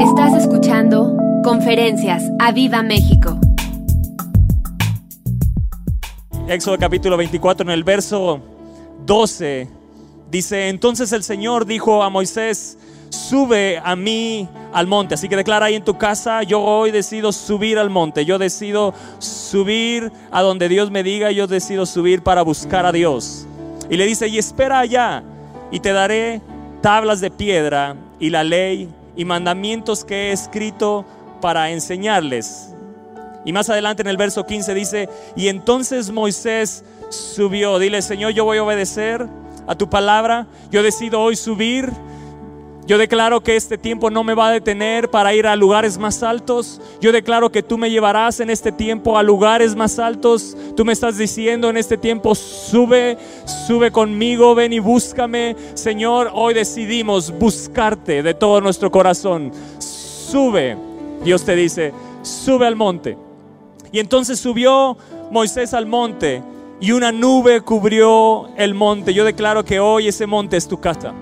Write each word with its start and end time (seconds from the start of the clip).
Estás 0.00 0.34
escuchando 0.34 1.16
Conferencias 1.42 2.22
a 2.38 2.52
Viva 2.52 2.82
México. 2.82 3.40
Éxodo 6.46 6.76
capítulo 6.76 7.16
24 7.16 7.64
en 7.64 7.70
el 7.70 7.82
verso 7.82 8.42
12 9.06 9.68
dice, 10.30 10.68
entonces 10.68 11.12
el 11.12 11.22
Señor 11.22 11.64
dijo 11.64 12.02
a 12.02 12.10
Moisés, 12.10 12.76
sube 13.08 13.80
a 13.82 13.96
mí 13.96 14.46
al 14.74 14.86
monte. 14.86 15.14
Así 15.14 15.30
que 15.30 15.36
declara 15.36 15.66
ahí 15.66 15.76
en 15.76 15.84
tu 15.84 15.96
casa, 15.96 16.42
yo 16.42 16.60
hoy 16.60 16.90
decido 16.90 17.32
subir 17.32 17.78
al 17.78 17.88
monte, 17.88 18.26
yo 18.26 18.38
decido 18.38 18.92
subir 19.18 20.12
a 20.30 20.42
donde 20.42 20.68
Dios 20.68 20.90
me 20.90 21.02
diga, 21.02 21.30
yo 21.30 21.46
decido 21.46 21.86
subir 21.86 22.22
para 22.22 22.42
buscar 22.42 22.84
a 22.84 22.92
Dios. 22.92 23.46
Y 23.88 23.96
le 23.96 24.04
dice, 24.04 24.28
y 24.28 24.36
espera 24.36 24.80
allá, 24.80 25.22
y 25.70 25.80
te 25.80 25.92
daré 25.92 26.42
tablas 26.82 27.20
de 27.22 27.30
piedra 27.30 27.96
y 28.20 28.28
la 28.28 28.44
ley 28.44 28.90
y 29.16 29.24
mandamientos 29.24 30.04
que 30.04 30.28
he 30.28 30.32
escrito 30.32 31.04
para 31.40 31.70
enseñarles. 31.70 32.74
Y 33.44 33.52
más 33.52 33.70
adelante 33.70 34.02
en 34.02 34.08
el 34.08 34.16
verso 34.16 34.44
15 34.44 34.74
dice, 34.74 35.08
y 35.36 35.48
entonces 35.48 36.10
Moisés 36.10 36.84
subió, 37.10 37.78
dile, 37.78 38.02
Señor, 38.02 38.32
yo 38.32 38.44
voy 38.44 38.58
a 38.58 38.64
obedecer 38.64 39.26
a 39.66 39.74
tu 39.74 39.88
palabra, 39.88 40.46
yo 40.70 40.82
decido 40.82 41.20
hoy 41.20 41.36
subir 41.36 41.92
yo 42.86 42.98
declaro 42.98 43.42
que 43.42 43.56
este 43.56 43.78
tiempo 43.78 44.10
no 44.10 44.22
me 44.22 44.34
va 44.34 44.48
a 44.48 44.52
detener 44.52 45.10
para 45.10 45.34
ir 45.34 45.48
a 45.48 45.56
lugares 45.56 45.98
más 45.98 46.22
altos. 46.22 46.80
Yo 47.00 47.10
declaro 47.10 47.50
que 47.50 47.64
tú 47.64 47.78
me 47.78 47.90
llevarás 47.90 48.38
en 48.38 48.48
este 48.48 48.70
tiempo 48.70 49.18
a 49.18 49.24
lugares 49.24 49.74
más 49.74 49.98
altos. 49.98 50.56
Tú 50.76 50.84
me 50.84 50.92
estás 50.92 51.18
diciendo 51.18 51.68
en 51.68 51.78
este 51.78 51.96
tiempo, 51.96 52.36
sube, 52.36 53.18
sube 53.66 53.90
conmigo, 53.90 54.54
ven 54.54 54.72
y 54.72 54.78
búscame. 54.78 55.56
Señor, 55.74 56.30
hoy 56.32 56.54
decidimos 56.54 57.36
buscarte 57.36 58.22
de 58.22 58.34
todo 58.34 58.60
nuestro 58.60 58.88
corazón. 58.88 59.50
Sube, 59.80 60.76
Dios 61.24 61.44
te 61.44 61.56
dice, 61.56 61.92
sube 62.22 62.68
al 62.68 62.76
monte. 62.76 63.18
Y 63.90 63.98
entonces 63.98 64.38
subió 64.38 64.96
Moisés 65.32 65.74
al 65.74 65.86
monte 65.86 66.40
y 66.80 66.92
una 66.92 67.10
nube 67.10 67.62
cubrió 67.62 68.48
el 68.56 68.74
monte. 68.74 69.12
Yo 69.12 69.24
declaro 69.24 69.64
que 69.64 69.80
hoy 69.80 70.06
ese 70.06 70.26
monte 70.28 70.56
es 70.56 70.68
tu 70.68 70.78
casa 70.78 71.12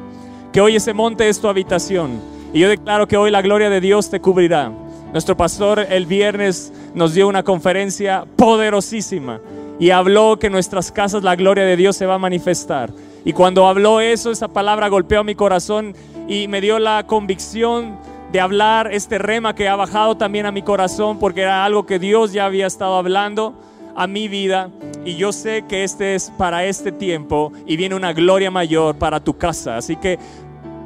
que 0.55 0.61
hoy 0.61 0.77
ese 0.77 0.95
monte 0.95 1.29
es 1.29 1.41
tu 1.41 1.49
habitación. 1.49 2.21
Y 2.53 2.61
yo 2.61 2.69
declaro 2.69 3.09
que 3.09 3.17
hoy 3.17 3.33
la 3.33 3.43
gloria 3.43 3.69
de 3.71 3.81
Dios 3.81 4.09
te 4.09 4.21
cubrirá. 4.21 4.71
Nuestro 5.11 5.37
pastor 5.37 5.81
el 5.81 6.07
viernes 6.07 6.73
nos 6.95 7.13
dio 7.13 7.27
una 7.27 7.43
conferencia 7.43 8.25
poderosísima 8.37 9.41
y 9.81 9.91
habló 9.91 10.39
que 10.39 10.47
en 10.47 10.53
nuestras 10.53 10.93
casas 10.93 11.25
la 11.25 11.35
gloria 11.35 11.65
de 11.65 11.77
Dios 11.77 11.97
se 11.97 12.07
va 12.07 12.15
a 12.15 12.19
manifestar. 12.19 12.93
Y 13.25 13.33
cuando 13.33 13.67
habló 13.67 14.01
eso, 14.01 14.31
esa 14.31 14.47
palabra 14.47 14.87
golpeó 14.87 15.25
mi 15.25 15.35
corazón 15.35 15.93
y 16.29 16.47
me 16.47 16.61
dio 16.61 16.79
la 16.79 17.05
convicción 17.05 17.99
de 18.31 18.41
hablar 18.41 18.91
este 18.93 19.19
rema 19.19 19.57
que 19.57 19.69
ha 19.69 19.75
bajado 19.75 20.17
también 20.17 20.47
a 20.47 20.53
mi 20.53 20.63
corazón 20.63 21.19
porque 21.19 21.41
era 21.41 21.65
algo 21.65 21.85
que 21.85 21.99
Dios 21.99 22.33
ya 22.33 22.45
había 22.45 22.69
estado 22.69 22.95
hablando 22.95 23.55
a 23.97 24.07
mi 24.07 24.29
vida 24.29 24.71
y 25.05 25.17
yo 25.17 25.33
sé 25.33 25.65
que 25.69 25.85
este 25.85 26.15
es 26.15 26.33
para 26.37 26.65
este 26.65 26.91
tiempo 26.91 27.53
y 27.67 27.77
viene 27.77 27.95
una 27.95 28.13
gloria 28.13 28.51
mayor 28.51 28.97
para 28.97 29.21
tu 29.21 29.37
casa. 29.37 29.77
Así 29.77 29.97
que 29.97 30.19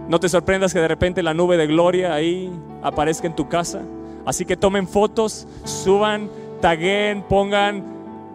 no 0.09 0.19
te 0.19 0.29
sorprendas 0.29 0.73
que 0.73 0.81
de 0.81 0.89
repente 0.89 1.23
la 1.23 1.35
nube 1.35 1.57
de 1.57 1.67
gloria 1.67 2.15
ahí 2.15 2.51
aparezca 2.83 3.27
en 3.27 3.37
tu 3.37 3.49
casa. 3.49 3.83
Así 4.25 4.45
que 4.45 4.57
tomen 4.57 4.89
fotos, 4.89 5.47
suban, 5.65 6.31
taguen, 6.61 7.23
pongan 7.23 7.85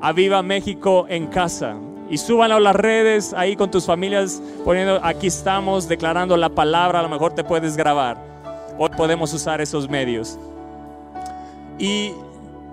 a 0.02 0.12
Viva 0.12 0.44
México 0.44 1.06
en 1.10 1.28
casa. 1.28 1.76
Y 2.10 2.18
suban 2.18 2.52
a 2.52 2.60
las 2.60 2.76
redes 2.76 3.34
ahí 3.34 3.56
con 3.56 3.72
tus 3.72 3.86
familias 3.86 4.42
poniendo, 4.64 5.00
aquí 5.04 5.28
estamos 5.28 5.88
declarando 5.88 6.38
la 6.38 6.50
palabra, 6.50 7.00
a 7.00 7.04
lo 7.04 7.10
mejor 7.10 7.34
te 7.34 7.44
puedes 7.44 7.76
grabar. 7.76 8.18
Hoy 8.78 8.90
podemos 8.96 9.34
usar 9.34 9.62
esos 9.62 9.90
medios. 9.90 10.38
Y 11.80 12.12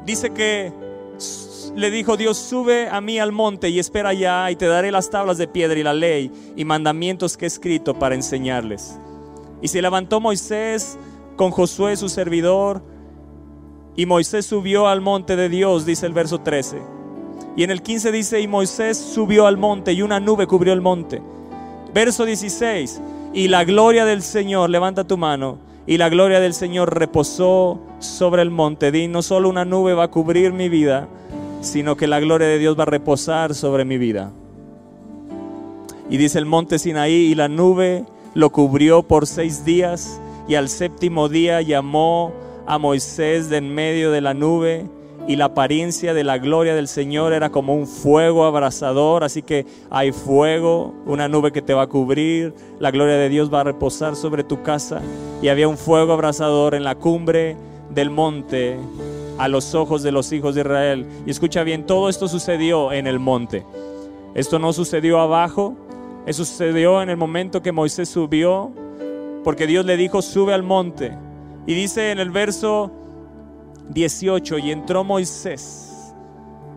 dice 0.04 0.30
que 0.30 0.72
le 1.76 1.90
dijo 1.90 2.16
Dios, 2.16 2.36
sube 2.36 2.88
a 2.88 3.00
mí 3.00 3.18
al 3.18 3.32
monte 3.32 3.68
y 3.68 3.78
espera 3.78 4.10
allá 4.10 4.50
y 4.50 4.56
te 4.56 4.66
daré 4.66 4.90
las 4.90 5.10
tablas 5.10 5.38
de 5.38 5.48
piedra 5.48 5.78
y 5.78 5.82
la 5.82 5.94
ley 5.94 6.30
y 6.56 6.64
mandamientos 6.64 7.36
que 7.36 7.46
he 7.46 7.48
escrito 7.48 7.98
para 7.98 8.14
enseñarles. 8.14 8.98
Y 9.62 9.68
se 9.68 9.82
levantó 9.82 10.20
Moisés 10.20 10.98
con 11.36 11.50
Josué 11.50 11.96
su 11.96 12.08
servidor 12.08 12.82
y 13.96 14.06
Moisés 14.06 14.46
subió 14.46 14.88
al 14.88 15.00
monte 15.00 15.36
de 15.36 15.48
Dios, 15.48 15.84
dice 15.84 16.06
el 16.06 16.12
verso 16.12 16.40
13. 16.40 16.78
Y 17.56 17.64
en 17.64 17.70
el 17.70 17.82
15 17.82 18.12
dice, 18.12 18.40
y 18.40 18.48
Moisés 18.48 18.96
subió 18.96 19.46
al 19.46 19.56
monte 19.56 19.92
y 19.92 20.02
una 20.02 20.20
nube 20.20 20.46
cubrió 20.46 20.72
el 20.72 20.80
monte. 20.80 21.20
Verso 21.92 22.24
16, 22.24 23.00
y 23.34 23.48
la 23.48 23.64
gloria 23.64 24.04
del 24.04 24.22
Señor, 24.22 24.70
levanta 24.70 25.06
tu 25.06 25.18
mano, 25.18 25.58
y 25.86 25.98
la 25.98 26.08
gloria 26.08 26.38
del 26.40 26.54
Señor 26.54 26.96
reposó 26.96 27.80
sobre 27.98 28.42
el 28.42 28.50
monte. 28.50 28.92
Di, 28.92 29.08
no 29.08 29.22
solo 29.22 29.48
una 29.48 29.64
nube 29.64 29.94
va 29.94 30.04
a 30.04 30.10
cubrir 30.10 30.52
mi 30.52 30.68
vida, 30.68 31.08
sino 31.60 31.96
que 31.96 32.06
la 32.06 32.20
gloria 32.20 32.48
de 32.48 32.58
Dios 32.58 32.78
va 32.78 32.84
a 32.84 32.86
reposar 32.86 33.54
sobre 33.54 33.84
mi 33.84 33.98
vida. 33.98 34.32
Y 36.08 36.16
dice 36.16 36.38
el 36.38 36.46
monte 36.46 36.78
Sinaí, 36.78 37.12
y 37.12 37.34
la 37.34 37.48
nube 37.48 38.04
lo 38.34 38.50
cubrió 38.50 39.02
por 39.02 39.26
seis 39.26 39.64
días, 39.64 40.20
y 40.48 40.54
al 40.56 40.68
séptimo 40.68 41.28
día 41.28 41.60
llamó 41.62 42.32
a 42.66 42.78
Moisés 42.78 43.48
de 43.50 43.58
en 43.58 43.74
medio 43.74 44.10
de 44.10 44.20
la 44.20 44.34
nube, 44.34 44.86
y 45.28 45.36
la 45.36 45.46
apariencia 45.46 46.14
de 46.14 46.24
la 46.24 46.38
gloria 46.38 46.74
del 46.74 46.88
Señor 46.88 47.32
era 47.32 47.50
como 47.50 47.74
un 47.74 47.86
fuego 47.86 48.44
abrasador, 48.44 49.22
así 49.22 49.42
que 49.42 49.66
hay 49.90 50.12
fuego, 50.12 50.94
una 51.06 51.28
nube 51.28 51.52
que 51.52 51.62
te 51.62 51.74
va 51.74 51.82
a 51.82 51.86
cubrir, 51.86 52.54
la 52.80 52.90
gloria 52.90 53.14
de 53.14 53.28
Dios 53.28 53.52
va 53.52 53.60
a 53.60 53.64
reposar 53.64 54.16
sobre 54.16 54.42
tu 54.42 54.62
casa, 54.62 55.00
y 55.42 55.48
había 55.48 55.68
un 55.68 55.76
fuego 55.76 56.14
abrasador 56.14 56.74
en 56.74 56.84
la 56.84 56.96
cumbre 56.96 57.56
del 57.94 58.10
monte 58.10 58.78
a 59.38 59.48
los 59.48 59.74
ojos 59.74 60.02
de 60.02 60.12
los 60.12 60.32
hijos 60.32 60.54
de 60.54 60.62
Israel. 60.62 61.06
Y 61.26 61.30
escucha 61.30 61.62
bien, 61.62 61.86
todo 61.86 62.08
esto 62.08 62.28
sucedió 62.28 62.92
en 62.92 63.06
el 63.06 63.18
monte. 63.18 63.64
Esto 64.34 64.58
no 64.58 64.72
sucedió 64.72 65.18
abajo, 65.18 65.76
eso 66.26 66.44
sucedió 66.44 67.02
en 67.02 67.10
el 67.10 67.16
momento 67.16 67.62
que 67.62 67.72
Moisés 67.72 68.08
subió, 68.08 68.72
porque 69.42 69.66
Dios 69.66 69.84
le 69.84 69.96
dijo, 69.96 70.22
sube 70.22 70.54
al 70.54 70.62
monte. 70.62 71.16
Y 71.66 71.74
dice 71.74 72.10
en 72.10 72.18
el 72.18 72.30
verso 72.30 72.90
18, 73.88 74.58
y 74.58 74.70
entró 74.70 75.02
Moisés 75.04 76.14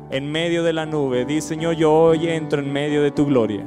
en 0.10 0.32
medio 0.32 0.64
de 0.64 0.74
la 0.74 0.86
nube. 0.86 1.26
Dice, 1.26 1.50
Señor, 1.50 1.76
yo 1.76 1.94
hoy 1.94 2.28
entro 2.28 2.60
en 2.60 2.72
medio 2.72 3.02
de 3.02 3.12
tu 3.12 3.26
gloria. 3.26 3.66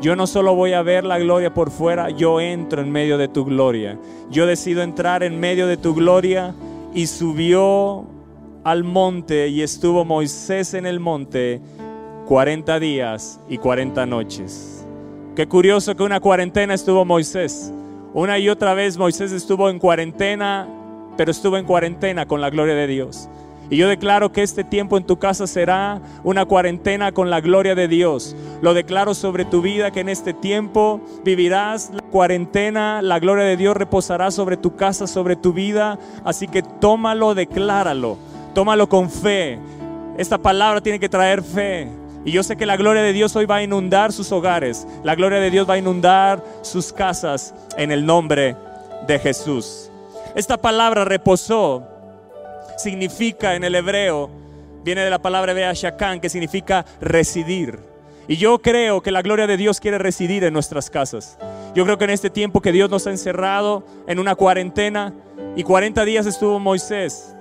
Yo 0.00 0.16
no 0.16 0.26
solo 0.26 0.56
voy 0.56 0.72
a 0.72 0.82
ver 0.82 1.04
la 1.04 1.18
gloria 1.18 1.54
por 1.54 1.70
fuera, 1.70 2.10
yo 2.10 2.40
entro 2.40 2.82
en 2.82 2.90
medio 2.90 3.18
de 3.18 3.28
tu 3.28 3.44
gloria. 3.44 3.98
Yo 4.30 4.46
decido 4.46 4.82
entrar 4.82 5.22
en 5.22 5.38
medio 5.38 5.68
de 5.68 5.76
tu 5.76 5.94
gloria 5.94 6.54
y 6.92 7.06
subió 7.06 8.04
al 8.64 8.84
monte 8.84 9.48
y 9.48 9.62
estuvo 9.62 10.04
Moisés 10.04 10.74
en 10.74 10.86
el 10.86 11.00
monte 11.00 11.60
40 12.26 12.78
días 12.78 13.40
y 13.48 13.58
40 13.58 14.06
noches. 14.06 14.86
Qué 15.34 15.48
curioso 15.48 15.96
que 15.96 16.02
una 16.02 16.20
cuarentena 16.20 16.74
estuvo 16.74 17.04
Moisés. 17.04 17.72
Una 18.14 18.38
y 18.38 18.48
otra 18.48 18.74
vez 18.74 18.98
Moisés 18.98 19.32
estuvo 19.32 19.70
en 19.70 19.78
cuarentena, 19.78 20.68
pero 21.16 21.30
estuvo 21.30 21.56
en 21.56 21.64
cuarentena 21.64 22.26
con 22.26 22.40
la 22.40 22.50
gloria 22.50 22.74
de 22.74 22.86
Dios. 22.86 23.28
Y 23.70 23.76
yo 23.76 23.88
declaro 23.88 24.32
que 24.32 24.42
este 24.42 24.64
tiempo 24.64 24.98
en 24.98 25.04
tu 25.04 25.18
casa 25.18 25.46
será 25.46 26.02
una 26.24 26.44
cuarentena 26.44 27.12
con 27.12 27.30
la 27.30 27.40
gloria 27.40 27.74
de 27.74 27.88
Dios. 27.88 28.36
Lo 28.60 28.74
declaro 28.74 29.14
sobre 29.14 29.46
tu 29.46 29.62
vida 29.62 29.90
que 29.90 30.00
en 30.00 30.10
este 30.10 30.34
tiempo 30.34 31.00
vivirás 31.24 31.90
la 31.90 32.02
cuarentena, 32.02 33.00
la 33.00 33.18
gloria 33.18 33.44
de 33.44 33.56
Dios 33.56 33.74
reposará 33.74 34.30
sobre 34.30 34.58
tu 34.58 34.76
casa, 34.76 35.06
sobre 35.06 35.36
tu 35.36 35.54
vida. 35.54 35.98
Así 36.22 36.48
que 36.48 36.62
tómalo, 36.62 37.34
decláralo 37.34 38.18
Tómalo 38.54 38.88
con 38.88 39.10
fe. 39.10 39.58
Esta 40.18 40.38
palabra 40.38 40.80
tiene 40.80 41.00
que 41.00 41.08
traer 41.08 41.42
fe. 41.42 41.88
Y 42.24 42.30
yo 42.30 42.42
sé 42.42 42.56
que 42.56 42.66
la 42.66 42.76
gloria 42.76 43.02
de 43.02 43.12
Dios 43.12 43.34
hoy 43.34 43.46
va 43.46 43.56
a 43.56 43.62
inundar 43.62 44.12
sus 44.12 44.30
hogares. 44.30 44.86
La 45.02 45.14
gloria 45.14 45.40
de 45.40 45.50
Dios 45.50 45.68
va 45.68 45.74
a 45.74 45.78
inundar 45.78 46.42
sus 46.62 46.92
casas 46.92 47.54
en 47.76 47.90
el 47.90 48.06
nombre 48.06 48.56
de 49.06 49.18
Jesús. 49.18 49.90
Esta 50.34 50.56
palabra 50.56 51.04
reposó 51.04 51.82
significa 52.78 53.54
en 53.54 53.64
el 53.64 53.74
hebreo, 53.74 54.30
viene 54.84 55.02
de 55.02 55.10
la 55.10 55.20
palabra 55.20 55.52
hebrea 55.52 55.72
shakan, 55.72 56.20
que 56.20 56.28
significa 56.28 56.84
residir. 57.00 57.78
Y 58.28 58.36
yo 58.36 58.60
creo 58.60 59.02
que 59.02 59.10
la 59.10 59.22
gloria 59.22 59.46
de 59.46 59.56
Dios 59.56 59.80
quiere 59.80 59.98
residir 59.98 60.44
en 60.44 60.52
nuestras 60.52 60.90
casas. 60.90 61.38
Yo 61.74 61.84
creo 61.84 61.98
que 61.98 62.04
en 62.04 62.10
este 62.10 62.30
tiempo 62.30 62.60
que 62.60 62.72
Dios 62.72 62.88
nos 62.88 63.06
ha 63.06 63.10
encerrado 63.10 63.84
en 64.06 64.18
una 64.18 64.36
cuarentena 64.36 65.12
y 65.56 65.64
40 65.64 66.04
días 66.04 66.26
estuvo 66.26 66.58
Moisés 66.60 67.34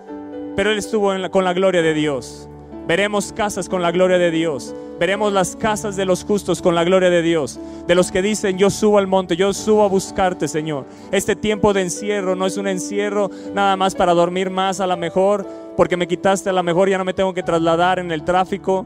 pero 0.56 0.71
él 0.71 0.77
estuvo 0.77 1.12
con 1.30 1.44
la 1.44 1.53
gloria 1.53 1.81
de 1.81 1.94
Dios. 1.94 2.50
Veremos 2.88 3.31
casas 3.31 3.69
con 3.69 3.81
la 3.81 3.92
gloria 3.92 4.18
de 4.18 4.31
Dios. 4.31 4.75
Veremos 5.00 5.31
las 5.31 5.56
casas 5.56 5.95
de 5.95 6.06
los 6.06 6.24
justos 6.24 6.62
con 6.62 6.75
la 6.75 6.83
gloria 6.83 7.09
de 7.09 7.21
Dios. 7.21 7.59
De 7.88 7.95
los 7.95 8.12
que 8.12 8.21
dicen, 8.21 8.57
yo 8.57 8.69
subo 8.69 8.98
al 8.98 9.07
monte, 9.07 9.36
yo 9.36 9.53
subo 9.53 9.83
a 9.83 9.88
buscarte, 9.88 10.48
Señor. 10.48 10.86
Este 11.12 11.36
tiempo 11.36 11.74
de 11.74 11.83
encierro 11.83 12.36
no 12.36 12.45
es 12.45 12.57
un 12.57 12.68
encierro 12.68 13.30
nada 13.53 13.77
más 13.77 13.95
para 13.95 14.13
dormir 14.13 14.50
más 14.50 14.80
a 14.80 14.88
la 14.88 14.95
mejor, 14.95 15.45
porque 15.77 15.95
me 15.95 16.07
quitaste 16.07 16.50
a 16.50 16.53
la 16.53 16.63
mejor, 16.63 16.89
ya 16.89 16.98
no 16.98 17.06
me 17.06 17.13
tengo 17.13 17.33
que 17.33 17.44
trasladar 17.44 18.00
en 18.00 18.12
el 18.12 18.24
tráfico. 18.24 18.86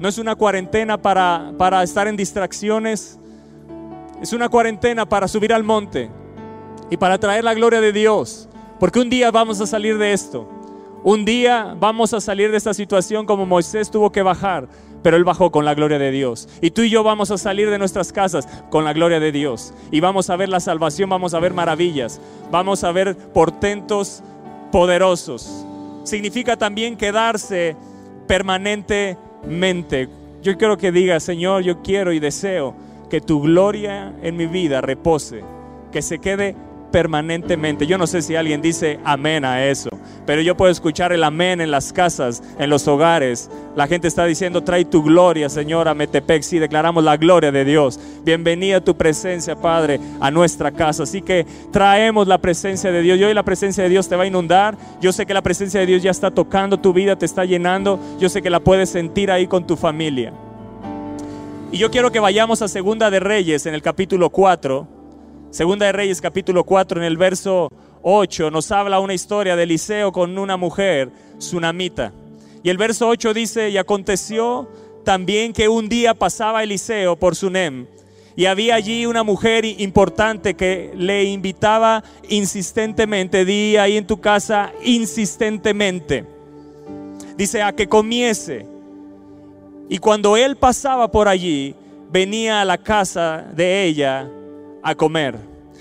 No 0.00 0.08
es 0.08 0.18
una 0.18 0.34
cuarentena 0.34 1.00
para, 1.00 1.52
para 1.56 1.82
estar 1.82 2.08
en 2.08 2.16
distracciones. 2.16 3.18
Es 4.20 4.32
una 4.32 4.48
cuarentena 4.48 5.06
para 5.06 5.28
subir 5.28 5.52
al 5.52 5.64
monte 5.64 6.10
y 6.90 6.96
para 6.96 7.18
traer 7.18 7.44
la 7.44 7.54
gloria 7.54 7.80
de 7.80 7.92
Dios. 7.92 8.48
Porque 8.80 9.00
un 9.00 9.10
día 9.10 9.30
vamos 9.30 9.60
a 9.60 9.66
salir 9.66 9.96
de 9.96 10.12
esto. 10.12 10.55
Un 11.06 11.24
día 11.24 11.76
vamos 11.78 12.12
a 12.14 12.20
salir 12.20 12.50
de 12.50 12.56
esta 12.56 12.74
situación 12.74 13.26
como 13.26 13.46
Moisés 13.46 13.92
tuvo 13.92 14.10
que 14.10 14.22
bajar, 14.22 14.66
pero 15.04 15.16
él 15.16 15.22
bajó 15.22 15.52
con 15.52 15.64
la 15.64 15.72
gloria 15.72 16.00
de 16.00 16.10
Dios. 16.10 16.48
Y 16.60 16.72
tú 16.72 16.82
y 16.82 16.90
yo 16.90 17.04
vamos 17.04 17.30
a 17.30 17.38
salir 17.38 17.70
de 17.70 17.78
nuestras 17.78 18.12
casas 18.12 18.48
con 18.70 18.84
la 18.84 18.92
gloria 18.92 19.20
de 19.20 19.30
Dios. 19.30 19.72
Y 19.92 20.00
vamos 20.00 20.30
a 20.30 20.36
ver 20.36 20.48
la 20.48 20.58
salvación, 20.58 21.08
vamos 21.08 21.32
a 21.32 21.38
ver 21.38 21.54
maravillas, 21.54 22.20
vamos 22.50 22.82
a 22.82 22.90
ver 22.90 23.16
portentos 23.16 24.24
poderosos. 24.72 25.64
Significa 26.02 26.56
también 26.56 26.96
quedarse 26.96 27.76
permanentemente. 28.26 30.08
Yo 30.42 30.58
quiero 30.58 30.76
que 30.76 30.90
diga, 30.90 31.20
Señor, 31.20 31.62
yo 31.62 31.82
quiero 31.82 32.12
y 32.12 32.18
deseo 32.18 32.74
que 33.08 33.20
tu 33.20 33.42
gloria 33.42 34.12
en 34.24 34.36
mi 34.36 34.46
vida 34.46 34.80
repose, 34.80 35.44
que 35.92 36.02
se 36.02 36.18
quede 36.18 36.56
permanentemente. 36.86 37.86
Yo 37.86 37.98
no 37.98 38.06
sé 38.06 38.22
si 38.22 38.36
alguien 38.36 38.62
dice 38.62 38.98
amén 39.04 39.44
a 39.44 39.66
eso, 39.66 39.90
pero 40.24 40.42
yo 40.42 40.56
puedo 40.56 40.72
escuchar 40.72 41.12
el 41.12 41.24
amén 41.24 41.60
en 41.60 41.70
las 41.70 41.92
casas, 41.92 42.42
en 42.58 42.70
los 42.70 42.86
hogares. 42.88 43.50
La 43.74 43.86
gente 43.86 44.08
está 44.08 44.24
diciendo, 44.24 44.62
trae 44.62 44.84
tu 44.84 45.02
gloria, 45.02 45.48
Señor, 45.48 45.88
a 45.88 45.94
Metepec. 45.94 46.42
Sí, 46.42 46.58
declaramos 46.58 47.04
la 47.04 47.16
gloria 47.16 47.52
de 47.52 47.64
Dios. 47.64 48.00
Bienvenida 48.24 48.80
tu 48.80 48.96
presencia, 48.96 49.56
Padre, 49.56 50.00
a 50.20 50.30
nuestra 50.30 50.72
casa. 50.72 51.02
Así 51.02 51.22
que 51.22 51.46
traemos 51.70 52.26
la 52.26 52.38
presencia 52.38 52.90
de 52.90 53.02
Dios. 53.02 53.18
Y 53.18 53.24
hoy 53.24 53.34
la 53.34 53.42
presencia 53.42 53.82
de 53.84 53.90
Dios 53.90 54.08
te 54.08 54.16
va 54.16 54.24
a 54.24 54.26
inundar. 54.26 54.76
Yo 55.00 55.12
sé 55.12 55.26
que 55.26 55.34
la 55.34 55.42
presencia 55.42 55.80
de 55.80 55.86
Dios 55.86 56.02
ya 56.02 56.10
está 56.10 56.30
tocando 56.30 56.78
tu 56.78 56.92
vida, 56.92 57.16
te 57.16 57.26
está 57.26 57.44
llenando. 57.44 58.00
Yo 58.18 58.28
sé 58.28 58.42
que 58.42 58.50
la 58.50 58.60
puedes 58.60 58.90
sentir 58.90 59.30
ahí 59.30 59.46
con 59.46 59.66
tu 59.66 59.76
familia. 59.76 60.32
Y 61.72 61.78
yo 61.78 61.90
quiero 61.90 62.12
que 62.12 62.20
vayamos 62.20 62.62
a 62.62 62.68
Segunda 62.68 63.10
de 63.10 63.20
Reyes 63.20 63.66
en 63.66 63.74
el 63.74 63.82
capítulo 63.82 64.30
4 64.30 64.95
Segunda 65.50 65.86
de 65.86 65.92
Reyes 65.92 66.20
capítulo 66.20 66.64
4 66.64 67.00
en 67.00 67.06
el 67.06 67.16
verso 67.16 67.70
8 68.02 68.50
nos 68.50 68.70
habla 68.72 69.00
una 69.00 69.14
historia 69.14 69.56
de 69.56 69.62
Eliseo 69.62 70.12
con 70.12 70.36
una 70.38 70.56
mujer 70.56 71.10
sunamita. 71.38 72.12
Y 72.62 72.68
el 72.68 72.76
verso 72.76 73.08
8 73.08 73.32
dice, 73.32 73.70
y 73.70 73.78
aconteció 73.78 74.68
también 75.04 75.52
que 75.52 75.68
un 75.68 75.88
día 75.88 76.14
pasaba 76.14 76.62
Eliseo 76.62 77.16
por 77.16 77.36
Sunem 77.36 77.86
y 78.34 78.44
había 78.44 78.74
allí 78.74 79.06
una 79.06 79.22
mujer 79.22 79.64
importante 79.64 80.54
que 80.54 80.92
le 80.94 81.24
invitaba 81.24 82.04
insistentemente, 82.28 83.46
di 83.46 83.78
ahí 83.78 83.96
en 83.96 84.06
tu 84.06 84.20
casa 84.20 84.72
insistentemente. 84.84 86.26
Dice, 87.38 87.62
a 87.62 87.72
que 87.72 87.88
comiese. 87.88 88.66
Y 89.88 89.98
cuando 89.98 90.36
él 90.36 90.56
pasaba 90.56 91.10
por 91.10 91.28
allí, 91.28 91.74
venía 92.10 92.60
a 92.60 92.64
la 92.66 92.76
casa 92.76 93.46
de 93.54 93.84
ella 93.84 94.28
a 94.86 94.94
comer. 94.94 95.36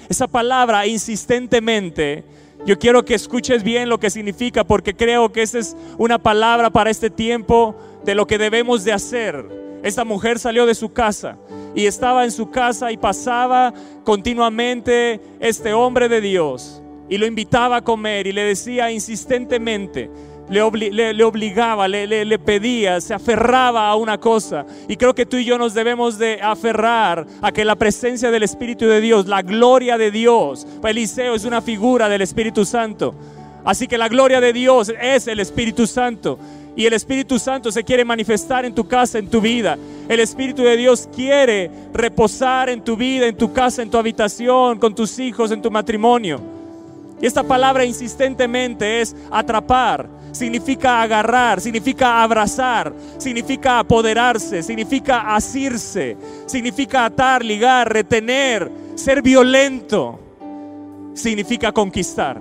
Esa 0.09 0.27
palabra 0.27 0.87
insistentemente, 0.87 2.23
yo 2.65 2.77
quiero 2.79 3.05
que 3.05 3.13
escuches 3.13 3.63
bien 3.63 3.87
lo 3.87 3.99
que 3.99 4.09
significa 4.09 4.63
porque 4.63 4.95
creo 4.95 5.31
que 5.31 5.43
esa 5.43 5.59
es 5.59 5.77
una 5.97 6.17
palabra 6.17 6.71
para 6.71 6.89
este 6.89 7.11
tiempo 7.11 7.75
de 8.03 8.15
lo 8.15 8.25
que 8.25 8.39
debemos 8.39 8.83
de 8.83 8.93
hacer. 8.93 9.45
Esta 9.83 10.03
mujer 10.03 10.39
salió 10.39 10.65
de 10.65 10.73
su 10.73 10.91
casa 10.91 11.37
y 11.75 11.85
estaba 11.85 12.23
en 12.23 12.31
su 12.31 12.49
casa 12.49 12.91
y 12.91 12.97
pasaba 12.97 13.73
continuamente 14.03 15.21
este 15.39 15.73
hombre 15.73 16.09
de 16.09 16.21
Dios 16.21 16.81
y 17.07 17.17
lo 17.19 17.27
invitaba 17.27 17.77
a 17.77 17.83
comer 17.83 18.25
y 18.25 18.31
le 18.31 18.41
decía 18.41 18.91
insistentemente, 18.91 20.09
le, 20.49 21.23
obligaba, 21.23 21.87
le, 21.87 22.39
pedía, 22.39 23.01
se 23.01 23.13
aferraba 23.13 23.89
a 23.89 23.95
una 23.95 24.19
cosa. 24.19 24.65
Y 24.87 24.95
creo 24.95 25.15
que 25.15 25.25
tú 25.25 25.37
y 25.37 25.45
yo 25.45 25.57
nos 25.57 25.73
debemos 25.73 26.17
de 26.17 26.41
aferrar 26.41 27.25
a 27.41 27.51
que 27.51 27.65
la 27.65 27.75
presencia 27.75 28.31
del 28.31 28.43
Espíritu 28.43 28.85
de 28.85 29.01
Dios, 29.01 29.27
la 29.27 29.41
gloria 29.41 29.97
de 29.97 30.11
Dios, 30.11 30.67
Eliseo 30.83 31.35
es 31.35 31.45
una 31.45 31.61
figura 31.61 32.09
del 32.09 32.21
Espíritu 32.21 32.65
Santo. 32.65 33.15
Así 33.63 33.87
que 33.87 33.97
la 33.97 34.07
gloria 34.07 34.39
de 34.39 34.53
Dios 34.53 34.93
es 35.01 35.27
el 35.27 35.39
Espíritu 35.39 35.87
Santo. 35.87 36.37
Y 36.75 36.85
el 36.85 36.93
Espíritu 36.93 37.39
Santo 37.39 37.71
se 37.71 37.83
quiere 37.83 38.03
manifestar 38.03 38.65
en 38.65 38.75
tu 38.75 38.87
casa, 38.87 39.17
en 39.17 39.29
tu 39.29 39.41
vida. 39.41 39.77
El 40.07 40.19
Espíritu 40.19 40.61
de 40.61 40.77
Dios 40.77 41.09
quiere 41.15 41.71
reposar 41.93 42.69
en 42.69 42.83
tu 42.83 42.95
vida, 42.95 43.25
en 43.27 43.37
tu 43.37 43.51
casa, 43.53 43.81
en 43.81 43.89
tu 43.89 43.97
habitación, 43.97 44.77
con 44.77 44.93
tus 44.93 45.17
hijos, 45.17 45.51
en 45.51 45.61
tu 45.61 45.71
matrimonio. 45.71 46.54
Esta 47.25 47.41
palabra 47.41 47.83
insistentemente 47.83 49.01
es 49.01 49.15
atrapar, 49.31 50.07
significa 50.31 51.01
agarrar, 51.01 51.59
significa 51.59 52.21
abrazar, 52.21 52.93
significa 53.17 53.79
apoderarse, 53.79 54.61
significa 54.61 55.33
asirse, 55.35 56.15
significa 56.45 57.05
atar, 57.05 57.43
ligar, 57.43 57.91
retener, 57.91 58.69
ser 58.93 59.23
violento, 59.23 60.19
significa 61.15 61.71
conquistar. 61.71 62.39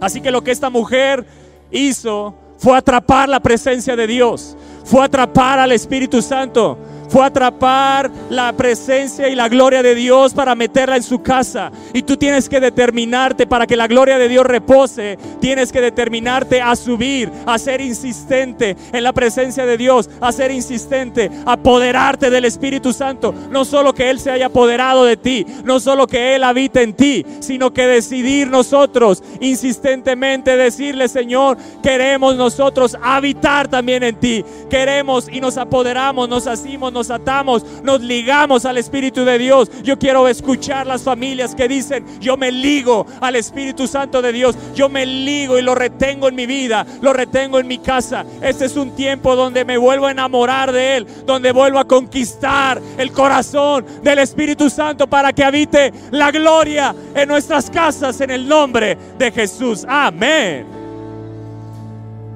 Así 0.00 0.20
que 0.20 0.30
lo 0.30 0.44
que 0.44 0.52
esta 0.52 0.70
mujer 0.70 1.26
hizo 1.72 2.36
fue 2.58 2.76
atrapar 2.76 3.28
la 3.28 3.40
presencia 3.40 3.96
de 3.96 4.06
Dios, 4.06 4.56
fue 4.84 5.04
atrapar 5.04 5.58
al 5.58 5.72
Espíritu 5.72 6.22
Santo 6.22 6.78
fue 7.12 7.26
atrapar 7.26 8.10
la 8.30 8.54
presencia 8.54 9.28
y 9.28 9.34
la 9.34 9.50
gloria 9.50 9.82
de 9.82 9.94
Dios 9.94 10.32
para 10.32 10.54
meterla 10.54 10.96
en 10.96 11.02
su 11.02 11.22
casa. 11.22 11.70
Y 11.92 12.02
tú 12.02 12.16
tienes 12.16 12.48
que 12.48 12.58
determinarte 12.58 13.46
para 13.46 13.66
que 13.66 13.76
la 13.76 13.86
gloria 13.86 14.16
de 14.16 14.28
Dios 14.28 14.46
repose. 14.46 15.18
Tienes 15.38 15.70
que 15.70 15.82
determinarte 15.82 16.62
a 16.62 16.74
subir, 16.74 17.30
a 17.44 17.58
ser 17.58 17.82
insistente 17.82 18.78
en 18.94 19.04
la 19.04 19.12
presencia 19.12 19.66
de 19.66 19.76
Dios, 19.76 20.08
a 20.22 20.32
ser 20.32 20.52
insistente, 20.52 21.30
apoderarte 21.44 22.30
del 22.30 22.46
Espíritu 22.46 22.94
Santo. 22.94 23.34
No 23.50 23.66
solo 23.66 23.92
que 23.92 24.08
Él 24.08 24.18
se 24.18 24.30
haya 24.30 24.46
apoderado 24.46 25.04
de 25.04 25.18
ti, 25.18 25.44
no 25.64 25.80
solo 25.80 26.06
que 26.06 26.34
Él 26.34 26.44
habite 26.44 26.82
en 26.82 26.94
ti, 26.94 27.26
sino 27.40 27.74
que 27.74 27.86
decidir 27.86 28.48
nosotros 28.48 29.22
insistentemente 29.40 30.56
decirle, 30.56 31.08
Señor, 31.08 31.58
queremos 31.82 32.36
nosotros 32.36 32.96
habitar 33.02 33.68
también 33.68 34.02
en 34.02 34.16
ti. 34.16 34.42
Queremos 34.70 35.28
y 35.30 35.42
nos 35.42 35.58
apoderamos, 35.58 36.26
nos 36.26 36.46
asimos, 36.46 36.90
nos 36.90 37.01
atamos, 37.10 37.64
nos 37.82 38.00
ligamos 38.00 38.64
al 38.64 38.78
Espíritu 38.78 39.24
de 39.24 39.38
Dios. 39.38 39.70
Yo 39.82 39.98
quiero 39.98 40.28
escuchar 40.28 40.86
las 40.86 41.02
familias 41.02 41.54
que 41.54 41.68
dicen, 41.68 42.04
yo 42.20 42.36
me 42.36 42.50
ligo 42.50 43.06
al 43.20 43.36
Espíritu 43.36 43.86
Santo 43.86 44.22
de 44.22 44.32
Dios, 44.32 44.56
yo 44.74 44.88
me 44.88 45.06
ligo 45.06 45.58
y 45.58 45.62
lo 45.62 45.74
retengo 45.74 46.28
en 46.28 46.34
mi 46.34 46.46
vida, 46.46 46.86
lo 47.00 47.12
retengo 47.12 47.58
en 47.58 47.66
mi 47.66 47.78
casa. 47.78 48.24
Este 48.40 48.66
es 48.66 48.76
un 48.76 48.94
tiempo 48.94 49.36
donde 49.36 49.64
me 49.64 49.76
vuelvo 49.76 50.06
a 50.06 50.10
enamorar 50.10 50.72
de 50.72 50.96
Él, 50.96 51.06
donde 51.26 51.52
vuelvo 51.52 51.78
a 51.78 51.86
conquistar 51.86 52.80
el 52.98 53.12
corazón 53.12 53.84
del 54.02 54.18
Espíritu 54.18 54.70
Santo 54.70 55.06
para 55.06 55.32
que 55.32 55.44
habite 55.44 55.92
la 56.10 56.30
gloria 56.30 56.94
en 57.14 57.28
nuestras 57.28 57.70
casas 57.70 58.20
en 58.20 58.30
el 58.30 58.48
nombre 58.48 58.96
de 59.18 59.30
Jesús. 59.30 59.84
Amén. 59.88 60.66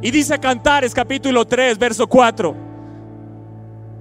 Y 0.02 0.10
dice 0.10 0.38
Cantares 0.38 0.94
capítulo 0.94 1.44
3, 1.44 1.78
verso 1.78 2.06
4. 2.06 2.65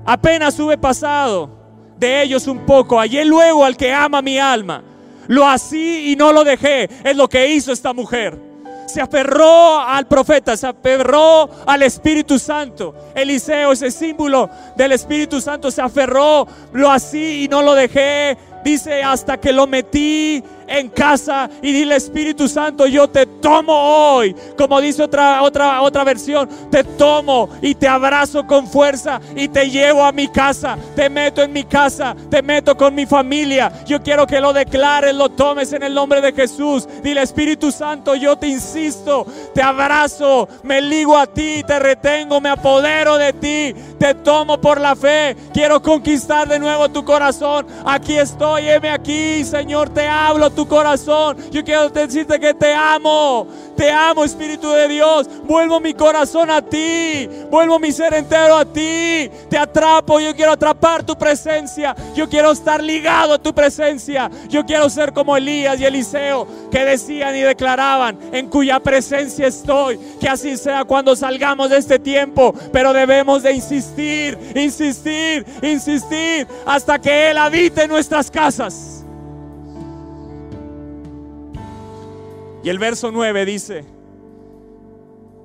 Apenas 0.06 0.60
hube 0.60 0.78
pasado 0.78 1.50
de 1.98 2.22
ellos 2.22 2.48
un 2.48 2.66
poco, 2.66 3.00
hallé 3.00 3.26
luego 3.26 3.66
al 3.66 3.76
que 3.76 3.92
ama 3.92 4.22
mi 4.22 4.38
alma. 4.38 4.84
Lo 5.28 5.48
así 5.48 6.12
y 6.12 6.16
no 6.16 6.32
lo 6.32 6.44
dejé. 6.44 6.90
Es 7.04 7.16
lo 7.16 7.28
que 7.28 7.52
hizo 7.52 7.72
esta 7.72 7.94
mujer. 7.94 8.40
Se 8.88 9.02
aferró 9.02 9.80
al 9.80 10.08
profeta, 10.08 10.56
se 10.56 10.68
aferró 10.68 11.50
al 11.66 11.82
Espíritu 11.82 12.38
Santo. 12.38 12.94
Eliseo, 13.16 13.72
ese 13.72 13.90
símbolo 13.90 14.50
del 14.78 14.92
Espíritu 14.92 15.42
Santo, 15.42 15.72
se 15.72 15.82
aferró. 15.82 16.48
Lo 16.72 16.92
así 16.92 17.44
y 17.44 17.48
no 17.48 17.64
lo 17.64 17.74
dejé. 17.74 18.38
Dice 18.64 19.04
hasta 19.04 19.38
que 19.38 19.52
lo 19.52 19.68
metí 19.68 20.44
en 20.68 20.90
casa 20.90 21.50
y 21.62 21.72
dile 21.72 21.96
Espíritu 21.96 22.48
Santo, 22.48 22.88
yo 22.88 23.08
te 23.08 23.26
tomo 23.26 23.74
hoy. 23.74 24.36
Como 24.58 24.82
dice 24.82 25.04
otra, 25.04 25.42
otra, 25.42 25.82
otra 25.82 26.04
versión, 26.04 26.50
te 26.70 26.84
tomo 26.84 27.50
y 27.62 27.76
te 27.76 27.88
abrazo 27.88 28.46
con 28.46 28.68
fuerza 28.68 29.20
y 29.36 29.48
te 29.48 29.70
llevo 29.70 30.04
a 30.04 30.12
mi 30.12 30.28
casa. 30.28 30.78
Te 30.96 31.10
meto 31.10 31.42
en 31.42 31.54
mi 31.54 31.64
casa, 31.64 32.16
te 32.30 32.42
meto 32.42 32.76
con 32.76 32.94
mi 32.96 33.06
familia. 33.06 33.72
Yo 33.86 34.02
quiero 34.02 34.26
que 34.26 34.42
lo 34.42 34.54
declares, 34.54 35.16
lo 35.16 35.30
tomes 35.30 35.74
en 35.74 35.84
el 35.84 35.94
nombre 35.94 36.22
de 36.22 36.34
Jesús. 36.34 36.88
Dile 37.04 37.22
Espíritu 37.22 37.72
Santo, 37.72 38.16
yo 38.16 38.36
te 38.36 38.48
insisto, 38.48 39.26
te 39.54 39.62
abrazo, 39.62 40.48
me 40.64 40.82
ligo 40.82 41.18
a 41.18 41.28
ti, 41.28 41.64
te 41.66 41.80
retengo, 41.80 42.42
me 42.42 42.50
apodero 42.50 43.18
de 43.18 43.34
ti, 43.34 43.76
te 43.98 44.14
tomo 44.14 44.60
por 44.60 44.80
la 44.80 44.96
fe. 44.96 45.36
Quiero 45.54 45.82
conquistar 45.82 46.48
de 46.48 46.60
nuevo 46.60 46.90
tu 46.90 47.04
corazón. 47.04 47.68
Aquí 47.86 48.18
estoy, 48.18 48.68
heme 48.68 48.90
aquí, 48.90 49.44
Señor, 49.44 49.90
te 49.90 50.08
hablo 50.08 50.50
tu 50.50 50.68
corazón. 50.68 51.38
Yo 51.52 51.64
quiero 51.64 51.90
decirte 51.90 52.40
que 52.40 52.54
te 52.54 52.74
amo. 52.74 53.48
Te 53.76 53.92
amo, 53.92 54.24
Espíritu 54.24 54.70
de 54.70 54.88
Dios. 54.88 55.28
Vuelvo 55.44 55.80
mi 55.80 55.94
corazón 55.94 56.50
a 56.50 56.62
ti. 56.62 57.28
Vuelvo 57.50 57.78
mi 57.78 57.92
ser 57.92 58.14
entero 58.14 58.56
a 58.56 58.66
ti. 58.66 59.30
Te 59.50 59.58
atrapo. 59.58 60.20
Yo 60.20 60.34
quiero 60.34 60.54
atrapar 60.54 61.04
tu 61.04 61.18
presencia. 61.18 61.96
Yo 62.16 62.30
quiero 62.30 62.52
estar 62.52 62.82
ligado 62.82 63.34
a 63.34 63.38
tu 63.38 63.54
presencia. 63.54 64.32
Yo 64.48 64.66
quiero 64.66 64.90
ser 64.90 65.12
como 65.12 65.36
Elías 65.36 65.80
y 65.80 65.86
Eliseo 65.86 66.48
que 66.72 66.86
decían 66.86 67.36
y 67.36 67.42
declaraban 67.42 68.18
en 68.32 68.48
cuya 68.48 68.80
presencia 68.80 69.48
estoy. 69.48 69.98
Que 70.20 70.30
así 70.30 70.56
sea 70.58 70.86
cuando 70.86 71.16
salgamos 71.16 71.70
de 71.70 71.78
este 71.78 72.00
tiempo. 72.00 72.54
Pero 72.72 72.94
debemos 72.94 73.44
de 73.44 73.54
insistir, 73.54 73.85
insistir, 74.56 75.46
insistir 75.62 76.48
hasta 76.66 77.00
que 77.00 77.32
Él 77.32 77.38
habite 77.38 77.84
en 77.84 77.90
nuestras 77.90 78.30
casas. 78.32 79.06
Y 82.66 82.70
el 82.70 82.80
verso 82.80 83.12
9 83.12 83.46
dice, 83.46 83.86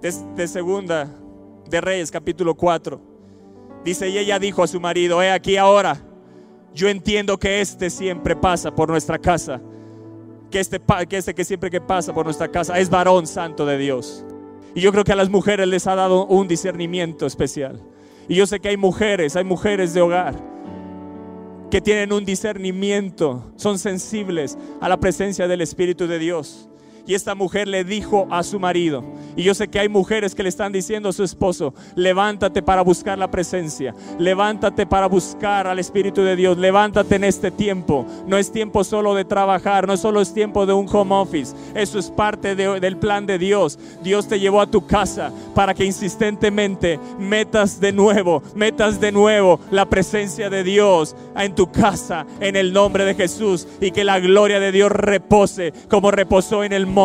de, 0.01 0.49
segunda 0.49 1.07
de 1.69 1.81
Reyes 1.83 2.11
capítulo 2.11 2.55
4, 2.55 2.99
dice, 3.85 4.09
y 4.09 4.17
ella 4.17 4.39
dijo 4.39 4.63
a 4.63 4.67
su 4.67 4.81
marido, 4.81 5.23
he 5.23 5.31
aquí 5.31 5.59
ahora, 5.59 6.01
yo 6.73 6.89
entiendo 6.89 7.39
que 7.39 7.61
este 7.61 7.91
siempre 7.91 8.35
pasa 8.37 8.75
por 8.75 8.89
nuestra 8.89 9.19
casa, 9.19 9.61
que 10.51 10.61
este, 10.61 10.81
que 11.09 11.17
este 11.19 11.35
que 11.35 11.45
siempre 11.45 11.71
que 11.71 11.83
pasa 11.83 12.15
por 12.15 12.25
nuestra 12.25 12.49
casa 12.49 12.79
es 12.79 12.89
varón 12.89 13.27
santo 13.27 13.67
de 13.67 13.77
Dios. 13.77 14.25
Y 14.75 14.81
yo 14.81 14.91
creo 14.91 15.05
que 15.05 15.13
a 15.13 15.17
las 15.17 15.29
mujeres 15.29 15.69
les 15.69 15.87
ha 15.87 15.95
dado 15.95 16.27
un 16.27 16.49
discernimiento 16.49 17.27
especial. 17.27 17.83
Y 18.31 18.37
yo 18.37 18.47
sé 18.47 18.61
que 18.61 18.69
hay 18.69 18.77
mujeres, 18.77 19.35
hay 19.35 19.43
mujeres 19.43 19.93
de 19.93 20.01
hogar 20.01 20.37
que 21.69 21.81
tienen 21.81 22.13
un 22.13 22.25
discernimiento, 22.25 23.53
son 23.57 23.77
sensibles 23.77 24.57
a 24.81 24.89
la 24.89 24.99
presencia 25.01 25.49
del 25.49 25.61
Espíritu 25.63 26.07
de 26.07 26.21
Dios. 26.21 26.70
Y 27.11 27.14
esta 27.14 27.35
mujer 27.35 27.67
le 27.67 27.83
dijo 27.83 28.29
a 28.31 28.45
su 28.45 28.61
marido, 28.61 29.02
y 29.35 29.43
yo 29.43 29.52
sé 29.52 29.67
que 29.67 29.81
hay 29.81 29.88
mujeres 29.88 30.33
que 30.33 30.45
le 30.45 30.49
están 30.49 30.71
diciendo 30.71 31.09
a 31.09 31.12
su 31.12 31.25
esposo, 31.25 31.75
levántate 31.97 32.62
para 32.62 32.83
buscar 32.83 33.19
la 33.19 33.29
presencia, 33.29 33.97
levántate 34.21 34.87
para 34.87 35.09
buscar 35.09 35.67
al 35.67 35.81
Espíritu 35.81 36.23
de 36.23 36.37
Dios, 36.37 36.57
levántate 36.57 37.17
en 37.17 37.25
este 37.25 37.50
tiempo. 37.50 38.07
No 38.29 38.38
es 38.38 38.52
tiempo 38.52 38.85
solo 38.85 39.17
de 39.17 39.25
trabajar, 39.25 39.88
no 39.88 39.97
solo 39.97 40.21
es 40.21 40.33
tiempo 40.33 40.67
de 40.67 40.73
un 40.73 40.87
home 40.88 41.12
office, 41.17 41.52
eso 41.75 41.99
es 41.99 42.12
parte 42.12 42.55
de- 42.55 42.79
del 42.79 42.97
plan 42.97 43.26
de 43.26 43.38
Dios. 43.38 43.76
Dios 44.05 44.29
te 44.29 44.38
llevó 44.38 44.61
a 44.61 44.71
tu 44.71 44.87
casa 44.87 45.33
para 45.52 45.75
que 45.75 45.85
insistentemente 45.85 47.00
metas 47.19 47.81
de 47.81 47.90
nuevo, 47.90 48.40
metas 48.55 49.00
de 49.00 49.11
nuevo 49.11 49.59
la 49.73 49.87
presencia 49.87 50.49
de 50.49 50.62
Dios 50.62 51.17
en 51.37 51.57
tu 51.57 51.73
casa, 51.73 52.25
en 52.38 52.55
el 52.55 52.73
nombre 52.73 53.05
de 53.05 53.17
Jesús, 53.17 53.67
y 53.81 53.90
que 53.90 54.05
la 54.05 54.21
gloria 54.21 54.61
de 54.61 54.71
Dios 54.71 54.93
repose 54.93 55.73
como 55.88 56.12
reposó 56.12 56.62
en 56.62 56.73
el 56.73 56.87
monte. 56.87 57.00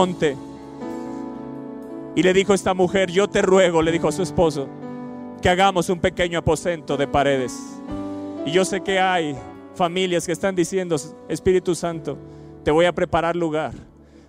Y 2.16 2.24
le 2.24 2.34
dijo 2.34 2.54
esta 2.54 2.74
mujer, 2.74 3.10
yo 3.12 3.30
te 3.30 3.42
ruego, 3.42 3.82
le 3.82 3.94
dijo 3.94 4.10
a 4.10 4.12
su 4.12 4.24
esposo, 4.24 4.68
que 5.42 5.48
hagamos 5.48 5.90
un 5.90 6.00
pequeño 6.00 6.40
aposento 6.40 6.98
de 6.98 7.08
paredes. 7.08 7.54
Y 8.46 8.52
yo 8.52 8.66
sé 8.66 8.82
que 8.82 9.00
hay 9.00 9.38
familias 9.74 10.26
que 10.26 10.34
están 10.34 10.54
diciendo, 10.54 10.98
Espíritu 11.30 11.76
Santo, 11.76 12.18
te 12.66 12.72
voy 12.72 12.86
a 12.86 12.92
preparar 12.92 13.38
lugar. 13.38 13.72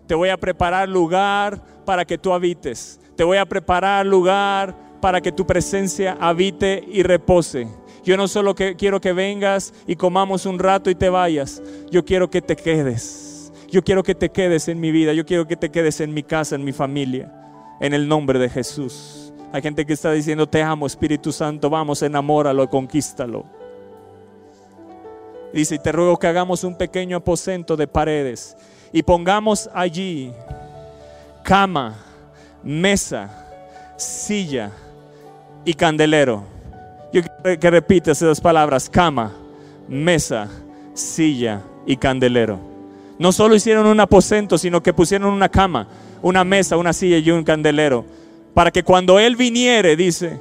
Te 0.06 0.14
voy 0.14 0.28
a 0.28 0.36
preparar 0.36 0.88
lugar 0.88 1.60
para 1.84 2.04
que 2.04 2.16
tú 2.16 2.32
habites. 2.32 3.00
Te 3.16 3.24
voy 3.24 3.38
a 3.38 3.46
preparar 3.46 4.06
lugar 4.06 4.72
para 5.00 5.20
que 5.20 5.32
tu 5.32 5.46
presencia 5.46 6.16
habite 6.20 6.84
y 6.86 7.02
repose. 7.02 7.66
Yo 8.04 8.16
no 8.16 8.28
solo 8.28 8.54
que 8.54 8.76
quiero 8.76 9.00
que 9.00 9.12
vengas 9.12 9.74
y 9.88 9.96
comamos 9.96 10.46
un 10.46 10.60
rato 10.60 10.90
y 10.90 10.94
te 10.94 11.08
vayas. 11.08 11.60
Yo 11.90 12.04
quiero 12.04 12.30
que 12.30 12.40
te 12.40 12.54
quedes. 12.54 13.25
Yo 13.70 13.82
quiero 13.82 14.02
que 14.02 14.14
te 14.14 14.30
quedes 14.30 14.68
en 14.68 14.80
mi 14.80 14.90
vida. 14.90 15.12
Yo 15.12 15.24
quiero 15.26 15.46
que 15.46 15.56
te 15.56 15.70
quedes 15.70 16.00
en 16.00 16.14
mi 16.14 16.22
casa, 16.22 16.54
en 16.54 16.64
mi 16.64 16.72
familia. 16.72 17.32
En 17.80 17.92
el 17.94 18.08
nombre 18.08 18.38
de 18.38 18.48
Jesús. 18.48 19.32
Hay 19.52 19.62
gente 19.62 19.86
que 19.86 19.92
está 19.92 20.12
diciendo, 20.12 20.46
te 20.46 20.62
amo 20.62 20.86
Espíritu 20.86 21.32
Santo, 21.32 21.70
vamos, 21.70 22.02
enamóralo, 22.02 22.68
conquístalo. 22.68 23.44
Dice, 25.52 25.76
y 25.76 25.78
te 25.78 25.92
ruego 25.92 26.18
que 26.18 26.26
hagamos 26.26 26.64
un 26.64 26.76
pequeño 26.76 27.16
aposento 27.16 27.76
de 27.76 27.86
paredes 27.86 28.56
y 28.92 29.02
pongamos 29.02 29.70
allí 29.72 30.32
cama, 31.42 31.96
mesa, 32.62 33.46
silla 33.96 34.70
y 35.64 35.72
candelero. 35.72 36.44
Yo 37.12 37.22
quiero 37.22 37.58
que 37.60 37.70
repitas 37.70 38.20
esas 38.20 38.40
palabras, 38.40 38.90
cama, 38.90 39.32
mesa, 39.88 40.48
silla 40.92 41.62
y 41.86 41.96
candelero. 41.96 42.75
No 43.18 43.32
solo 43.32 43.54
hicieron 43.54 43.86
un 43.86 44.00
aposento, 44.00 44.58
sino 44.58 44.82
que 44.82 44.92
pusieron 44.92 45.32
una 45.32 45.48
cama, 45.48 45.88
una 46.22 46.44
mesa, 46.44 46.76
una 46.76 46.92
silla 46.92 47.18
y 47.18 47.30
un 47.30 47.44
candelero. 47.44 48.04
Para 48.52 48.70
que 48.70 48.82
cuando 48.82 49.18
Él 49.18 49.36
viniere, 49.36 49.96
dice, 49.96 50.38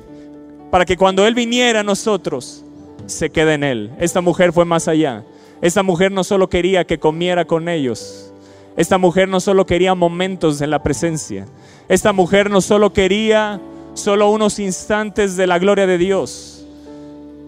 para 0.72 0.86
que 0.86 0.98
cuando 0.98 1.25
Él 1.25 1.36
viniera 1.36 1.82
a 1.82 1.84
nosotros, 1.84 2.63
se 3.05 3.29
quede 3.29 3.53
en 3.53 3.63
Él. 3.63 3.91
Esta 4.00 4.22
mujer 4.22 4.51
fue 4.51 4.65
más 4.65 4.88
allá. 4.88 5.24
Esta 5.62 5.84
mujer 5.84 6.12
no 6.12 6.24
solo 6.24 6.50
quería 6.50 6.86
que 6.86 7.00
comiera 7.00 7.46
con 7.46 7.70
ellos. 7.70 8.32
Esta 8.77 8.98
mujer 8.98 9.29
no 9.29 9.39
solo 9.39 9.65
quería 9.65 9.96
momentos 9.96 10.60
en 10.62 10.70
la 10.70 10.84
presencia. 10.84 11.46
Esta 11.88 12.12
mujer 12.12 12.50
no 12.50 12.60
solo 12.60 12.91
quería 12.91 13.62
solo 13.94 14.29
unos 14.29 14.60
instantes 14.60 15.38
de 15.38 15.48
la 15.48 15.60
gloria 15.60 15.88
de 15.88 15.98
Dios. 15.98 16.65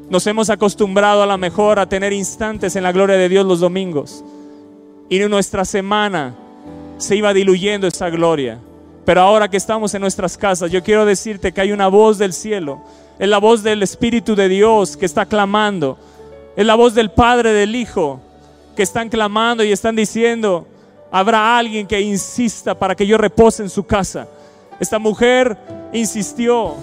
Nos 0.10 0.25
hemos 0.25 0.50
acostumbrado 0.50 1.22
a 1.22 1.25
lo 1.25 1.38
mejor 1.38 1.79
a 1.79 1.89
tener 1.89 2.13
instantes 2.13 2.77
en 2.77 2.84
la 2.84 2.93
gloria 2.93 3.17
de 3.17 3.27
Dios 3.27 3.46
los 3.46 3.60
domingos. 3.60 4.24
Y 5.10 5.22
en 5.22 5.30
nuestra 5.30 5.64
semana 5.64 6.36
se 6.98 7.16
iba 7.16 7.34
diluyendo 7.34 7.88
esa 7.88 8.10
gloria. 8.10 8.60
Pero 9.06 9.22
ahora 9.22 9.48
que 9.48 9.58
estamos 9.58 9.94
en 9.94 10.02
nuestras 10.02 10.38
casas, 10.38 10.70
yo 10.70 10.84
quiero 10.84 11.06
decirte 11.06 11.54
que 11.54 11.62
hay 11.62 11.72
una 11.72 11.88
voz 11.88 12.18
del 12.18 12.34
cielo. 12.34 12.82
Es 13.18 13.30
la 13.30 13.38
voz 13.38 13.64
del 13.64 13.82
Espíritu 13.82 14.36
de 14.36 14.50
Dios 14.50 14.98
que 14.98 15.06
está 15.06 15.26
clamando. 15.26 15.98
Es 16.58 16.66
la 16.66 16.76
voz 16.76 16.94
del 16.94 17.10
Padre, 17.12 17.54
del 17.54 17.76
Hijo, 17.76 18.20
que 18.76 18.84
están 18.84 19.08
clamando 19.08 19.64
y 19.64 19.72
están 19.72 19.96
diciendo, 19.96 20.68
habrá 21.10 21.58
alguien 21.58 21.88
que 21.88 22.02
insista 22.02 22.78
para 22.78 22.96
que 22.96 23.08
yo 23.08 23.18
repose 23.18 23.64
en 23.64 23.70
su 23.70 23.86
casa. 23.86 24.28
Esta 24.80 25.00
mujer 25.00 25.58
insistió, 25.94 26.76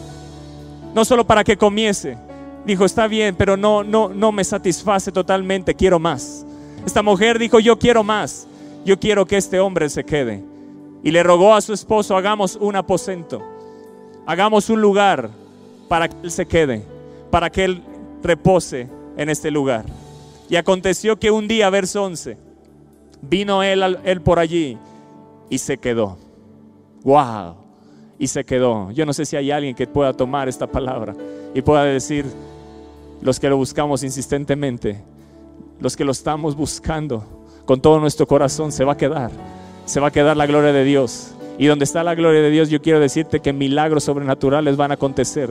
no 0.94 1.04
solo 1.04 1.26
para 1.26 1.44
que 1.44 1.58
comiese. 1.58 2.16
Dijo, 2.64 2.86
está 2.86 3.06
bien, 3.06 3.36
pero 3.36 3.56
no, 3.56 3.84
no, 3.84 4.08
no 4.08 4.32
me 4.32 4.44
satisface 4.44 5.12
totalmente, 5.12 5.74
quiero 5.74 5.98
más. 5.98 6.46
Esta 6.86 7.02
mujer 7.02 7.38
dijo, 7.38 7.60
yo 7.60 7.78
quiero 7.78 8.04
más. 8.04 8.46
Yo 8.84 8.98
quiero 8.98 9.24
que 9.24 9.36
este 9.36 9.60
hombre 9.60 9.88
se 9.88 10.04
quede. 10.04 10.44
Y 11.02 11.10
le 11.10 11.22
rogó 11.22 11.54
a 11.54 11.60
su 11.60 11.72
esposo, 11.72 12.16
hagamos 12.16 12.56
un 12.56 12.76
aposento. 12.76 13.42
Hagamos 14.26 14.70
un 14.70 14.80
lugar 14.80 15.30
para 15.88 16.08
que 16.08 16.16
él 16.22 16.30
se 16.30 16.46
quede, 16.46 16.82
para 17.30 17.50
que 17.50 17.64
él 17.64 17.82
repose 18.22 18.88
en 19.16 19.28
este 19.28 19.50
lugar. 19.50 19.84
Y 20.48 20.56
aconteció 20.56 21.18
que 21.18 21.30
un 21.30 21.48
día, 21.48 21.70
verso 21.70 22.04
11, 22.04 22.36
vino 23.22 23.62
él, 23.62 23.98
él 24.04 24.20
por 24.20 24.38
allí 24.38 24.78
y 25.48 25.58
se 25.58 25.78
quedó. 25.78 26.18
¡Wow! 27.02 27.56
Y 28.18 28.26
se 28.28 28.44
quedó. 28.44 28.90
Yo 28.92 29.04
no 29.04 29.12
sé 29.12 29.26
si 29.26 29.36
hay 29.36 29.50
alguien 29.50 29.74
que 29.74 29.86
pueda 29.86 30.12
tomar 30.12 30.48
esta 30.48 30.66
palabra 30.66 31.14
y 31.54 31.62
pueda 31.62 31.84
decir, 31.84 32.26
los 33.20 33.40
que 33.40 33.48
lo 33.48 33.56
buscamos 33.56 34.02
insistentemente, 34.02 35.02
los 35.80 35.96
que 35.96 36.04
lo 36.04 36.12
estamos 36.12 36.56
buscando 36.56 37.24
con 37.64 37.80
todo 37.80 37.98
nuestro 37.98 38.26
corazón, 38.26 38.72
se 38.72 38.84
va 38.84 38.92
a 38.92 38.96
quedar. 38.96 39.30
Se 39.86 40.00
va 40.00 40.08
a 40.08 40.12
quedar 40.12 40.36
la 40.36 40.46
gloria 40.46 40.72
de 40.72 40.84
Dios. 40.84 41.32
Y 41.58 41.66
donde 41.66 41.84
está 41.84 42.02
la 42.02 42.14
gloria 42.14 42.40
de 42.40 42.50
Dios, 42.50 42.68
yo 42.68 42.82
quiero 42.82 43.00
decirte 43.00 43.40
que 43.40 43.52
milagros 43.52 44.04
sobrenaturales 44.04 44.76
van 44.76 44.90
a 44.90 44.94
acontecer. 44.94 45.50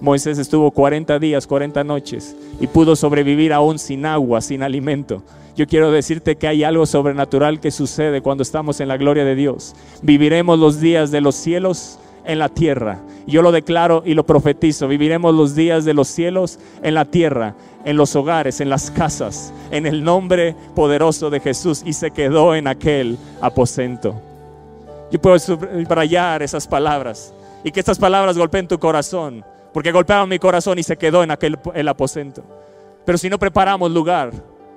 Moisés 0.00 0.38
estuvo 0.38 0.70
40 0.70 1.18
días, 1.18 1.46
40 1.46 1.84
noches 1.84 2.36
y 2.60 2.66
pudo 2.66 2.96
sobrevivir 2.96 3.52
aún 3.52 3.78
sin 3.78 4.04
agua, 4.04 4.40
sin 4.40 4.62
alimento. 4.62 5.22
Yo 5.56 5.66
quiero 5.68 5.92
decirte 5.92 6.36
que 6.36 6.48
hay 6.48 6.64
algo 6.64 6.84
sobrenatural 6.84 7.60
que 7.60 7.70
sucede 7.70 8.20
cuando 8.20 8.42
estamos 8.42 8.80
en 8.80 8.88
la 8.88 8.96
gloria 8.96 9.24
de 9.24 9.36
Dios. 9.36 9.74
Viviremos 10.02 10.58
los 10.58 10.80
días 10.80 11.12
de 11.12 11.20
los 11.20 11.36
cielos 11.36 11.98
en 12.24 12.38
la 12.38 12.48
tierra. 12.48 13.00
Yo 13.26 13.42
lo 13.42 13.52
declaro 13.52 14.02
y 14.04 14.14
lo 14.14 14.24
profetizo. 14.24 14.88
Viviremos 14.88 15.34
los 15.34 15.54
días 15.54 15.84
de 15.84 15.94
los 15.94 16.08
cielos 16.08 16.58
en 16.82 16.94
la 16.94 17.04
tierra, 17.04 17.54
en 17.84 17.96
los 17.96 18.14
hogares, 18.16 18.60
en 18.60 18.68
las 18.68 18.90
casas, 18.90 19.52
en 19.70 19.86
el 19.86 20.04
nombre 20.04 20.54
poderoso 20.74 21.30
de 21.30 21.40
Jesús. 21.40 21.82
Y 21.84 21.92
se 21.92 22.10
quedó 22.10 22.54
en 22.54 22.66
aquel 22.66 23.18
aposento. 23.40 24.20
Yo 25.10 25.20
puedo 25.20 25.38
subrayar 25.38 26.42
esas 26.42 26.66
palabras 26.66 27.32
y 27.62 27.70
que 27.70 27.80
estas 27.80 27.98
palabras 27.98 28.36
golpeen 28.36 28.68
tu 28.68 28.78
corazón, 28.78 29.44
porque 29.72 29.92
golpearon 29.92 30.28
mi 30.28 30.38
corazón 30.38 30.78
y 30.78 30.82
se 30.82 30.96
quedó 30.96 31.22
en 31.22 31.30
aquel 31.30 31.58
el 31.74 31.88
aposento. 31.88 32.44
Pero 33.04 33.18
si 33.18 33.30
no 33.30 33.38
preparamos 33.38 33.90
lugar 33.90 34.32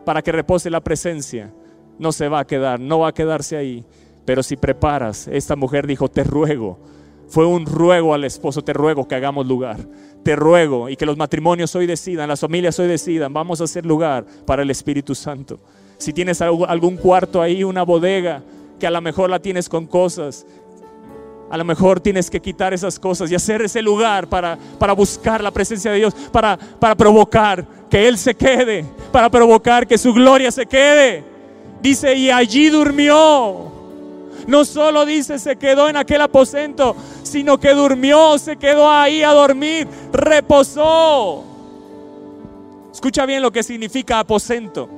para 0.06 0.22
que 0.22 0.32
repose 0.32 0.70
la 0.70 0.82
presencia, 0.82 1.52
no 2.00 2.12
se 2.12 2.28
va 2.28 2.40
a 2.40 2.46
quedar, 2.46 2.80
no 2.80 3.00
va 3.00 3.10
a 3.10 3.14
quedarse 3.14 3.58
ahí. 3.58 3.86
Pero 4.26 4.44
si 4.44 4.58
preparas, 4.58 5.28
esta 5.28 5.56
mujer 5.56 5.88
dijo, 5.88 6.10
te 6.10 6.24
ruego, 6.24 6.80
fue 7.28 7.46
un 7.46 7.66
ruego 7.66 8.14
al 8.14 8.24
esposo, 8.24 8.64
te 8.64 8.74
ruego 8.74 9.08
que 9.08 9.16
hagamos 9.16 9.46
lugar, 9.48 9.78
te 10.24 10.36
ruego 10.36 10.90
y 10.90 10.96
que 10.96 11.06
los 11.06 11.18
matrimonios 11.18 11.76
hoy 11.76 11.86
decidan, 11.86 12.30
las 12.30 12.40
familias 12.40 12.80
hoy 12.80 12.88
decidan, 12.88 13.34
vamos 13.34 13.62
a 13.62 13.66
hacer 13.66 13.86
lugar 13.86 14.26
para 14.46 14.62
el 14.62 14.70
Espíritu 14.70 15.14
Santo. 15.14 15.60
Si 15.98 16.14
tienes 16.14 16.42
algún 16.42 16.98
cuarto 16.98 17.42
ahí, 17.42 17.64
una 17.64 17.84
bodega, 17.84 18.44
que 18.80 18.88
a 18.88 18.92
lo 18.92 19.02
mejor 19.02 19.30
la 19.30 19.40
tienes 19.40 19.68
con 19.68 19.88
cosas, 19.88 20.46
a 21.50 21.58
lo 21.58 21.66
mejor 21.66 22.00
tienes 22.00 22.30
que 22.30 22.42
quitar 22.42 22.74
esas 22.74 23.00
cosas 23.00 23.32
y 23.32 23.36
hacer 23.36 23.62
ese 23.62 23.82
lugar 23.82 24.28
para, 24.28 24.58
para 24.78 24.94
buscar 24.94 25.42
la 25.42 25.52
presencia 25.52 25.92
de 25.92 25.98
Dios, 25.98 26.14
para, 26.32 26.58
para 26.58 26.96
provocar 26.96 27.66
que 27.90 28.08
Él 28.08 28.18
se 28.18 28.36
quede, 28.36 28.86
para 29.12 29.30
provocar 29.30 29.88
que 29.88 29.98
su 29.98 30.14
gloria 30.14 30.52
se 30.52 30.66
quede. 30.66 31.24
Dice, 31.82 32.16
y 32.16 32.30
allí 32.30 32.70
durmió. 32.70 33.77
No 34.48 34.64
solo 34.66 35.06
dice 35.06 35.38
se 35.40 35.58
quedó 35.58 35.90
en 35.90 35.98
aquel 35.98 36.22
aposento, 36.22 36.96
sino 37.24 37.60
que 37.60 37.74
durmió, 37.74 38.40
se 38.40 38.58
quedó 38.58 38.90
ahí 38.90 39.22
a 39.22 39.32
dormir, 39.32 39.88
reposó. 40.14 41.44
Escucha 42.92 43.26
bien 43.26 43.42
lo 43.42 43.52
que 43.52 43.62
significa 43.62 44.20
aposento. 44.20 44.90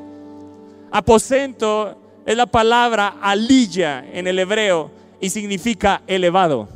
Aposento 0.91 1.98
es 2.25 2.38
la 2.38 2.46
palabra 2.46 3.15
alilla 3.22 4.06
en 4.13 4.27
el 4.27 4.39
hebreo 4.39 4.91
y 5.20 5.29
significa 5.32 6.03
elevado. 6.08 6.70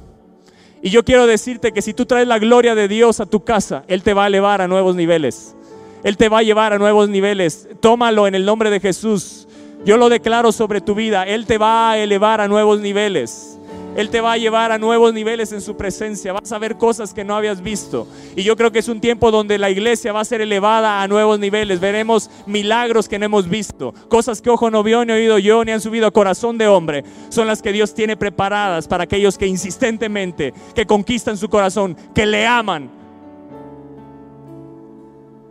Y 0.81 0.89
yo 0.89 1.05
quiero 1.05 1.25
decirte 1.27 1.71
que 1.71 1.81
si 1.81 1.93
tú 1.93 2.05
traes 2.05 2.27
la 2.27 2.39
gloria 2.39 2.75
de 2.75 2.87
Dios 2.87 3.19
a 3.19 3.25
tu 3.25 3.43
casa, 3.43 3.83
Él 3.87 4.03
te 4.03 4.13
va 4.13 4.25
a 4.25 4.27
elevar 4.27 4.61
a 4.61 4.67
nuevos 4.67 4.95
niveles. 4.95 5.55
Él 6.03 6.17
te 6.17 6.27
va 6.27 6.39
a 6.39 6.43
llevar 6.43 6.73
a 6.73 6.77
nuevos 6.77 7.07
niveles. 7.07 7.69
Tómalo 7.79 8.27
en 8.27 8.35
el 8.35 8.45
nombre 8.45 8.69
de 8.69 8.81
Jesús. 8.81 9.47
Yo 9.85 9.97
lo 9.97 10.09
declaro 10.09 10.51
sobre 10.51 10.79
tu 10.81 10.95
vida. 10.95 11.23
Él 11.23 11.45
te 11.45 11.57
va 11.57 11.91
a 11.91 11.97
elevar 11.97 12.39
a 12.39 12.47
nuevos 12.47 12.79
niveles. 12.79 13.59
Él 13.95 14.09
te 14.09 14.21
va 14.21 14.31
a 14.31 14.37
llevar 14.37 14.71
a 14.71 14.79
nuevos 14.79 15.13
niveles 15.13 15.51
en 15.51 15.61
su 15.61 15.77
presencia. 15.77 16.33
Vas 16.33 16.51
a 16.51 16.57
ver 16.57 16.77
cosas 16.77 17.13
que 17.13 17.23
no 17.23 17.35
habías 17.35 17.61
visto. 17.61 18.07
Y 18.35 18.43
yo 18.43 18.55
creo 18.55 18.71
que 18.71 18.79
es 18.79 18.87
un 18.87 19.01
tiempo 19.01 19.29
donde 19.29 19.59
la 19.59 19.69
iglesia 19.69 20.13
va 20.13 20.21
a 20.21 20.25
ser 20.25 20.41
elevada 20.41 21.01
a 21.01 21.07
nuevos 21.07 21.37
niveles. 21.37 21.79
Veremos 21.79 22.29
milagros 22.47 23.07
que 23.07 23.19
no 23.19 23.25
hemos 23.25 23.47
visto. 23.47 23.93
Cosas 24.07 24.41
que 24.41 24.49
ojo 24.49 24.71
no 24.71 24.81
vio, 24.83 25.05
ni 25.05 25.13
oído 25.13 25.37
yo, 25.37 25.63
ni 25.63 25.71
han 25.71 25.81
subido 25.81 26.07
a 26.07 26.11
corazón 26.11 26.57
de 26.57 26.67
hombre. 26.67 27.03
Son 27.29 27.45
las 27.45 27.61
que 27.61 27.71
Dios 27.71 27.93
tiene 27.93 28.17
preparadas 28.17 28.87
para 28.87 29.03
aquellos 29.03 29.37
que 29.37 29.47
insistentemente, 29.47 30.53
que 30.73 30.87
conquistan 30.87 31.37
su 31.37 31.49
corazón, 31.49 31.95
que 32.15 32.25
le 32.25 32.47
aman. 32.47 32.89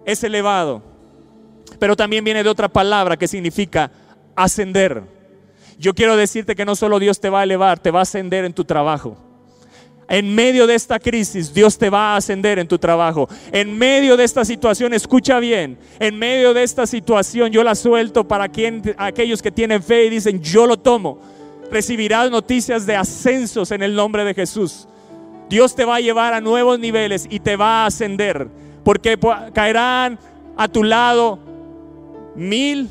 Es 0.04 0.24
elevado. 0.24 0.82
Pero 1.78 1.94
también 1.94 2.24
viene 2.24 2.42
de 2.42 2.50
otra 2.50 2.68
palabra 2.68 3.16
que 3.16 3.28
significa 3.28 3.90
ascender. 4.36 5.02
Yo 5.78 5.94
quiero 5.94 6.16
decirte 6.16 6.54
que 6.54 6.64
no 6.64 6.76
solo 6.76 6.98
Dios 6.98 7.20
te 7.20 7.30
va 7.30 7.40
a 7.40 7.44
elevar, 7.44 7.78
te 7.78 7.90
va 7.90 8.00
a 8.00 8.02
ascender 8.02 8.44
en 8.44 8.52
tu 8.52 8.64
trabajo. 8.64 9.16
En 10.08 10.34
medio 10.34 10.66
de 10.66 10.74
esta 10.74 10.98
crisis, 10.98 11.54
Dios 11.54 11.78
te 11.78 11.88
va 11.88 12.12
a 12.12 12.16
ascender 12.16 12.58
en 12.58 12.68
tu 12.68 12.78
trabajo. 12.78 13.28
En 13.50 13.76
medio 13.78 14.16
de 14.16 14.24
esta 14.24 14.44
situación, 14.44 14.92
escucha 14.92 15.38
bien, 15.38 15.78
en 15.98 16.18
medio 16.18 16.52
de 16.52 16.62
esta 16.62 16.86
situación 16.86 17.50
yo 17.50 17.64
la 17.64 17.74
suelto 17.74 18.28
para 18.28 18.48
quien, 18.48 18.94
aquellos 18.98 19.40
que 19.40 19.50
tienen 19.50 19.82
fe 19.82 20.04
y 20.04 20.10
dicen, 20.10 20.42
yo 20.42 20.66
lo 20.66 20.78
tomo. 20.78 21.18
Recibirás 21.70 22.30
noticias 22.30 22.84
de 22.84 22.94
ascensos 22.94 23.70
en 23.70 23.82
el 23.82 23.94
nombre 23.94 24.24
de 24.24 24.34
Jesús. 24.34 24.86
Dios 25.48 25.74
te 25.74 25.84
va 25.84 25.96
a 25.96 26.00
llevar 26.00 26.34
a 26.34 26.40
nuevos 26.40 26.78
niveles 26.78 27.26
y 27.30 27.40
te 27.40 27.56
va 27.56 27.82
a 27.82 27.86
ascender. 27.86 28.48
Porque 28.84 29.18
caerán 29.54 30.18
a 30.56 30.68
tu 30.68 30.84
lado 30.84 31.38
mil 32.34 32.88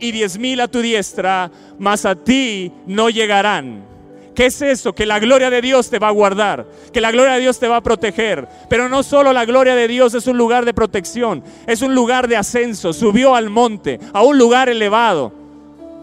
y 0.00 0.12
diez 0.12 0.38
mil 0.38 0.60
a 0.60 0.68
tu 0.68 0.80
diestra, 0.80 1.50
mas 1.78 2.04
a 2.04 2.14
ti 2.14 2.72
no 2.86 3.10
llegarán. 3.10 3.90
¿Qué 4.34 4.46
es 4.46 4.62
eso? 4.62 4.94
Que 4.94 5.06
la 5.06 5.18
gloria 5.18 5.50
de 5.50 5.60
Dios 5.60 5.90
te 5.90 5.98
va 5.98 6.08
a 6.08 6.12
guardar, 6.12 6.66
que 6.92 7.00
la 7.00 7.10
gloria 7.10 7.34
de 7.34 7.40
Dios 7.40 7.58
te 7.58 7.68
va 7.68 7.76
a 7.76 7.82
proteger. 7.82 8.48
Pero 8.68 8.88
no 8.88 9.02
solo 9.02 9.32
la 9.32 9.44
gloria 9.44 9.74
de 9.74 9.86
Dios 9.86 10.14
es 10.14 10.26
un 10.26 10.38
lugar 10.38 10.64
de 10.64 10.72
protección, 10.72 11.42
es 11.66 11.82
un 11.82 11.94
lugar 11.94 12.26
de 12.26 12.36
ascenso. 12.36 12.92
Subió 12.92 13.34
al 13.34 13.50
monte, 13.50 14.00
a 14.12 14.22
un 14.22 14.38
lugar 14.38 14.68
elevado. 14.68 15.32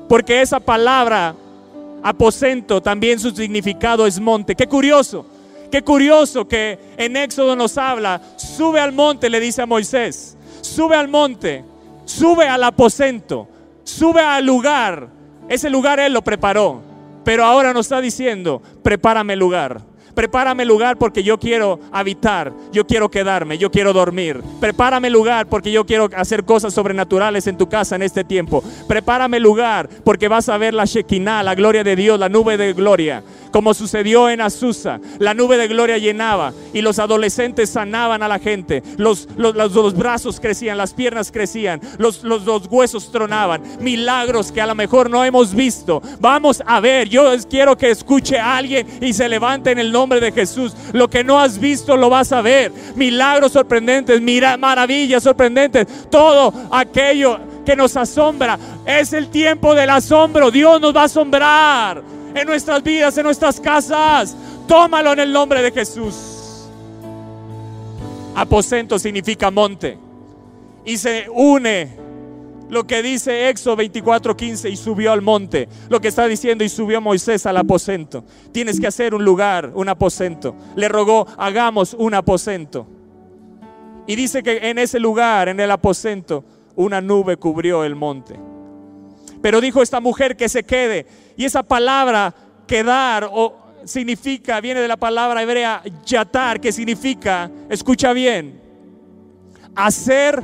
Porque 0.07 0.41
esa 0.41 0.59
palabra, 0.59 1.35
aposento, 2.03 2.81
también 2.81 3.19
su 3.19 3.31
significado 3.31 4.05
es 4.05 4.19
monte. 4.19 4.55
Qué 4.55 4.67
curioso, 4.67 5.25
qué 5.71 5.81
curioso 5.81 6.47
que 6.47 6.77
en 6.97 7.17
Éxodo 7.17 7.55
nos 7.55 7.77
habla, 7.77 8.21
sube 8.35 8.79
al 8.79 8.91
monte, 8.91 9.29
le 9.29 9.39
dice 9.39 9.63
a 9.63 9.65
Moisés, 9.65 10.37
sube 10.61 10.95
al 10.95 11.07
monte, 11.07 11.63
sube 12.05 12.47
al 12.47 12.63
aposento 12.63 13.47
sube 13.87 14.21
al 14.21 14.45
lugar. 14.45 15.09
Ese 15.49 15.69
lugar 15.69 15.99
Él 15.99 16.13
lo 16.13 16.23
preparó. 16.23 16.81
Pero 17.23 17.43
ahora 17.43 17.73
nos 17.73 17.87
está 17.87 17.99
diciendo, 18.01 18.61
prepárame 18.83 19.33
el 19.33 19.39
lugar. 19.39 19.81
Prepárame 20.17 20.65
lugar 20.65 20.97
porque 20.97 21.21
yo 21.21 21.37
quiero 21.37 21.79
habitar, 21.91 22.51
yo 22.71 22.87
quiero 22.87 23.07
quedarme, 23.11 23.59
yo 23.59 23.69
quiero 23.69 23.93
dormir. 23.93 24.41
Prepárame 24.59 25.11
lugar 25.11 25.45
porque 25.45 25.71
yo 25.71 25.85
quiero 25.85 26.09
hacer 26.15 26.43
cosas 26.43 26.73
sobrenaturales 26.73 27.45
en 27.45 27.55
tu 27.55 27.69
casa 27.69 27.95
en 27.95 28.01
este 28.01 28.23
tiempo. 28.23 28.63
Prepárame 28.87 29.39
lugar 29.39 29.87
porque 30.03 30.27
vas 30.27 30.49
a 30.49 30.57
ver 30.57 30.73
la 30.73 30.85
Shekinah, 30.85 31.43
la 31.43 31.53
gloria 31.53 31.83
de 31.83 31.95
Dios, 31.95 32.19
la 32.19 32.29
nube 32.29 32.57
de 32.57 32.73
gloria 32.73 33.21
como 33.51 33.73
sucedió 33.73 34.29
en 34.29 34.41
Azusa. 34.41 34.99
La 35.17 35.33
nube 35.33 35.57
de 35.57 35.67
gloria 35.67 35.97
llenaba 35.97 36.53
y 36.73 36.81
los 36.81 36.99
adolescentes 36.99 37.71
sanaban 37.71 38.21
a 38.21 38.27
la 38.27 38.37
gente. 38.37 38.83
Los, 38.97 39.27
los, 39.35 39.95
brazos 39.95 40.39
crecían, 40.39 40.77
las 40.77 40.93
piernas 40.93 41.31
crecían, 41.31 41.81
los, 41.97 42.23
los, 42.23 42.45
los 42.45 42.67
huesos 42.67 43.11
tronaban. 43.11 43.63
Milagros 43.79 44.51
que 44.51 44.61
a 44.61 44.67
lo 44.67 44.75
mejor 44.75 45.09
no 45.09 45.23
hemos 45.25 45.55
visto. 45.55 46.01
Vamos 46.19 46.61
a 46.65 46.79
ver, 46.79 47.09
yo 47.09 47.33
quiero 47.49 47.77
que 47.77 47.89
escuche 47.89 48.37
a 48.37 48.57
alguien 48.57 48.87
y 49.01 49.13
se 49.13 49.27
levante 49.27 49.71
en 49.71 49.79
el 49.79 49.91
nombre 49.91 50.06
de 50.07 50.31
Jesús. 50.31 50.73
Lo 50.93 51.09
que 51.09 51.23
no 51.23 51.39
has 51.39 51.59
visto 51.59 51.97
lo 51.97 52.09
vas 52.09 52.31
a 52.31 52.41
ver. 52.41 52.71
Milagros 52.95 53.51
sorprendentes, 53.51 54.21
mira, 54.21 54.57
maravillas 54.57 55.23
sorprendentes. 55.23 55.87
Todo 56.09 56.53
aquello 56.71 57.39
que 57.65 57.75
nos 57.75 57.95
asombra. 57.97 58.57
Es 58.85 59.13
el 59.13 59.27
tiempo 59.27 59.75
del 59.75 59.89
asombro. 59.89 60.49
Dios 60.49 60.79
nos 60.79 60.95
va 60.95 61.01
a 61.01 61.05
asombrar 61.05 62.01
en 62.33 62.47
nuestras 62.47 62.81
vidas, 62.81 63.17
en 63.17 63.23
nuestras 63.23 63.59
casas. 63.59 64.35
Tómalo 64.67 65.13
en 65.13 65.19
el 65.19 65.33
nombre 65.33 65.61
de 65.61 65.71
Jesús. 65.71 66.15
Aposento 68.35 68.97
significa 68.97 69.51
monte. 69.51 69.97
Y 70.85 70.97
se 70.97 71.27
une 71.29 72.06
lo 72.69 72.85
que 72.85 73.01
dice 73.01 73.49
Éxodo 73.49 73.77
24:15 73.77 74.69
y 74.69 74.75
subió 74.75 75.11
al 75.11 75.21
monte. 75.21 75.69
Lo 75.89 76.01
que 76.01 76.09
está 76.09 76.27
diciendo 76.27 76.63
y 76.63 76.69
subió 76.69 77.01
Moisés 77.01 77.45
al 77.45 77.57
aposento. 77.57 78.25
Tienes 78.51 78.79
que 78.79 78.87
hacer 78.87 79.13
un 79.13 79.23
lugar, 79.23 79.71
un 79.73 79.89
aposento. 79.89 80.55
Le 80.75 80.89
rogó, 80.89 81.27
hagamos 81.37 81.93
un 81.93 82.13
aposento. 82.13 82.87
Y 84.05 84.15
dice 84.15 84.43
que 84.43 84.69
en 84.69 84.79
ese 84.79 84.99
lugar, 84.99 85.49
en 85.49 85.59
el 85.59 85.71
aposento, 85.71 86.43
una 86.75 87.01
nube 87.01 87.37
cubrió 87.37 87.83
el 87.83 87.95
monte. 87.95 88.39
Pero 89.41 89.61
dijo 89.61 89.81
esta 89.81 89.99
mujer 89.99 90.35
que 90.35 90.49
se 90.49 90.63
quede. 90.63 91.05
Y 91.35 91.45
esa 91.45 91.63
palabra 91.63 92.33
quedar 92.65 93.29
o 93.31 93.67
significa, 93.85 94.59
viene 94.61 94.81
de 94.81 94.87
la 94.87 94.97
palabra 94.97 95.41
hebrea 95.41 95.81
yatar, 96.05 96.59
que 96.59 96.71
significa, 96.71 97.49
escucha 97.69 98.13
bien, 98.13 98.61
hacer 99.75 100.41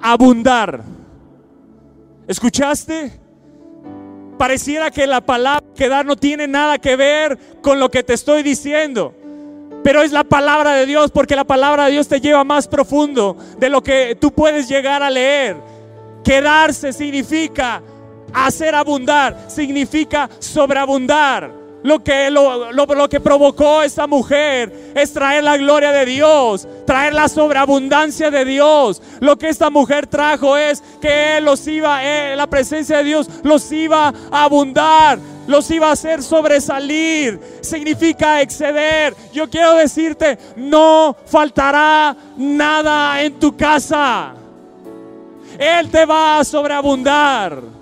abundar. 0.00 0.97
¿Escuchaste? 2.28 3.10
Pareciera 4.38 4.90
que 4.92 5.06
la 5.06 5.20
palabra 5.20 5.66
quedar 5.74 6.06
no 6.06 6.14
tiene 6.14 6.46
nada 6.46 6.78
que 6.78 6.94
ver 6.94 7.36
con 7.60 7.80
lo 7.80 7.90
que 7.90 8.04
te 8.04 8.14
estoy 8.14 8.44
diciendo. 8.44 9.14
Pero 9.82 10.02
es 10.02 10.12
la 10.12 10.22
palabra 10.22 10.74
de 10.74 10.86
Dios 10.86 11.10
porque 11.10 11.34
la 11.34 11.44
palabra 11.44 11.86
de 11.86 11.92
Dios 11.92 12.06
te 12.06 12.20
lleva 12.20 12.44
más 12.44 12.68
profundo 12.68 13.36
de 13.58 13.68
lo 13.68 13.82
que 13.82 14.16
tú 14.20 14.30
puedes 14.30 14.68
llegar 14.68 15.02
a 15.02 15.10
leer. 15.10 15.56
Quedarse 16.22 16.92
significa 16.92 17.82
Hacer 18.32 18.74
abundar 18.74 19.46
significa 19.48 20.28
sobreabundar. 20.38 21.57
Lo 21.82 22.02
que, 22.02 22.30
lo, 22.30 22.72
lo, 22.72 23.08
que 23.08 23.20
provocó 23.20 23.82
esta 23.82 24.08
mujer 24.08 24.92
es 24.96 25.12
traer 25.12 25.44
la 25.44 25.56
gloria 25.56 25.92
de 25.92 26.06
Dios, 26.06 26.66
traer 26.84 27.14
la 27.14 27.28
sobreabundancia 27.28 28.32
de 28.32 28.44
Dios. 28.44 29.00
Lo 29.20 29.38
que 29.38 29.48
esta 29.48 29.70
mujer 29.70 30.08
trajo 30.08 30.56
es 30.56 30.82
que 31.00 31.40
los 31.40 31.64
iba, 31.68 32.04
eh, 32.04 32.34
la 32.34 32.48
presencia 32.48 32.98
de 32.98 33.04
Dios 33.04 33.28
los 33.44 33.70
iba 33.70 34.12
a 34.30 34.44
abundar, 34.44 35.20
los 35.46 35.70
iba 35.70 35.88
a 35.88 35.92
hacer 35.92 36.20
sobresalir. 36.20 37.38
Significa 37.60 38.42
exceder. 38.42 39.14
Yo 39.32 39.48
quiero 39.48 39.74
decirte, 39.74 40.36
no 40.56 41.16
faltará 41.26 42.16
nada 42.36 43.22
en 43.22 43.38
tu 43.38 43.56
casa. 43.56 44.34
Él 45.58 45.88
te 45.90 46.04
va 46.04 46.40
a 46.40 46.44
sobreabundar 46.44 47.77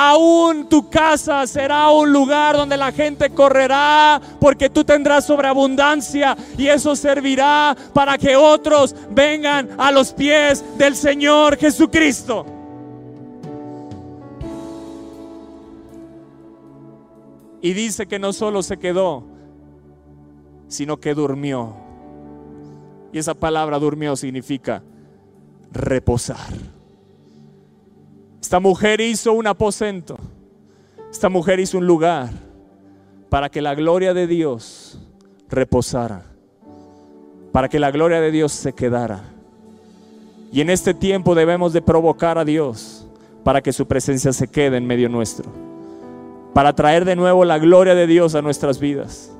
aún 0.00 0.68
tu 0.68 0.88
casa 0.88 1.44
será 1.48 1.90
un 1.90 2.12
lugar 2.12 2.56
donde 2.56 2.76
la 2.76 2.92
gente 2.92 3.30
correrá 3.30 4.20
porque 4.38 4.70
tú 4.70 4.84
tendrás 4.84 5.26
sobreabundancia 5.26 6.36
y 6.56 6.68
eso 6.68 6.94
servirá 6.94 7.76
para 7.92 8.16
que 8.16 8.36
otros 8.36 8.94
vengan 9.10 9.70
a 9.76 9.90
los 9.90 10.12
pies 10.12 10.64
del 10.78 10.94
Señor 10.94 11.56
Jesucristo. 11.56 12.46
Y 17.60 17.72
dice 17.72 18.06
que 18.06 18.20
no 18.20 18.32
solo 18.32 18.62
se 18.62 18.78
quedó, 18.78 19.24
sino 20.68 20.98
que 20.98 21.12
durmió. 21.12 21.74
Y 23.12 23.18
esa 23.18 23.34
palabra 23.34 23.80
durmió 23.80 24.14
significa 24.14 24.84
reposar. 25.72 26.77
Esta 28.40 28.60
mujer 28.60 29.00
hizo 29.00 29.32
un 29.32 29.46
aposento. 29.46 30.18
Esta 31.10 31.28
mujer 31.28 31.60
hizo 31.60 31.78
un 31.78 31.86
lugar 31.86 32.30
para 33.28 33.48
que 33.48 33.60
la 33.60 33.74
gloria 33.74 34.14
de 34.14 34.26
Dios 34.26 34.98
reposara. 35.48 36.22
Para 37.52 37.68
que 37.68 37.78
la 37.78 37.90
gloria 37.90 38.20
de 38.20 38.30
Dios 38.30 38.52
se 38.52 38.72
quedara. 38.72 39.24
Y 40.52 40.60
en 40.60 40.70
este 40.70 40.94
tiempo 40.94 41.34
debemos 41.34 41.72
de 41.72 41.82
provocar 41.82 42.38
a 42.38 42.44
Dios 42.44 43.06
para 43.44 43.60
que 43.62 43.72
su 43.72 43.86
presencia 43.86 44.32
se 44.32 44.48
quede 44.48 44.76
en 44.76 44.86
medio 44.86 45.08
nuestro. 45.08 45.50
Para 46.54 46.74
traer 46.74 47.04
de 47.04 47.16
nuevo 47.16 47.44
la 47.44 47.58
gloria 47.58 47.94
de 47.94 48.06
Dios 48.06 48.34
a 48.34 48.42
nuestras 48.42 48.78
vidas. 48.78 49.32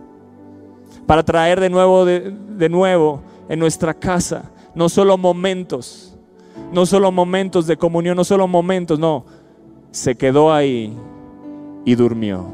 Para 1.07 1.23
traer 1.23 1.61
de 1.61 1.71
nuevo, 1.71 2.05
de, 2.05 2.31
de 2.31 2.69
nuevo 2.69 3.23
en 3.49 3.59
nuestra 3.59 3.95
casa, 3.95 4.51
no 4.75 4.89
solo 4.89 5.17
momentos, 5.17 6.18
no 6.73 6.87
solo 6.87 7.11
momentos 7.11 7.67
de 7.67 7.77
comunión, 7.77 8.17
no 8.17 8.25
solo 8.25 8.47
momentos, 8.47 8.99
no. 8.99 9.25
Se 9.91 10.17
quedó 10.17 10.53
ahí 10.53 10.97
y 11.85 11.95
durmió. 11.95 12.45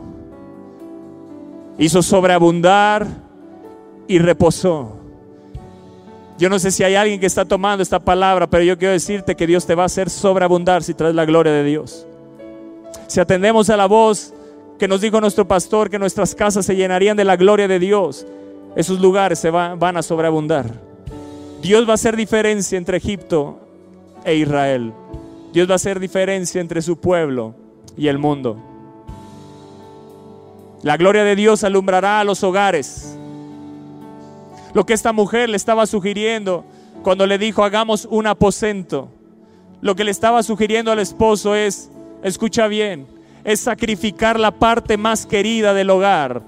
hizo 1.79 2.03
sobreabundar 2.03 3.07
y 4.07 4.18
reposó. 4.18 4.96
Yo 6.38 6.48
no 6.48 6.59
sé 6.59 6.70
si 6.70 6.83
hay 6.85 6.94
alguien 6.94 7.20
que 7.20 7.27
está 7.27 7.44
tomando 7.44 7.83
esta 7.83 7.98
palabra, 7.98 8.48
pero 8.48 8.64
yo 8.64 8.79
quiero 8.79 8.92
decirte 8.92 9.35
que 9.35 9.46
Dios 9.46 9.66
te 9.66 9.74
va 9.74 9.85
a 9.85 9.87
hacer 9.87 10.11
sobreabundar 10.11 10.83
si 10.83 10.94
traes 10.94 11.14
la 11.14 11.24
gloria 11.24 11.53
de 11.53 11.64
Dios. 11.64 12.07
Si 13.09 13.20
atendemos 13.20 13.70
a 13.70 13.77
la 13.77 13.87
voz 13.87 14.33
que 14.79 14.88
nos 14.88 15.00
dijo 15.00 15.20
nuestro 15.20 15.46
pastor, 15.46 15.90
que 15.90 15.98
nuestras 15.98 16.35
casas 16.35 16.66
se 16.66 16.77
llenarían 16.77 17.16
de 17.16 17.24
la 17.24 17.37
gloria 17.37 17.68
de 17.68 17.79
Dios, 17.79 18.27
esos 18.77 19.00
lugares 19.00 19.38
se 19.38 19.50
van 19.50 19.96
a 19.96 20.03
sobreabundar. 20.03 20.66
Dios 21.62 21.87
va 21.87 21.92
a 21.92 21.94
hacer 21.94 22.16
diferencia 22.16 22.77
entre 22.77 22.98
Egipto 22.98 23.63
e 24.25 24.37
Israel. 24.37 24.93
Dios 25.53 25.69
va 25.69 25.73
a 25.73 25.77
hacer 25.77 26.01
diferencia 26.01 26.61
entre 26.61 26.83
su 26.83 26.99
pueblo 26.99 27.55
y 27.97 28.09
el 28.09 28.19
mundo. 28.19 28.59
La 30.83 30.97
gloria 30.97 31.25
de 31.25 31.37
Dios 31.37 31.65
alumbrará 31.65 32.21
a 32.21 32.25
los 32.25 32.43
hogares 32.43 33.17
lo 34.75 34.85
que 34.85 34.93
esta 34.93 35.13
mujer 35.13 35.49
le 35.49 35.57
estaba 35.57 35.87
sugiriendo 35.87 36.65
cuando 37.03 37.27
le 37.27 37.39
dijo 37.39 37.65
hagamos 37.65 38.07
un 38.11 38.27
aposento. 38.27 39.09
Lo 39.81 39.95
que 39.95 40.05
le 40.05 40.11
estaba 40.11 40.43
sugiriendo 40.43 40.91
al 40.91 40.99
esposo 40.99 41.55
es, 41.55 41.91
escucha 42.23 42.67
bien, 42.67 43.07
es 43.45 43.61
sacrificar 43.61 44.39
la 44.39 44.51
parte 44.51 44.97
más 44.97 45.27
querida 45.27 45.75
del 45.75 45.91
hogar 45.91 46.43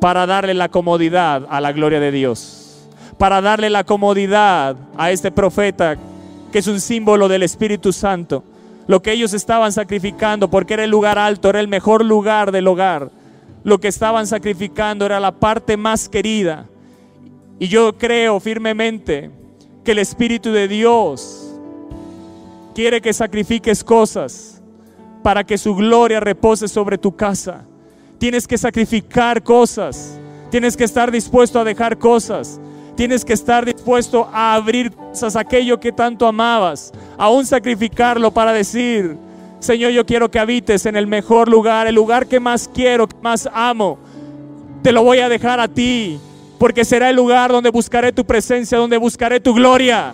para 0.00 0.26
darle 0.26 0.54
la 0.54 0.68
comodidad 0.68 1.46
a 1.48 1.60
la 1.60 1.72
gloria 1.72 2.00
de 2.00 2.10
Dios. 2.10 2.88
Para 3.18 3.40
darle 3.40 3.70
la 3.70 3.84
comodidad 3.84 4.76
a 4.96 5.10
este 5.12 5.30
profeta 5.30 5.96
que 6.52 6.58
es 6.58 6.66
un 6.66 6.80
símbolo 6.80 7.28
del 7.28 7.42
Espíritu 7.42 7.92
Santo. 7.92 8.44
Lo 8.86 9.02
que 9.02 9.12
ellos 9.12 9.34
estaban 9.34 9.72
sacrificando, 9.72 10.50
porque 10.50 10.74
era 10.74 10.84
el 10.84 10.90
lugar 10.90 11.18
alto, 11.18 11.48
era 11.48 11.60
el 11.60 11.68
mejor 11.68 12.04
lugar 12.04 12.50
del 12.52 12.66
hogar. 12.66 13.10
Lo 13.62 13.78
que 13.78 13.88
estaban 13.88 14.26
sacrificando 14.26 15.04
era 15.06 15.20
la 15.20 15.32
parte 15.32 15.76
más 15.76 16.08
querida 16.08 16.66
y 17.60 17.68
yo 17.68 17.96
creo 17.98 18.40
firmemente 18.40 19.30
que 19.84 19.92
el 19.92 19.98
Espíritu 19.98 20.50
de 20.50 20.66
Dios 20.66 21.54
quiere 22.74 23.02
que 23.02 23.12
sacrifiques 23.12 23.84
cosas 23.84 24.62
para 25.22 25.44
que 25.44 25.58
su 25.58 25.74
gloria 25.74 26.20
repose 26.20 26.68
sobre 26.68 26.96
tu 26.96 27.14
casa. 27.14 27.66
Tienes 28.16 28.48
que 28.48 28.56
sacrificar 28.56 29.42
cosas. 29.42 30.18
Tienes 30.50 30.74
que 30.74 30.84
estar 30.84 31.10
dispuesto 31.10 31.60
a 31.60 31.64
dejar 31.64 31.98
cosas. 31.98 32.58
Tienes 33.00 33.24
que 33.24 33.32
estar 33.32 33.64
dispuesto 33.64 34.28
a 34.30 34.52
abrir 34.52 34.94
cosas, 34.94 35.34
aquello 35.34 35.80
que 35.80 35.90
tanto 35.90 36.26
amabas, 36.26 36.92
aún 37.16 37.46
sacrificarlo 37.46 38.30
para 38.30 38.52
decir, 38.52 39.16
Señor, 39.58 39.92
yo 39.92 40.04
quiero 40.04 40.30
que 40.30 40.38
habites 40.38 40.84
en 40.84 40.96
el 40.96 41.06
mejor 41.06 41.48
lugar, 41.48 41.86
el 41.86 41.94
lugar 41.94 42.26
que 42.26 42.38
más 42.38 42.68
quiero, 42.68 43.08
que 43.08 43.16
más 43.22 43.48
amo. 43.54 43.96
Te 44.82 44.92
lo 44.92 45.02
voy 45.02 45.20
a 45.20 45.30
dejar 45.30 45.60
a 45.60 45.66
ti 45.66 46.20
porque 46.58 46.84
será 46.84 47.08
el 47.08 47.16
lugar 47.16 47.50
donde 47.50 47.70
buscaré 47.70 48.12
tu 48.12 48.26
presencia, 48.26 48.76
donde 48.76 48.98
buscaré 48.98 49.40
tu 49.40 49.54
gloria. 49.54 50.12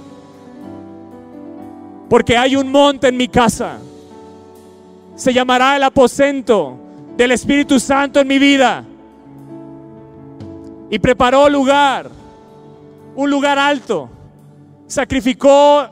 Porque 2.08 2.36
hay 2.36 2.54
un 2.54 2.70
monte 2.70 3.08
en 3.08 3.16
mi 3.16 3.26
casa. 3.26 3.80
Se 5.16 5.32
llamará 5.32 5.74
el 5.74 5.82
aposento 5.82 6.78
del 7.16 7.32
Espíritu 7.32 7.80
Santo 7.80 8.20
en 8.20 8.28
mi 8.28 8.38
vida. 8.38 8.84
Y 10.88 11.00
preparó 11.00 11.48
lugar, 11.48 12.25
un 13.16 13.30
lugar 13.30 13.58
alto. 13.58 14.08
Sacrificó 14.86 15.88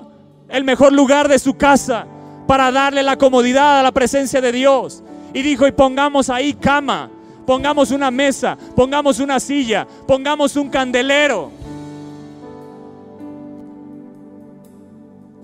el 0.48 0.62
mejor 0.62 0.92
lugar 0.92 1.26
de 1.28 1.38
su 1.38 1.54
casa 1.54 2.06
para 2.46 2.70
darle 2.70 3.02
la 3.02 3.16
comodidad 3.16 3.80
a 3.80 3.82
la 3.82 3.92
presencia 3.92 4.40
de 4.40 4.52
Dios. 4.52 5.02
Y 5.32 5.42
dijo, 5.42 5.66
y 5.66 5.72
pongamos 5.72 6.30
ahí 6.30 6.54
cama, 6.54 7.10
pongamos 7.44 7.90
una 7.90 8.10
mesa, 8.10 8.56
pongamos 8.76 9.18
una 9.18 9.40
silla, 9.40 9.86
pongamos 10.06 10.54
un 10.56 10.68
candelero. 10.68 11.50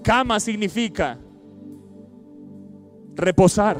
Cama 0.02 0.38
significa 0.38 1.18
reposar. 3.16 3.76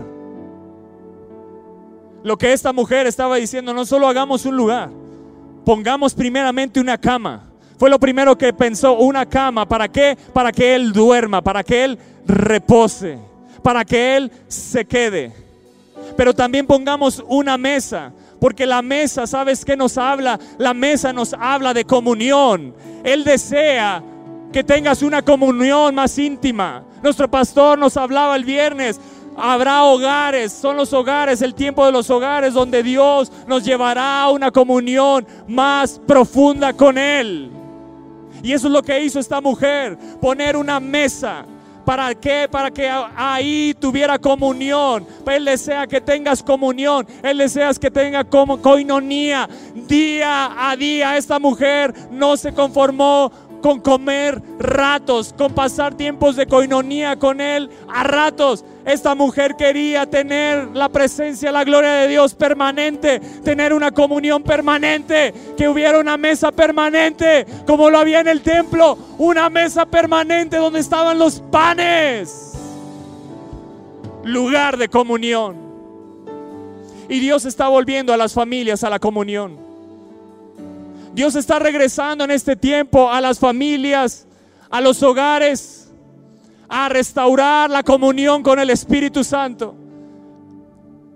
Lo 2.22 2.36
que 2.36 2.52
esta 2.52 2.72
mujer 2.72 3.06
estaba 3.06 3.36
diciendo, 3.36 3.72
no 3.72 3.86
solo 3.86 4.06
hagamos 4.08 4.44
un 4.44 4.56
lugar, 4.56 4.90
pongamos 5.64 6.14
primeramente 6.14 6.80
una 6.80 6.98
cama. 6.98 7.49
Fue 7.80 7.90
lo 7.90 7.98
primero 7.98 8.38
que 8.38 8.52
pensó, 8.52 8.92
una 8.92 9.26
cama. 9.26 9.66
¿Para 9.66 9.88
qué? 9.88 10.16
Para 10.32 10.52
que 10.52 10.76
Él 10.76 10.92
duerma, 10.92 11.42
para 11.42 11.64
que 11.64 11.82
Él 11.82 11.98
repose, 12.26 13.18
para 13.60 13.84
que 13.84 14.16
Él 14.16 14.30
se 14.46 14.84
quede 14.84 15.50
pero 16.16 16.34
también 16.34 16.66
pongamos 16.66 17.24
una 17.28 17.56
mesa. 17.56 18.12
Porque 18.40 18.66
la 18.66 18.80
mesa, 18.82 19.26
¿sabes 19.26 19.64
qué 19.64 19.76
nos 19.76 19.98
habla? 19.98 20.38
La 20.58 20.72
mesa 20.72 21.12
nos 21.12 21.34
habla 21.34 21.74
de 21.74 21.84
comunión. 21.84 22.74
Él 23.04 23.24
desea 23.24 24.02
que 24.52 24.64
tengas 24.64 25.02
una 25.02 25.22
comunión 25.22 25.94
más 25.94 26.18
íntima. 26.18 26.84
Nuestro 27.02 27.30
pastor 27.30 27.78
nos 27.78 27.96
hablaba 27.96 28.36
el 28.36 28.44
viernes. 28.44 28.98
Habrá 29.36 29.84
hogares, 29.84 30.52
son 30.52 30.76
los 30.76 30.92
hogares, 30.92 31.40
el 31.42 31.54
tiempo 31.54 31.86
de 31.86 31.92
los 31.92 32.10
hogares 32.10 32.54
donde 32.54 32.82
Dios 32.82 33.30
nos 33.46 33.64
llevará 33.64 34.22
a 34.22 34.30
una 34.30 34.50
comunión 34.50 35.26
más 35.48 36.00
profunda 36.06 36.72
con 36.72 36.98
Él. 36.98 37.50
Y 38.42 38.52
eso 38.52 38.66
es 38.66 38.72
lo 38.72 38.82
que 38.82 39.02
hizo 39.02 39.20
esta 39.20 39.40
mujer, 39.40 39.96
poner 40.20 40.56
una 40.56 40.80
mesa 40.80 41.44
¿Para 41.84 42.14
qué? 42.14 42.46
Para 42.50 42.70
que 42.70 42.88
ahí 43.16 43.74
tuviera 43.78 44.18
comunión. 44.18 45.06
Él 45.26 45.44
desea 45.44 45.86
que 45.86 46.00
tengas 46.00 46.42
comunión. 46.42 47.06
Él 47.22 47.38
desea 47.38 47.72
que 47.74 47.90
tenga 47.90 48.22
como 48.22 48.60
coinonía. 48.60 49.48
Día 49.74 50.70
a 50.70 50.76
día 50.76 51.16
esta 51.16 51.38
mujer 51.38 51.92
no 52.12 52.36
se 52.36 52.52
conformó 52.52 53.32
con 53.60 53.80
comer 53.80 54.42
ratos, 54.58 55.34
con 55.36 55.52
pasar 55.52 55.94
tiempos 55.94 56.36
de 56.36 56.46
coinonía 56.46 57.16
con 57.16 57.40
Él 57.40 57.70
a 57.88 58.04
ratos. 58.04 58.64
Esta 58.84 59.14
mujer 59.14 59.56
quería 59.56 60.06
tener 60.06 60.68
la 60.74 60.88
presencia, 60.88 61.52
la 61.52 61.64
gloria 61.64 61.92
de 61.92 62.08
Dios 62.08 62.34
permanente, 62.34 63.20
tener 63.44 63.72
una 63.72 63.92
comunión 63.92 64.42
permanente, 64.42 65.34
que 65.56 65.68
hubiera 65.68 65.98
una 65.98 66.16
mesa 66.16 66.50
permanente, 66.50 67.46
como 67.66 67.90
lo 67.90 67.98
había 67.98 68.20
en 68.20 68.28
el 68.28 68.40
templo, 68.40 68.96
una 69.18 69.50
mesa 69.50 69.86
permanente 69.86 70.56
donde 70.56 70.80
estaban 70.80 71.18
los 71.18 71.40
panes. 71.40 72.52
Lugar 74.24 74.76
de 74.76 74.88
comunión. 74.88 75.56
Y 77.08 77.18
Dios 77.20 77.44
está 77.44 77.68
volviendo 77.68 78.12
a 78.12 78.16
las 78.16 78.32
familias 78.32 78.84
a 78.84 78.90
la 78.90 78.98
comunión. 78.98 79.69
Dios 81.12 81.34
está 81.34 81.58
regresando 81.58 82.24
en 82.24 82.30
este 82.30 82.56
tiempo 82.56 83.10
a 83.10 83.20
las 83.20 83.38
familias, 83.38 84.26
a 84.70 84.80
los 84.80 85.02
hogares 85.02 85.80
a 86.70 86.88
restaurar 86.88 87.68
la 87.68 87.82
comunión 87.82 88.44
con 88.44 88.60
el 88.60 88.70
Espíritu 88.70 89.24
Santo. 89.24 89.74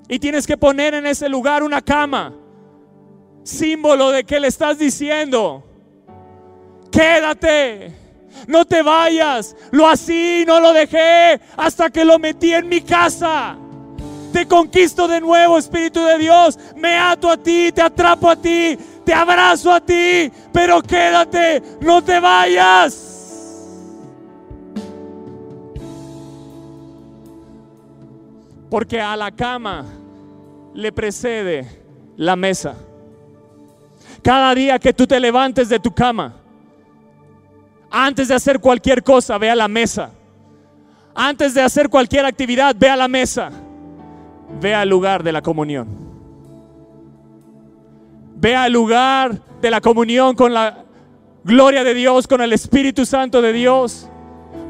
Y 0.08 0.18
tienes 0.18 0.46
que 0.46 0.58
poner 0.58 0.94
en 0.94 1.06
ese 1.06 1.28
lugar 1.28 1.62
una 1.62 1.80
cama, 1.80 2.34
símbolo 3.44 4.10
de 4.10 4.24
que 4.24 4.40
le 4.40 4.48
estás 4.48 4.78
diciendo, 4.78 5.64
quédate, 6.90 7.92
no 8.48 8.64
te 8.64 8.82
vayas, 8.82 9.54
lo 9.70 9.88
así, 9.88 10.44
no 10.44 10.58
lo 10.58 10.72
dejé 10.72 11.40
hasta 11.56 11.88
que 11.88 12.04
lo 12.04 12.18
metí 12.18 12.52
en 12.52 12.68
mi 12.68 12.80
casa. 12.80 13.56
Te 14.32 14.48
conquisto 14.48 15.06
de 15.06 15.20
nuevo, 15.20 15.56
Espíritu 15.56 16.02
de 16.02 16.18
Dios, 16.18 16.58
me 16.74 16.98
ato 16.98 17.30
a 17.30 17.36
ti, 17.36 17.70
te 17.72 17.80
atrapo 17.80 18.28
a 18.28 18.34
ti, 18.34 18.76
te 19.04 19.12
abrazo 19.12 19.72
a 19.72 19.80
ti, 19.80 20.30
pero 20.52 20.82
quédate, 20.82 21.62
no 21.80 22.02
te 22.02 22.18
vayas. 22.20 23.10
Porque 28.70 29.00
a 29.00 29.16
la 29.16 29.30
cama 29.30 29.84
le 30.74 30.90
precede 30.90 31.82
la 32.16 32.34
mesa. 32.34 32.74
Cada 34.22 34.54
día 34.54 34.78
que 34.78 34.92
tú 34.92 35.06
te 35.06 35.20
levantes 35.20 35.68
de 35.68 35.78
tu 35.78 35.94
cama, 35.94 36.34
antes 37.90 38.28
de 38.28 38.34
hacer 38.34 38.58
cualquier 38.58 39.04
cosa, 39.04 39.38
ve 39.38 39.50
a 39.50 39.54
la 39.54 39.68
mesa. 39.68 40.10
Antes 41.14 41.54
de 41.54 41.62
hacer 41.62 41.88
cualquier 41.88 42.26
actividad, 42.26 42.74
ve 42.76 42.88
a 42.88 42.96
la 42.96 43.06
mesa. 43.06 43.50
Ve 44.60 44.74
al 44.74 44.88
lugar 44.88 45.22
de 45.22 45.30
la 45.30 45.42
comunión. 45.42 46.03
Ve 48.44 48.54
al 48.54 48.74
lugar 48.74 49.40
de 49.62 49.70
la 49.70 49.80
comunión 49.80 50.36
con 50.36 50.52
la 50.52 50.84
gloria 51.44 51.82
de 51.82 51.94
Dios, 51.94 52.26
con 52.26 52.42
el 52.42 52.52
Espíritu 52.52 53.06
Santo 53.06 53.40
de 53.40 53.54
Dios, 53.54 54.10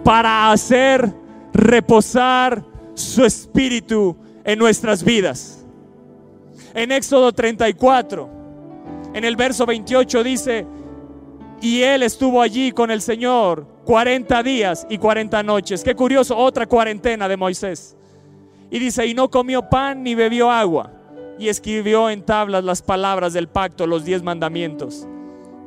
para 0.05 0.53
hacer 0.53 1.13
reposar 1.53 2.65
su 2.95 3.25
espíritu 3.25 4.17
en 4.45 4.61
nuestras 4.61 5.03
vidas. 5.03 5.67
En 6.73 6.93
Éxodo 6.93 7.33
34, 7.33 8.31
en 9.13 9.25
el 9.25 9.35
verso 9.35 9.67
28 9.67 10.23
dice, 10.23 10.65
y 11.61 11.83
él 11.83 12.05
estuvo 12.05 12.41
allí 12.41 12.71
con 12.71 12.93
el 12.93 13.03
Señor 13.03 13.67
40 13.87 14.41
días 14.45 14.87
y 14.89 14.99
40 14.99 15.43
noches. 15.43 15.83
Qué 15.83 15.97
curioso, 15.97 16.37
otra 16.37 16.67
cuarentena 16.67 17.27
de 17.27 17.37
Moisés. 17.37 17.97
Y 18.71 18.79
dice, 18.79 19.05
y 19.05 19.15
no 19.15 19.29
comió 19.29 19.69
pan 19.69 20.05
ni 20.05 20.15
bebió 20.15 20.49
agua, 20.49 20.93
y 21.39 21.49
escribió 21.49 22.11
en 22.11 22.23
tablas 22.23 22.65
las 22.65 22.83
palabras 22.83 23.33
del 23.33 23.49
pacto, 23.49 23.87
los 23.87 24.05
diez 24.05 24.23
mandamientos. 24.23 25.07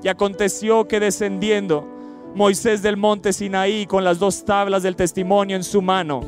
Y 0.04 0.08
aconteció 0.08 0.88
que 0.88 1.00
descendiendo 1.00 1.88
Moisés 2.36 2.82
del 2.82 2.98
monte 2.98 3.34
Sinaí 3.34 3.86
con 3.86 4.04
las 4.04 4.20
dos 4.20 4.46
tablas 4.46 4.84
del 4.84 4.96
testimonio 4.96 5.56
en 5.56 5.64
su 5.64 5.82
mano, 5.82 6.22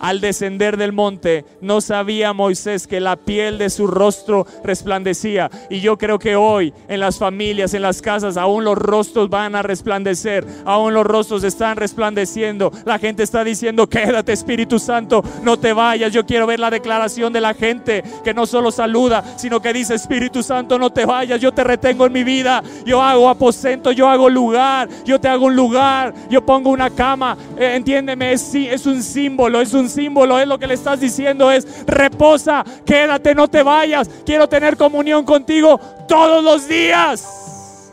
al 0.00 0.20
descender 0.20 0.76
del 0.76 0.92
monte, 0.92 1.44
no 1.60 1.80
sabía 1.80 2.32
Moisés 2.32 2.86
que 2.86 3.00
la 3.00 3.16
piel 3.16 3.58
de 3.58 3.70
su 3.70 3.86
rostro 3.86 4.46
resplandecía. 4.64 5.50
Y 5.70 5.80
yo 5.80 5.98
creo 5.98 6.18
que 6.18 6.36
hoy 6.36 6.72
en 6.88 7.00
las 7.00 7.18
familias, 7.18 7.74
en 7.74 7.82
las 7.82 8.02
casas, 8.02 8.36
aún 8.36 8.64
los 8.64 8.76
rostros 8.78 9.28
van 9.28 9.54
a 9.54 9.62
resplandecer. 9.62 10.46
Aún 10.64 10.94
los 10.94 11.06
rostros 11.06 11.44
están 11.44 11.76
resplandeciendo. 11.76 12.72
La 12.84 12.98
gente 12.98 13.22
está 13.22 13.44
diciendo, 13.44 13.88
quédate 13.88 14.32
Espíritu 14.32 14.78
Santo, 14.78 15.22
no 15.42 15.58
te 15.58 15.72
vayas. 15.72 16.12
Yo 16.12 16.26
quiero 16.26 16.46
ver 16.46 16.60
la 16.60 16.70
declaración 16.70 17.32
de 17.32 17.40
la 17.40 17.54
gente 17.54 18.02
que 18.24 18.34
no 18.34 18.46
solo 18.46 18.70
saluda, 18.70 19.36
sino 19.36 19.60
que 19.60 19.72
dice, 19.72 19.94
Espíritu 19.94 20.42
Santo, 20.42 20.78
no 20.78 20.90
te 20.90 21.04
vayas. 21.04 21.40
Yo 21.40 21.52
te 21.52 21.64
retengo 21.64 22.06
en 22.06 22.12
mi 22.12 22.24
vida. 22.24 22.62
Yo 22.84 23.02
hago 23.02 23.28
aposento, 23.28 23.92
yo 23.92 24.08
hago 24.08 24.28
lugar. 24.28 24.88
Yo 25.04 25.20
te 25.20 25.28
hago 25.28 25.46
un 25.46 25.56
lugar. 25.56 26.14
Yo 26.30 26.44
pongo 26.44 26.70
una 26.70 26.90
cama. 26.90 27.36
Eh, 27.58 27.74
entiéndeme, 27.76 28.32
es, 28.32 28.54
es 28.54 28.86
un 28.86 29.02
símbolo, 29.02 29.60
es 29.60 29.72
un 29.74 29.85
símbolo, 29.88 30.38
es 30.38 30.46
lo 30.46 30.58
que 30.58 30.66
le 30.66 30.74
estás 30.74 31.00
diciendo, 31.00 31.50
es 31.50 31.86
reposa, 31.86 32.64
quédate, 32.84 33.34
no 33.34 33.48
te 33.48 33.62
vayas, 33.62 34.08
quiero 34.24 34.48
tener 34.48 34.76
comunión 34.76 35.24
contigo 35.24 35.78
todos 36.08 36.42
los 36.42 36.68
días. 36.68 37.92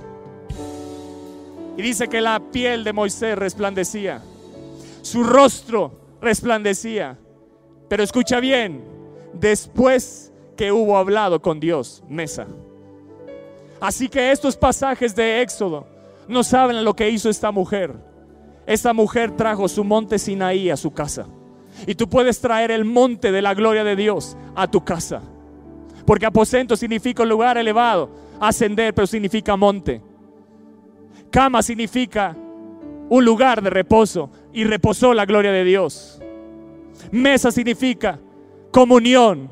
Y 1.78 1.82
dice 1.82 2.08
que 2.08 2.22
la 2.22 2.40
piel 2.40 2.84
de 2.84 2.94
Moisés 2.94 3.38
resplandecía, 3.38 4.22
su 5.02 5.24
rostro 5.24 6.18
resplandecía, 6.22 7.18
pero 7.90 8.04
escucha 8.04 8.40
bien, 8.40 8.84
después 9.34 10.32
que 10.56 10.72
hubo 10.72 10.98
hablado 10.98 11.42
con 11.42 11.60
Dios, 11.60 12.04
mesa. 12.08 12.48
Así 13.80 14.08
que 14.08 14.32
estos 14.32 14.56
pasajes 14.56 15.14
de 15.16 15.42
Éxodo 15.42 15.86
nos 16.28 16.54
hablan 16.54 16.86
lo 16.86 16.96
que 16.96 17.10
hizo 17.10 17.30
esta 17.30 17.52
mujer. 17.52 17.94
Esta 18.66 18.94
mujer 18.94 19.36
trajo 19.36 19.68
su 19.68 19.84
monte 19.84 20.18
Sinaí 20.18 20.70
a 20.70 20.78
su 20.78 20.92
casa. 20.92 21.28
Y 21.86 21.96
tú 21.96 22.08
puedes 22.10 22.40
traer 22.40 22.72
el 22.72 22.86
monte 22.86 23.32
de 23.32 23.42
la 23.42 23.54
gloria 23.54 23.84
de 23.84 23.96
Dios 23.96 24.38
a 24.56 24.68
tu 24.68 24.84
casa. 24.84 25.22
Porque 26.06 26.26
aposento 26.26 26.76
significa 26.76 27.24
un 27.24 27.30
lugar 27.30 27.58
elevado. 27.58 28.10
Ascender, 28.40 28.94
pero 28.94 29.08
significa 29.08 29.56
monte. 29.56 30.02
Cama 31.30 31.62
significa 31.62 32.36
un 33.10 33.26
lugar 33.26 33.62
de 33.62 33.70
reposo. 33.70 34.30
Y 34.54 34.64
reposó 34.64 35.14
la 35.14 35.26
gloria 35.26 35.52
de 35.52 35.64
Dios. 35.64 36.22
Mesa 37.12 37.52
significa 37.52 38.20
comunión. 38.72 39.50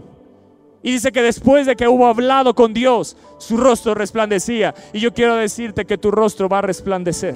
Y 0.84 0.94
dice 0.94 1.12
que 1.12 1.22
después 1.22 1.68
de 1.68 1.76
que 1.76 1.88
hubo 1.88 2.08
hablado 2.08 2.56
con 2.56 2.74
Dios, 2.74 3.16
su 3.38 3.58
rostro 3.58 3.94
resplandecía. 3.94 4.74
Y 4.94 5.00
yo 5.00 5.14
quiero 5.14 5.36
decirte 5.36 5.86
que 5.86 5.98
tu 5.98 6.12
rostro 6.12 6.50
va 6.50 6.60
a 6.60 6.64
resplandecer. 6.64 7.36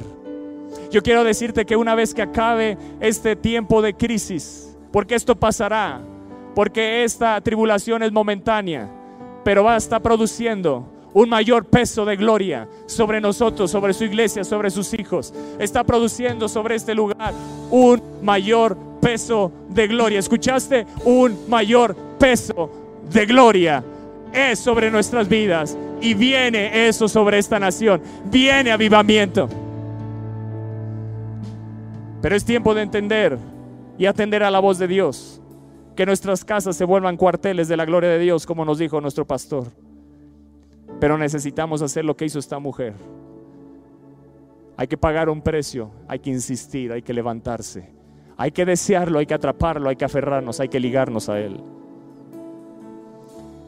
Yo 0.92 1.02
quiero 1.02 1.24
decirte 1.24 1.66
que 1.66 1.76
una 1.76 1.96
vez 1.96 2.14
que 2.14 2.22
acabe 2.22 2.78
este 3.00 3.36
tiempo 3.36 3.82
de 3.82 3.94
crisis, 3.94 4.75
porque 4.96 5.16
esto 5.16 5.36
pasará, 5.36 6.00
porque 6.56 7.04
esta 7.04 7.42
tribulación 7.42 8.02
es 8.02 8.14
momentánea, 8.14 8.90
pero 9.44 9.62
va 9.62 9.74
a 9.74 9.78
estar 9.78 10.02
produciendo 10.02 10.88
un 11.14 11.28
mayor 11.28 11.66
peso 11.66 12.06
de 12.06 12.16
gloria 12.16 12.70
sobre 12.86 13.20
nosotros, 13.20 13.70
sobre 13.70 13.92
su 13.94 14.06
iglesia, 14.06 14.46
sobre 14.46 14.70
sus 14.70 14.94
hijos. 14.94 15.34
Está 15.60 15.84
produciendo 15.84 16.48
sobre 16.48 16.76
este 16.76 16.96
lugar 16.96 17.34
un 17.70 18.02
mayor 18.22 18.78
peso 19.02 19.52
de 19.68 19.86
gloria. 19.86 20.18
¿Escuchaste? 20.18 20.88
Un 21.04 21.40
mayor 21.50 21.94
peso 22.18 22.72
de 23.12 23.26
gloria 23.26 23.84
es 24.32 24.60
sobre 24.60 24.90
nuestras 24.90 25.28
vidas 25.28 25.78
y 26.00 26.14
viene 26.14 26.88
eso 26.88 27.10
sobre 27.10 27.38
esta 27.38 27.60
nación. 27.60 28.02
Viene 28.32 28.72
avivamiento. 28.72 29.50
Pero 32.22 32.34
es 32.34 32.46
tiempo 32.46 32.74
de 32.74 32.84
entender 32.84 33.55
y 33.98 34.06
atender 34.06 34.44
a 34.44 34.52
la 34.52 34.60
voz 34.60 34.78
de 34.78 34.88
Dios. 34.88 35.42
Que 35.96 36.06
nuestras 36.06 36.44
casas 36.44 36.76
se 36.76 36.86
vuelvan 36.86 37.16
cuarteles 37.16 37.68
de 37.68 37.78
la 37.78 37.86
gloria 37.86 38.10
de 38.10 38.20
Dios, 38.20 38.46
como 38.46 38.66
nos 38.66 38.78
dijo 38.80 39.00
nuestro 39.00 39.26
pastor. 39.26 39.68
Pero 41.00 41.18
necesitamos 41.18 41.82
hacer 41.82 42.04
lo 42.04 42.18
que 42.18 42.26
hizo 42.26 42.40
esta 42.40 42.60
mujer. 42.60 42.94
Hay 44.78 44.88
que 44.88 44.98
pagar 44.98 45.30
un 45.30 45.42
precio, 45.42 45.92
hay 46.08 46.20
que 46.20 46.30
insistir, 46.30 46.92
hay 46.92 47.02
que 47.02 47.14
levantarse. 47.14 47.94
Hay 48.38 48.52
que 48.52 48.66
desearlo, 48.66 49.20
hay 49.20 49.26
que 49.26 49.34
atraparlo, 49.34 49.90
hay 49.90 49.96
que 49.96 50.04
aferrarnos, 50.04 50.60
hay 50.60 50.68
que 50.68 50.80
ligarnos 50.80 51.30
a 51.30 51.40
Él. 51.40 51.62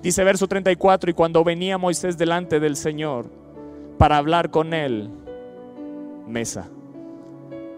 Dice 0.02 0.24
verso 0.24 0.48
34, 0.48 1.12
y 1.12 1.13
cuando 1.13 1.44
venía 1.44 1.78
Moisés 1.78 2.18
delante 2.18 2.60
del 2.60 2.76
Señor 2.76 3.30
para 3.98 4.18
hablar 4.18 4.52
con 4.52 4.74
Él, 4.74 5.10
mesa, 6.28 6.68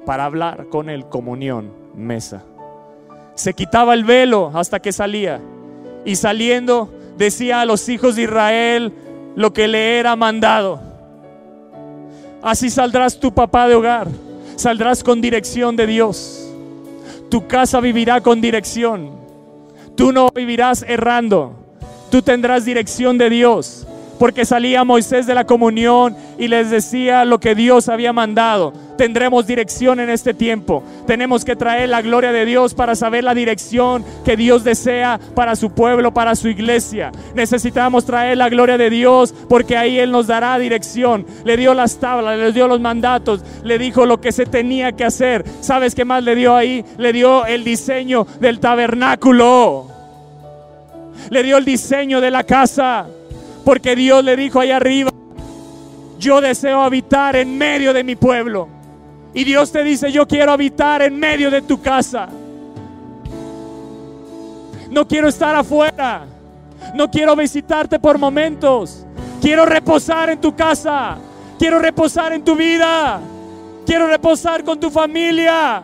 para 0.06 0.26
hablar 0.26 0.68
con 0.70 0.90
Él, 0.90 1.08
comunión, 1.08 1.72
mesa. 2.00 2.44
Se 3.36 3.54
quitaba 3.54 3.94
el 3.94 4.04
velo 4.04 4.52
hasta 4.54 4.80
que 4.80 4.92
salía. 4.92 5.40
Y 6.06 6.16
saliendo 6.16 6.90
decía 7.18 7.62
a 7.62 7.66
los 7.66 7.88
hijos 7.90 8.16
de 8.16 8.24
Israel 8.24 8.94
lo 9.36 9.54
que 9.54 9.68
le 9.68 10.00
era 10.00 10.16
mandado. 10.16 10.82
Así 12.42 12.70
saldrás 12.70 13.20
tu 13.20 13.34
papá 13.34 13.68
de 13.68 13.76
hogar. 13.76 14.08
Saldrás 14.56 15.04
con 15.04 15.22
dirección 15.22 15.76
de 15.76 15.88
Dios. 15.88 16.50
Tu 17.30 17.48
casa 17.48 17.80
vivirá 17.80 18.22
con 18.22 18.42
dirección. 18.42 19.12
Tú 19.96 20.12
no 20.12 20.30
vivirás 20.34 20.84
errando. 20.88 21.54
Tú 22.10 22.22
tendrás 22.22 22.66
dirección 22.66 23.18
de 23.18 23.30
Dios. 23.30 23.86
Porque 24.20 24.46
salía 24.46 24.84
Moisés 24.84 25.26
de 25.26 25.34
la 25.34 25.46
comunión 25.46 26.16
y 26.38 26.48
les 26.48 26.70
decía 26.70 27.26
lo 27.26 27.40
que 27.40 27.56
Dios 27.56 27.90
había 27.90 28.14
mandado 28.14 28.74
tendremos 29.00 29.48
dirección 29.48 30.02
en 30.02 30.10
este 30.10 30.34
tiempo. 30.34 30.84
Tenemos 31.08 31.46
que 31.46 31.56
traer 31.56 31.88
la 31.88 32.02
gloria 32.02 32.34
de 32.34 32.44
Dios 32.44 32.74
para 32.74 32.96
saber 32.96 33.24
la 33.24 33.34
dirección 33.34 34.04
que 34.26 34.36
Dios 34.36 34.66
desea 34.66 35.18
para 35.36 35.56
su 35.56 35.70
pueblo, 35.70 36.14
para 36.14 36.36
su 36.36 36.50
iglesia. 36.50 37.14
Necesitamos 37.34 38.04
traer 38.04 38.38
la 38.38 38.50
gloria 38.50 38.78
de 38.78 38.90
Dios 38.90 39.34
porque 39.48 39.78
ahí 39.78 39.98
Él 39.98 40.12
nos 40.12 40.28
dará 40.28 40.60
dirección. 40.60 41.26
Le 41.46 41.56
dio 41.56 41.74
las 41.74 41.98
tablas, 41.98 42.38
le 42.38 42.52
dio 42.52 42.68
los 42.68 42.82
mandatos, 42.82 43.42
le 43.64 43.80
dijo 43.80 44.06
lo 44.06 44.20
que 44.20 44.34
se 44.34 44.46
tenía 44.46 44.92
que 44.92 45.06
hacer. 45.06 45.46
¿Sabes 45.62 45.96
qué 45.96 46.04
más 46.04 46.22
le 46.22 46.36
dio 46.36 46.54
ahí? 46.54 46.84
Le 46.98 47.14
dio 47.14 47.46
el 47.46 47.64
diseño 47.64 48.28
del 48.42 48.60
tabernáculo. 48.60 49.88
Le 51.30 51.42
dio 51.42 51.56
el 51.56 51.64
diseño 51.64 52.20
de 52.20 52.32
la 52.32 52.44
casa. 52.44 53.08
Porque 53.70 53.96
Dios 53.96 54.24
le 54.24 54.36
dijo 54.36 54.60
ahí 54.60 54.72
arriba, 54.72 55.12
yo 56.18 56.42
deseo 56.42 56.82
habitar 56.82 57.36
en 57.36 57.56
medio 57.56 57.94
de 57.94 58.04
mi 58.04 58.16
pueblo. 58.16 58.68
Y 59.32 59.44
Dios 59.44 59.72
te 59.72 59.84
dice, 59.84 60.12
yo 60.12 60.28
quiero 60.28 60.54
habitar 60.54 61.04
en 61.04 61.20
medio 61.20 61.52
de 61.52 61.62
tu 61.62 61.80
casa. 61.80 62.30
No 64.90 65.08
quiero 65.08 65.28
estar 65.28 65.56
afuera. 65.56 66.26
No 66.96 67.12
quiero 67.12 67.36
visitarte 67.36 68.00
por 68.00 68.18
momentos. 68.18 69.06
Quiero 69.40 69.68
reposar 69.68 70.32
en 70.32 70.42
tu 70.42 70.56
casa. 70.56 71.20
Quiero 71.60 71.78
reposar 71.78 72.34
en 72.34 72.44
tu 72.44 72.56
vida. 72.56 73.22
Quiero 73.86 74.08
reposar 74.08 74.64
con 74.64 74.80
tu 74.80 74.90
familia. 74.90 75.84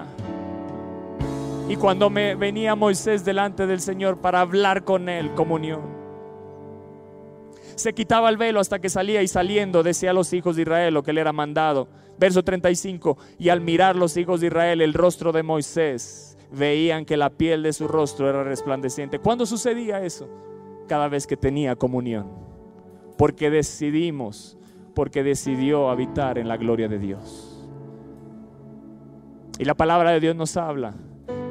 Y 1.70 1.76
cuando 1.76 2.10
me 2.10 2.34
venía 2.34 2.74
Moisés 2.74 3.24
delante 3.24 3.68
del 3.68 3.80
Señor 3.80 4.18
para 4.18 4.40
hablar 4.42 4.84
con 4.84 5.08
él, 5.08 5.36
comunión, 5.36 5.95
se 7.76 7.94
quitaba 7.94 8.30
el 8.30 8.38
velo 8.38 8.60
hasta 8.60 8.80
que 8.80 8.90
salía 8.90 9.22
y 9.22 9.28
saliendo 9.28 9.84
decía 9.84 10.12
a 10.12 10.14
los 10.14 10.34
hijos 10.34 10.56
de 10.56 10.64
Israel 10.64 10.94
lo 10.94 11.04
que 11.04 11.14
le 11.14 11.22
era 11.22 11.34
mandado 11.34 11.88
Verso 12.18 12.44
35, 12.44 13.18
y 13.38 13.50
al 13.50 13.62
mirar 13.62 13.96
los 13.96 14.16
hijos 14.16 14.40
de 14.40 14.48
Israel 14.48 14.82
el 14.82 14.94
rostro 14.94 15.32
de 15.32 15.44
Moisés, 15.44 16.38
veían 16.52 17.04
que 17.04 17.18
la 17.18 17.30
piel 17.30 17.64
de 17.64 17.74
su 17.74 17.88
rostro 17.88 18.30
era 18.30 18.44
resplandeciente. 18.44 19.20
¿Cuándo 19.20 19.46
sucedía 19.46 20.02
eso? 20.04 20.30
Cada 20.88 21.10
vez 21.10 21.28
que 21.28 21.36
tenía 21.36 21.76
comunión. 21.76 22.32
Porque 23.18 23.50
decidimos, 23.50 24.58
porque 24.94 25.24
decidió 25.24 25.90
habitar 25.90 26.38
en 26.38 26.48
la 26.48 26.56
gloria 26.56 26.88
de 26.88 27.00
Dios. 27.00 27.68
Y 29.60 29.66
la 29.66 29.74
palabra 29.74 30.12
de 30.12 30.20
Dios 30.22 30.36
nos 30.36 30.56
habla 30.56 30.96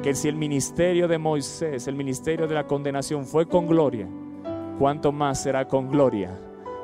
que 0.01 0.15
si 0.15 0.27
el 0.27 0.35
ministerio 0.35 1.07
de 1.07 1.17
Moisés, 1.17 1.87
el 1.87 1.95
ministerio 1.95 2.47
de 2.47 2.55
la 2.55 2.65
condenación 2.65 3.25
fue 3.25 3.47
con 3.47 3.67
gloria, 3.67 4.07
¿cuánto 4.79 5.11
más 5.11 5.41
será 5.41 5.67
con 5.67 5.89
gloria? 5.89 6.31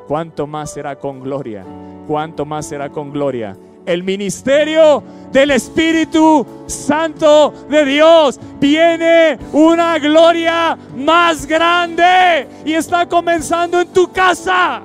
¿Cuánto 0.07 0.47
más 0.47 0.73
será 0.73 0.97
con 0.97 1.21
gloria? 1.21 1.65
¿Cuánto 2.07 2.45
más 2.45 2.65
será 2.65 2.89
con 2.89 3.11
gloria 3.11 3.55
el 3.85 4.03
ministerio 4.03 5.03
del 5.31 5.51
Espíritu 5.51 6.45
Santo 6.67 7.53
de 7.69 7.85
Dios. 7.85 8.39
Viene 8.59 9.37
una 9.53 9.97
gloria 9.99 10.77
más 10.95 11.45
grande 11.45 12.47
y 12.65 12.73
está 12.73 13.07
comenzando 13.07 13.81
en 13.81 13.87
tu 13.87 14.11
casa. 14.11 14.81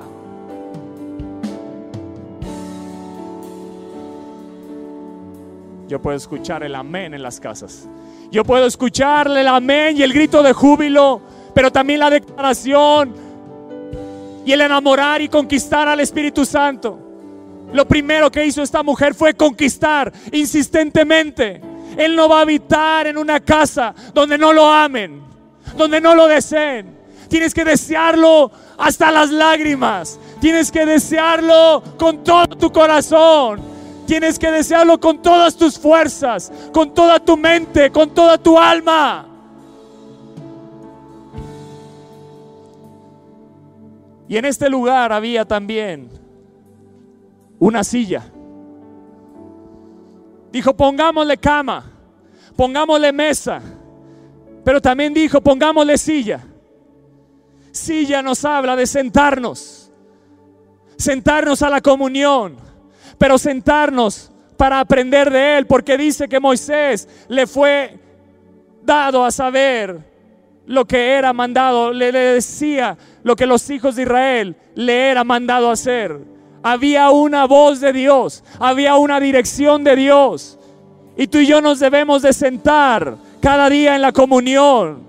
Yo 5.88 6.02
puedo 6.02 6.16
escuchar 6.16 6.64
el 6.64 6.74
amén 6.74 7.14
en 7.14 7.22
las 7.22 7.38
casas. 7.38 7.88
Yo 8.30 8.44
puedo 8.44 8.66
escucharle 8.66 9.42
el 9.42 9.48
amén 9.48 9.96
y 9.96 10.02
el 10.02 10.12
grito 10.12 10.42
de 10.42 10.52
júbilo, 10.52 11.20
pero 11.56 11.72
también 11.72 12.00
la 12.00 12.10
declaración 12.10 13.14
y 14.44 14.52
el 14.52 14.60
enamorar 14.60 15.22
y 15.22 15.28
conquistar 15.30 15.88
al 15.88 16.00
Espíritu 16.00 16.44
Santo. 16.44 16.98
Lo 17.72 17.88
primero 17.88 18.30
que 18.30 18.44
hizo 18.44 18.62
esta 18.62 18.82
mujer 18.82 19.14
fue 19.14 19.32
conquistar 19.32 20.12
insistentemente. 20.32 21.62
Él 21.96 22.14
no 22.14 22.28
va 22.28 22.40
a 22.40 22.42
habitar 22.42 23.06
en 23.06 23.16
una 23.16 23.40
casa 23.40 23.94
donde 24.12 24.36
no 24.36 24.52
lo 24.52 24.70
amen, 24.70 25.22
donde 25.78 25.98
no 25.98 26.14
lo 26.14 26.26
deseen. 26.26 26.94
Tienes 27.30 27.54
que 27.54 27.64
desearlo 27.64 28.52
hasta 28.76 29.10
las 29.10 29.30
lágrimas. 29.30 30.20
Tienes 30.42 30.70
que 30.70 30.84
desearlo 30.84 31.82
con 31.96 32.22
todo 32.22 32.48
tu 32.48 32.70
corazón. 32.70 33.62
Tienes 34.06 34.38
que 34.38 34.50
desearlo 34.50 35.00
con 35.00 35.22
todas 35.22 35.56
tus 35.56 35.78
fuerzas, 35.78 36.52
con 36.70 36.92
toda 36.92 37.18
tu 37.18 37.34
mente, 37.38 37.90
con 37.90 38.10
toda 38.10 38.36
tu 38.36 38.58
alma. 38.58 39.35
Y 44.28 44.36
en 44.36 44.44
este 44.44 44.68
lugar 44.68 45.12
había 45.12 45.44
también 45.44 46.08
una 47.58 47.84
silla. 47.84 48.24
Dijo, 50.50 50.74
pongámosle 50.74 51.36
cama, 51.36 51.84
pongámosle 52.56 53.12
mesa, 53.12 53.60
pero 54.64 54.80
también 54.80 55.14
dijo, 55.14 55.40
pongámosle 55.40 55.96
silla. 55.98 56.40
Silla 57.70 58.22
nos 58.22 58.44
habla 58.44 58.74
de 58.74 58.86
sentarnos, 58.86 59.92
sentarnos 60.96 61.62
a 61.62 61.68
la 61.68 61.80
comunión, 61.80 62.56
pero 63.18 63.38
sentarnos 63.38 64.32
para 64.56 64.80
aprender 64.80 65.30
de 65.30 65.58
Él, 65.58 65.66
porque 65.66 65.98
dice 65.98 66.28
que 66.28 66.40
Moisés 66.40 67.06
le 67.28 67.46
fue 67.46 68.00
dado 68.82 69.24
a 69.24 69.30
saber 69.30 70.15
lo 70.66 70.84
que 70.84 71.12
era 71.12 71.32
mandado, 71.32 71.92
le, 71.92 72.12
decía 72.12 72.96
lo 73.22 73.36
que 73.36 73.46
los 73.46 73.68
hijos 73.70 73.96
de 73.96 74.02
Israel 74.02 74.56
le 74.74 75.10
era 75.10 75.24
mandado 75.24 75.70
hacer. 75.70 76.18
Había 76.62 77.10
una 77.10 77.46
voz 77.46 77.80
de 77.80 77.92
Dios, 77.92 78.42
había 78.58 78.96
una 78.96 79.20
dirección 79.20 79.84
de 79.84 79.96
Dios. 79.96 80.58
Y 81.16 81.28
tú 81.28 81.38
y 81.38 81.46
yo 81.46 81.60
nos 81.60 81.78
debemos 81.78 82.22
de 82.22 82.32
sentar 82.32 83.16
cada 83.40 83.70
día 83.70 83.94
en 83.94 84.02
la 84.02 84.12
comunión, 84.12 85.02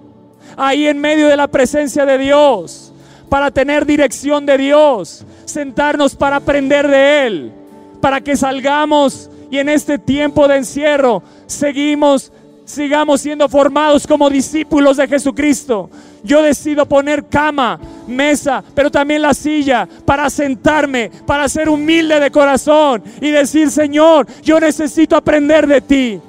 ahí 0.55 0.87
en 0.87 0.99
medio 0.99 1.27
de 1.27 1.35
la 1.35 1.47
presencia 1.47 2.05
de 2.05 2.17
Dios, 2.17 2.93
para 3.29 3.51
tener 3.51 3.85
dirección 3.85 4.45
de 4.45 4.57
Dios, 4.57 5.25
sentarnos 5.45 6.15
para 6.15 6.37
aprender 6.37 6.87
de 6.87 7.27
Él, 7.27 7.51
para 7.99 8.21
que 8.21 8.37
salgamos 8.37 9.29
y 9.49 9.57
en 9.57 9.69
este 9.69 9.97
tiempo 9.97 10.47
de 10.47 10.57
encierro 10.57 11.23
seguimos 11.45 12.31
sigamos 12.67 13.21
siendo 13.21 13.47
formados 13.47 14.05
como 14.05 14.29
discípulos 14.29 14.97
de 14.97 15.07
Jesucristo. 15.07 15.89
Yo 16.21 16.41
decido 16.41 16.85
poner 16.85 17.25
cama, 17.25 17.79
mesa, 18.05 18.61
pero 18.75 18.91
también 18.91 19.21
la 19.21 19.33
silla 19.33 19.87
para 20.05 20.29
sentarme, 20.29 21.09
para 21.25 21.47
ser 21.47 21.69
humilde 21.69 22.19
de 22.19 22.29
corazón 22.29 23.01
y 23.21 23.31
decir, 23.31 23.71
Señor, 23.71 24.27
yo 24.43 24.59
necesito 24.59 25.15
aprender 25.15 25.65
de 25.65 25.81
ti. 25.81 26.21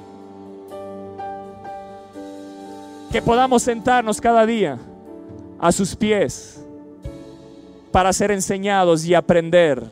Que 3.11 3.21
podamos 3.21 3.61
sentarnos 3.63 4.21
cada 4.21 4.45
día 4.45 4.79
a 5.59 5.71
sus 5.73 5.93
pies 5.93 6.63
para 7.91 8.13
ser 8.13 8.31
enseñados 8.31 9.03
y 9.05 9.13
aprender 9.13 9.83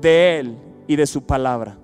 de 0.00 0.40
Él 0.40 0.56
y 0.88 0.96
de 0.96 1.06
su 1.06 1.22
palabra. 1.22 1.76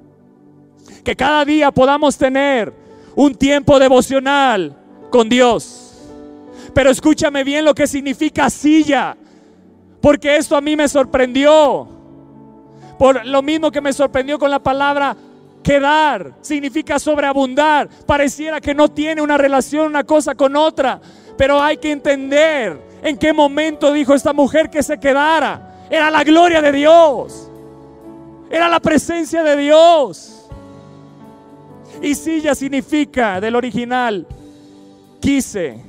Que 1.05 1.15
cada 1.15 1.45
día 1.45 1.71
podamos 1.71 2.17
tener 2.17 2.86
un 3.17 3.35
tiempo 3.35 3.79
devocional 3.81 4.77
con 5.11 5.29
Dios. 5.29 5.95
Pero 6.73 6.91
escúchame 6.91 7.43
bien 7.43 7.65
lo 7.65 7.75
que 7.75 7.87
significa 7.87 8.51
silla, 8.51 9.17
porque 10.01 10.37
esto 10.37 10.57
a 10.57 10.61
mí 10.61 10.77
me 10.77 10.89
sorprendió. 10.89 11.89
Por 12.99 13.27
lo 13.27 13.43
mismo 13.43 13.71
que 13.71 13.81
me 13.81 13.93
sorprendió 13.93 14.39
con 14.39 14.51
la 14.51 14.63
palabra 14.63 15.17
quedar, 15.63 16.35
significa 16.43 16.99
sobreabundar. 16.99 17.89
Pareciera 18.07 18.61
que 18.61 18.75
no 18.75 18.89
tiene 18.89 19.23
una 19.23 19.39
relación 19.39 19.87
una 19.87 20.05
cosa 20.05 20.35
con 20.35 20.55
otra, 20.55 21.01
pero 21.37 21.61
hay 21.61 21.79
que 21.79 21.91
entender 21.91 22.81
en 23.03 23.17
qué 23.17 23.33
momento 23.33 23.93
dijo 23.93 24.15
esta 24.15 24.33
mujer 24.33 24.71
que 24.71 24.83
se 24.83 24.99
quedara. 24.99 25.87
Era 25.91 26.11
la 26.11 26.25
gloria 26.25 26.61
de 26.61 26.73
Dios. 26.73 27.51
Era 28.51 28.69
la 28.69 28.81
presencia 28.81 29.43
de 29.43 29.57
Dios. 29.57 30.36
Y 32.03 32.15
silla 32.15 32.55
significa 32.55 33.41
del 33.41 33.57
original 33.57 34.27
quise, 35.21 35.83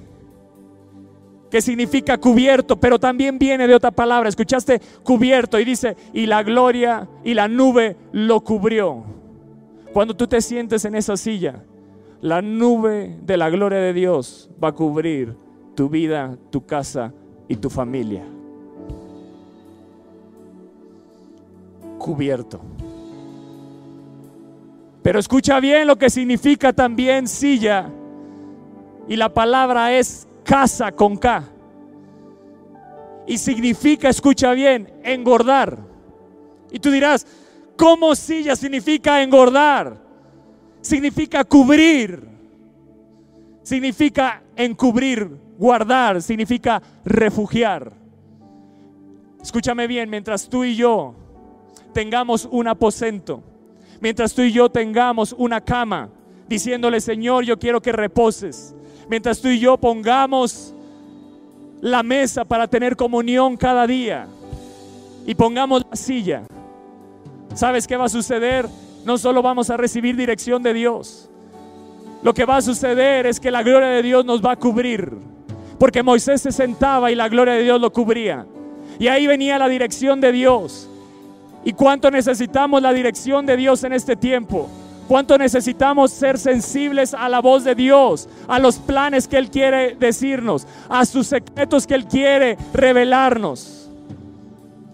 que 1.52 1.62
significa 1.62 2.17
cubierto, 2.17 2.76
pero 2.76 3.00
también 3.00 3.38
viene 3.38 3.67
de 3.67 3.76
otra 3.76 3.91
palabra. 3.91 4.30
Escuchaste 4.30 4.82
cubierto 5.04 5.60
y 5.60 5.65
dice, 5.65 5.96
y 6.13 6.26
la 6.26 6.43
gloria 6.43 7.08
y 7.24 7.34
la 7.34 7.48
nube 7.48 7.96
lo 8.12 8.41
cubrió. 8.41 9.04
Cuando 9.93 10.15
tú 10.15 10.28
te 10.28 10.41
sientes 10.41 10.86
en 10.86 10.96
esa 10.96 11.15
silla, 11.17 11.63
la 12.22 12.41
nube 12.41 13.17
de 13.22 13.38
la 13.38 13.50
gloria 13.50 13.80
de 13.80 13.93
Dios 13.93 14.50
va 14.62 14.70
a 14.70 14.74
cubrir 14.74 15.36
tu 15.76 15.88
vida, 15.89 16.38
tu 16.50 16.65
casa 16.65 17.13
y 17.48 17.56
tu 17.56 17.70
familia. 17.70 18.24
Cubierto. 22.00 22.60
Pero 25.08 25.20
escucha 25.20 25.62
bien 25.62 25.88
lo 25.88 25.96
que 25.96 26.10
significa 26.10 26.74
también 26.74 27.30
silla. 27.30 27.89
Y 29.08 29.15
la 29.15 29.34
palabra 29.34 29.93
es 29.93 30.28
casa 30.43 30.91
con 30.91 31.15
K. 31.15 31.46
Y 33.26 33.38
significa, 33.38 34.10
escucha 34.10 34.52
bien, 34.52 34.91
engordar. 35.06 35.78
Y 36.72 36.80
tú 36.80 36.91
dirás, 36.91 37.26
¿cómo 37.78 38.15
silla 38.15 38.58
significa 38.58 39.24
engordar? 39.24 39.98
Significa 40.82 41.46
cubrir. 41.46 42.28
Significa 43.63 44.43
encubrir, 44.58 45.38
guardar. 45.58 46.22
Significa 46.22 46.82
refugiar. 47.06 47.93
Escúchame 49.41 49.88
bien, 49.88 50.10
mientras 50.10 50.50
tú 50.50 50.65
y 50.65 50.76
yo 50.76 51.15
tengamos 51.93 52.46
un 52.52 52.67
aposento 52.67 53.41
Mientras 54.00 54.34
tú 54.34 54.42
y 54.44 54.52
yo 54.52 54.70
tengamos 54.70 55.34
una 55.38 55.62
cama, 55.62 56.10
diciéndole, 56.48 57.02
Señor, 57.02 57.44
yo 57.44 57.58
quiero 57.58 57.82
que 57.82 57.92
reposes. 57.92 58.76
Mientras 59.10 59.42
tú 59.42 59.48
y 59.48 59.60
yo 59.60 59.78
pongamos 59.78 60.74
la 61.82 62.04
mesa 62.04 62.46
para 62.46 62.68
tener 62.68 62.96
comunión 62.96 63.56
cada 63.56 63.88
día 63.88 64.28
y 65.26 65.36
pongamos 65.36 65.86
la 65.90 65.96
silla, 65.96 66.44
¿sabes 67.54 67.88
qué 67.88 67.98
va 67.98 68.06
a 68.06 68.10
suceder? 68.10 68.68
No 69.06 69.18
solo 69.18 69.42
vamos 69.42 69.70
a 69.70 69.78
recibir 69.78 70.16
dirección 70.16 70.62
de 70.64 70.74
Dios, 70.74 71.30
lo 72.24 72.34
que 72.34 72.46
va 72.46 72.58
a 72.58 72.62
suceder 72.62 73.26
es 73.26 73.40
que 73.40 73.52
la 73.52 73.64
gloria 73.64 73.90
de 73.90 74.04
Dios 74.04 74.26
nos 74.26 74.44
va 74.44 74.54
a 74.54 74.56
cubrir, 74.56 75.14
porque 75.80 76.04
Moisés 76.04 76.42
se 76.42 76.52
sentaba 76.52 77.12
y 77.12 77.16
la 77.16 77.30
gloria 77.30 77.54
de 77.54 77.64
Dios 77.64 77.80
lo 77.80 77.94
cubría. 77.94 78.46
Y 79.00 79.08
ahí 79.08 79.28
venía 79.28 79.60
la 79.60 79.70
dirección 79.70 80.20
de 80.20 80.32
Dios. 80.32 80.90
¿Y 81.63 81.74
cuánto 81.74 82.10
necesitamos 82.12 82.82
la 82.82 82.93
dirección 82.93 83.46
de 83.46 83.58
Dios 83.58 83.84
en 83.84 83.93
este 83.93 84.15
tiempo? 84.15 84.70
¿Cuánto 85.08 85.38
necesitamos 85.38 86.12
ser 86.12 86.38
sensibles 86.38 87.13
a 87.13 87.30
la 87.30 87.39
voz 87.39 87.63
de 87.63 87.76
Dios, 87.76 88.28
a 88.48 88.60
los 88.60 88.78
planes 88.78 89.28
que 89.28 89.38
Él 89.38 89.50
quiere 89.50 89.96
decirnos, 89.96 90.67
a 90.89 91.06
sus 91.06 91.28
secretos 91.28 91.88
que 91.88 91.96
Él 91.96 92.06
quiere 92.06 92.58
revelarnos? 92.74 93.89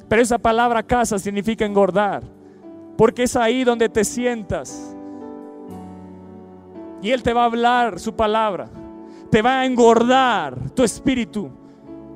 Pero 0.08 0.22
esa 0.22 0.38
palabra 0.38 0.84
casa 0.84 1.18
significa 1.18 1.66
engordar, 1.66 2.22
porque 2.96 3.24
es 3.24 3.36
ahí 3.36 3.64
donde 3.64 3.90
te 3.90 4.04
sientas. 4.04 4.96
Y 7.02 7.10
Él 7.10 7.24
te 7.24 7.34
va 7.34 7.42
a 7.42 7.46
hablar 7.46 8.00
su 8.00 8.16
palabra, 8.16 8.70
te 9.32 9.42
va 9.42 9.62
a 9.62 9.66
engordar 9.66 10.56
tu 10.76 10.84
espíritu, 10.84 11.50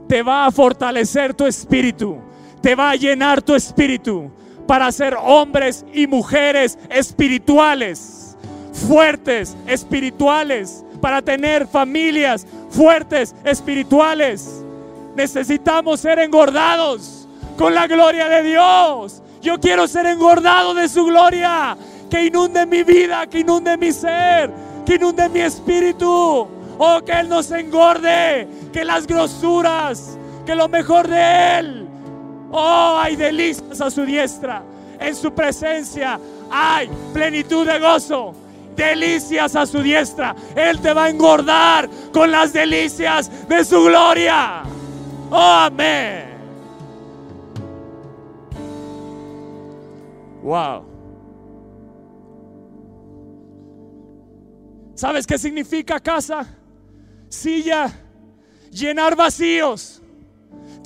te 0.08 0.22
va 0.22 0.46
a 0.46 0.52
fortalecer 0.52 1.34
tu 1.34 1.48
espíritu, 1.48 2.20
te 2.62 2.76
va 2.76 2.92
a 2.92 2.96
llenar 2.96 3.42
tu 3.42 3.56
espíritu 3.56 4.32
para 4.68 4.92
ser 4.92 5.16
hombres 5.16 5.86
y 5.94 6.06
mujeres 6.08 6.78
espirituales, 6.90 8.36
fuertes, 8.74 9.56
espirituales, 9.66 10.84
para 11.02 11.22
tener 11.22 11.68
familias 11.68 12.46
fuertes, 12.70 13.34
espirituales. 13.44 14.64
Necesitamos 15.16 16.02
ser 16.02 16.20
engordados 16.20 17.28
con 17.58 17.74
la 17.74 17.88
gloria 17.88 18.28
de 18.28 18.44
Dios. 18.44 19.24
Yo 19.42 19.60
quiero 19.60 19.88
ser 19.88 20.06
engordado 20.06 20.74
de 20.74 20.90
su 20.90 21.06
gloria, 21.06 21.78
que 22.10 22.26
inunde 22.26 22.66
mi 22.66 22.84
vida, 22.84 23.26
que 23.28 23.40
inunde 23.40 23.78
mi 23.78 23.92
ser, 23.92 24.52
que 24.86 24.96
inunde 24.96 25.30
mi 25.30 25.40
espíritu. 25.40 26.48
Oh, 26.80 27.02
que 27.04 27.14
Él 27.14 27.30
nos 27.30 27.50
engorde, 27.52 28.48
que 28.72 28.86
las 28.86 29.08
grosuras, 29.08 30.18
que 30.46 30.54
lo 30.54 30.68
mejor 30.68 31.08
de 31.08 31.60
Él 31.60 31.87
Oh, 32.52 32.98
hay 33.00 33.16
delicias 33.16 33.82
a 33.82 33.92
su 33.92 34.06
diestra. 34.06 34.64
En 35.00 35.16
su 35.16 35.34
presencia 35.34 36.20
hay 36.52 36.90
plenitud 37.14 37.66
de 37.68 37.80
gozo. 37.80 38.34
Delicias 38.76 39.56
a 39.56 39.66
su 39.66 39.82
diestra. 39.82 40.36
Él 40.56 40.80
te 40.80 40.94
va 40.94 41.06
a 41.06 41.10
engordar 41.10 41.90
con 42.14 42.32
las 42.32 42.54
delicias 42.54 43.48
de 43.48 43.66
su 43.66 43.84
gloria. 43.84 44.64
Oh, 45.30 45.58
amén. 45.62 46.28
Wow. 50.44 50.86
¿Sabes 54.96 55.28
qué 55.28 55.38
significa 55.38 56.00
casa? 56.00 56.48
Silla, 57.30 57.92
llenar 58.72 59.16
vacíos 59.16 59.97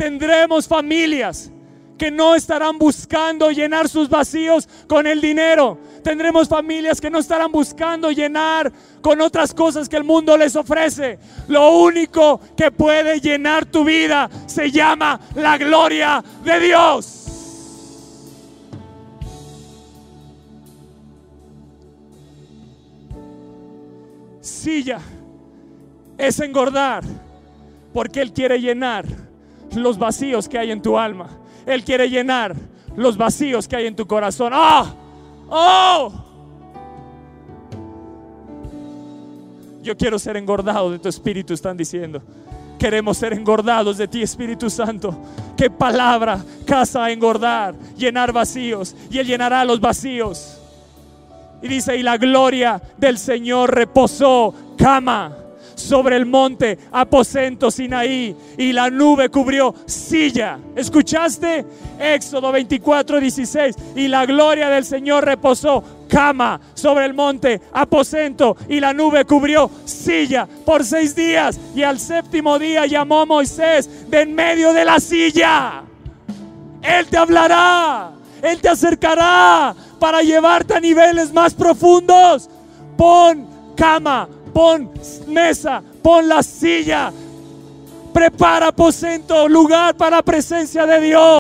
Tendremos 0.02 0.68
familias 0.68 1.52
que 1.96 2.10
no 2.10 2.34
estarán 2.34 2.80
buscando 2.80 3.52
llenar 3.52 3.88
sus 3.88 4.10
vacíos 4.10 4.68
con 4.88 5.06
el 5.06 5.22
dinero. 5.22 5.78
Tendremos 6.04 6.50
familias 6.50 7.00
que 7.00 7.12
no 7.12 7.20
estarán 7.20 7.52
buscando 7.52 8.10
llenar 8.10 8.74
con 9.00 9.22
otras 9.22 9.54
cosas 9.54 9.88
que 9.88 9.98
el 9.98 10.04
mundo 10.04 10.36
les 10.38 10.56
ofrece. 10.56 11.20
Lo 11.48 11.74
único 11.78 12.42
que 12.58 12.72
puede 12.72 13.20
llenar 13.20 13.68
tu 13.68 13.84
vida 13.84 14.28
se 14.48 14.72
llama 14.72 15.20
la 15.36 15.60
gloria 15.60 16.24
de 16.44 16.60
Dios. 16.60 17.06
Silla 24.42 25.00
es 26.18 26.40
engordar 26.40 27.04
porque 27.94 28.22
Él 28.22 28.34
quiere 28.34 28.60
llenar 28.60 29.31
los 29.76 29.98
vacíos 29.98 30.48
que 30.48 30.58
hay 30.58 30.72
en 30.72 30.82
tu 30.82 30.98
alma. 30.98 31.28
Él 31.66 31.84
quiere 31.84 32.10
llenar 32.10 32.56
los 32.96 33.18
vacíos 33.18 33.68
que 33.68 33.76
hay 33.76 33.88
en 33.88 33.96
tu 33.96 34.06
corazón. 34.06 34.52
¡Ah! 34.54 34.94
¡Oh! 35.50 36.12
Yo 39.82 39.98
quiero 39.98 40.20
ser 40.20 40.38
engordado 40.38 40.92
de 40.92 41.00
tu 41.00 41.10
espíritu, 41.10 41.54
están 41.54 41.76
diciendo. 41.76 42.22
Queremos 42.78 43.18
ser 43.18 43.34
engordados 43.34 43.98
de 43.98 44.08
ti, 44.08 44.24
Espíritu 44.24 44.70
Santo. 44.70 45.16
¿Qué 45.56 45.70
palabra 45.70 46.44
casa 46.66 47.12
engordar, 47.12 47.76
llenar 47.96 48.32
vacíos? 48.32 48.96
Y 49.12 49.20
Él 49.20 49.28
llenará 49.28 49.64
los 49.66 49.80
vacíos. 49.80 50.58
Y 51.62 51.68
dice, 51.68 51.96
y 51.96 52.02
la 52.02 52.18
gloria 52.18 52.82
del 52.98 53.20
Señor 53.20 53.74
reposó, 53.74 54.54
cama 54.78 55.41
sobre 55.82 56.16
el 56.16 56.26
monte, 56.26 56.78
aposento 56.92 57.70
Sinaí, 57.70 58.36
y 58.58 58.72
la 58.72 58.90
nube 58.90 59.30
cubrió 59.30 59.74
silla. 59.86 60.60
¿Escuchaste? 60.76 61.66
Éxodo 62.00 62.52
24, 62.52 63.20
16. 63.20 63.76
Y 63.96 64.08
la 64.08 64.26
gloria 64.26 64.70
del 64.70 64.86
Señor 64.86 65.26
reposó, 65.26 65.84
cama 66.08 66.60
sobre 66.74 67.06
el 67.06 67.14
monte, 67.14 67.62
aposento, 67.74 68.56
y 68.70 68.80
la 68.80 68.94
nube 68.94 69.26
cubrió 69.26 69.70
silla 69.86 70.48
por 70.66 70.84
seis 70.84 71.16
días. 71.16 71.60
Y 71.76 71.84
al 71.84 72.00
séptimo 72.00 72.60
día 72.60 72.86
llamó 72.86 73.22
a 73.22 73.26
Moisés 73.26 74.10
de 74.10 74.22
en 74.22 74.36
medio 74.36 74.74
de 74.74 74.86
la 74.86 75.00
silla. 75.00 75.84
Él 76.82 77.08
te 77.08 77.18
hablará, 77.18 78.12
Él 78.42 78.60
te 78.60 78.70
acercará 78.70 79.76
para 80.00 80.22
llevarte 80.22 80.74
a 80.74 80.80
niveles 80.80 81.34
más 81.34 81.54
profundos. 81.54 82.50
Pon 82.98 83.48
cama, 83.76 84.28
pon 84.54 84.92
mesa, 85.28 85.82
pon 86.02 86.28
la 86.28 86.44
silla. 86.44 87.12
Prepara 88.14 88.68
aposento, 88.68 89.48
lugar 89.48 89.96
para 89.96 90.18
la 90.18 90.22
presencia 90.22 90.86
de 90.86 91.00
Dios. 91.00 91.40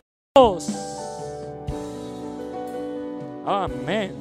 Amén. 3.45 4.13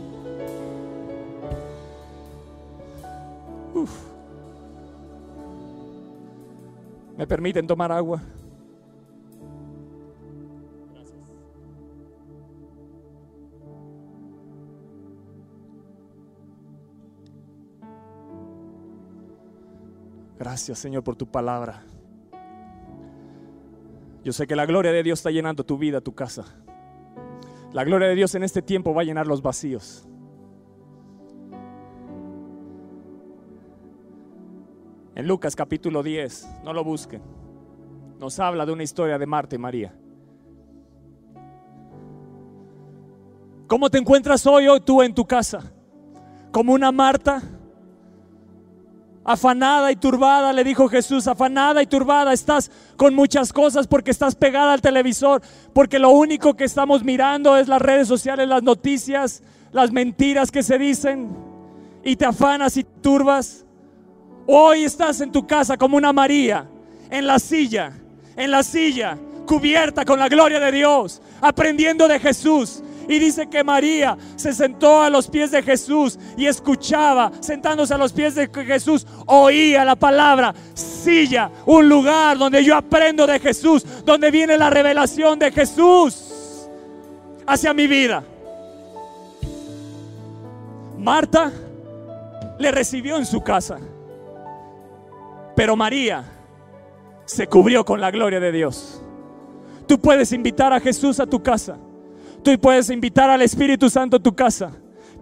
Uf. 3.75 3.91
¿Me 7.17 7.27
permiten 7.27 7.67
tomar 7.67 7.93
agua? 7.93 8.21
Gracias 20.51 20.81
Señor 20.81 21.05
por 21.05 21.15
tu 21.15 21.29
palabra. 21.29 21.85
Yo 24.25 24.33
sé 24.33 24.49
que 24.49 24.57
la 24.57 24.67
gloria 24.67 24.91
de 24.91 25.05
Dios 25.05 25.21
está 25.21 25.31
llenando 25.31 25.63
tu 25.63 25.79
vida, 25.79 26.01
tu 26.01 26.13
casa. 26.13 26.45
La 27.73 27.85
gloria 27.85 28.09
de 28.09 28.17
Dios 28.17 28.35
en 28.35 28.43
este 28.43 28.61
tiempo 28.61 28.93
va 28.93 29.03
a 29.03 29.05
llenar 29.05 29.29
los 29.29 29.43
vacíos. 29.43 30.09
En 35.15 35.29
Lucas 35.29 35.55
capítulo 35.55 36.03
10, 36.03 36.49
no 36.65 36.73
lo 36.73 36.83
busquen, 36.83 37.23
nos 38.19 38.41
habla 38.41 38.67
de 38.67 38.73
una 38.73 38.83
historia 38.83 39.19
de 39.19 39.27
Marta 39.27 39.55
y 39.55 39.59
María. 39.59 39.95
¿Cómo 43.69 43.89
te 43.89 43.99
encuentras 43.99 44.45
hoy, 44.49 44.67
hoy 44.67 44.81
tú 44.81 45.01
en 45.01 45.15
tu 45.15 45.25
casa? 45.25 45.73
¿Como 46.51 46.73
una 46.73 46.91
Marta? 46.91 47.41
Afanada 49.23 49.93
y 49.93 49.97
turbada, 49.97 50.53
le 50.53 50.65
dijo 50.65 50.89
Jesús, 50.89 51.27
afanada 51.27 51.83
y 51.83 51.87
turbada, 51.87 52.33
estás 52.33 52.71
con 52.97 53.15
muchas 53.15 53.53
cosas 53.53 53.87
porque 53.87 54.11
estás 54.11 54.35
pegada 54.35 54.73
al 54.73 54.81
televisor, 54.81 55.43
porque 55.75 55.99
lo 55.99 56.11
único 56.11 56.55
que 56.55 56.65
estamos 56.65 57.05
mirando 57.05 57.57
es 57.57 57.69
las 57.69 57.83
redes 57.83 58.09
sociales, 58.09 58.49
las 58.49 58.63
noticias, 58.63 59.43
las 59.73 59.93
mentiras 59.93 60.51
que 60.51 60.63
se 60.63 60.79
dicen 60.79 61.29
y 62.03 62.17
te 62.17 62.25
afanas 62.25 62.77
y 62.79 62.85
turbas. 62.85 63.67
Hoy 64.47 64.85
estás 64.85 65.21
en 65.21 65.31
tu 65.31 65.47
casa 65.47 65.77
como 65.77 65.99
una 65.99 66.13
María, 66.13 66.67
en 67.11 67.27
la 67.27 67.39
silla, 67.39 67.93
en 68.37 68.51
la 68.51 68.63
silla, 68.63 69.19
cubierta 69.47 70.05
con 70.05 70.19
la 70.19 70.29
gloria 70.29 70.61
de 70.61 70.73
Dios, 70.73 71.21
aprendiendo 71.41 72.09
de 72.09 72.19
Jesús, 72.19 72.83
y 73.11 73.19
dice 73.19 73.49
que 73.49 73.65
María 73.65 74.17
se 74.37 74.53
sentó 74.53 75.03
a 75.03 75.11
los 75.11 75.27
pies 75.27 75.51
de 75.51 75.65
Jesús 75.65 76.17
y 76.37 76.47
escuchaba, 76.47 77.33
sentándose 77.41 77.93
a 77.93 77.99
los 77.99 78.13
pies 78.13 78.37
de 78.37 78.49
Jesús, 78.49 79.05
oía 79.27 79.85
la 79.85 79.97
palabra, 79.97 80.55
silla, 80.75 81.51
un 81.67 81.89
lugar 81.89 82.39
donde 82.39 82.65
yo 82.65 82.77
aprendo 82.77 83.27
de 83.27 83.41
Jesús, 83.41 83.85
donde 84.05 84.31
viene 84.31 84.57
la 84.57 84.71
revelación 84.71 85.41
de 85.41 85.51
Jesús 85.51 86.69
hacia 87.45 87.75
mi 87.75 87.89
vida. 87.89 88.23
Marta 90.97 91.51
le 92.61 92.71
recibió 92.71 93.17
en 93.17 93.27
su 93.27 93.43
casa, 93.43 93.79
pero 95.57 95.75
María 95.75 96.25
se 97.25 97.49
cubrió 97.49 97.85
con 97.85 98.01
la 98.01 98.13
gloria 98.13 98.39
de 98.39 98.53
Dios. 98.53 99.03
Tú 99.89 99.99
puedes 100.01 100.31
invitar 100.31 100.73
a 100.73 100.79
Jesús 100.79 101.19
a 101.19 101.27
tu 101.27 101.43
casa 101.43 101.77
Tú 102.43 102.59
puedes 102.59 102.91
invitar 102.91 103.29
al 103.31 103.43
Espíritu 103.43 103.91
Santo 103.91 104.17
a 104.17 104.23
tu 104.23 104.35
casa, 104.35 104.73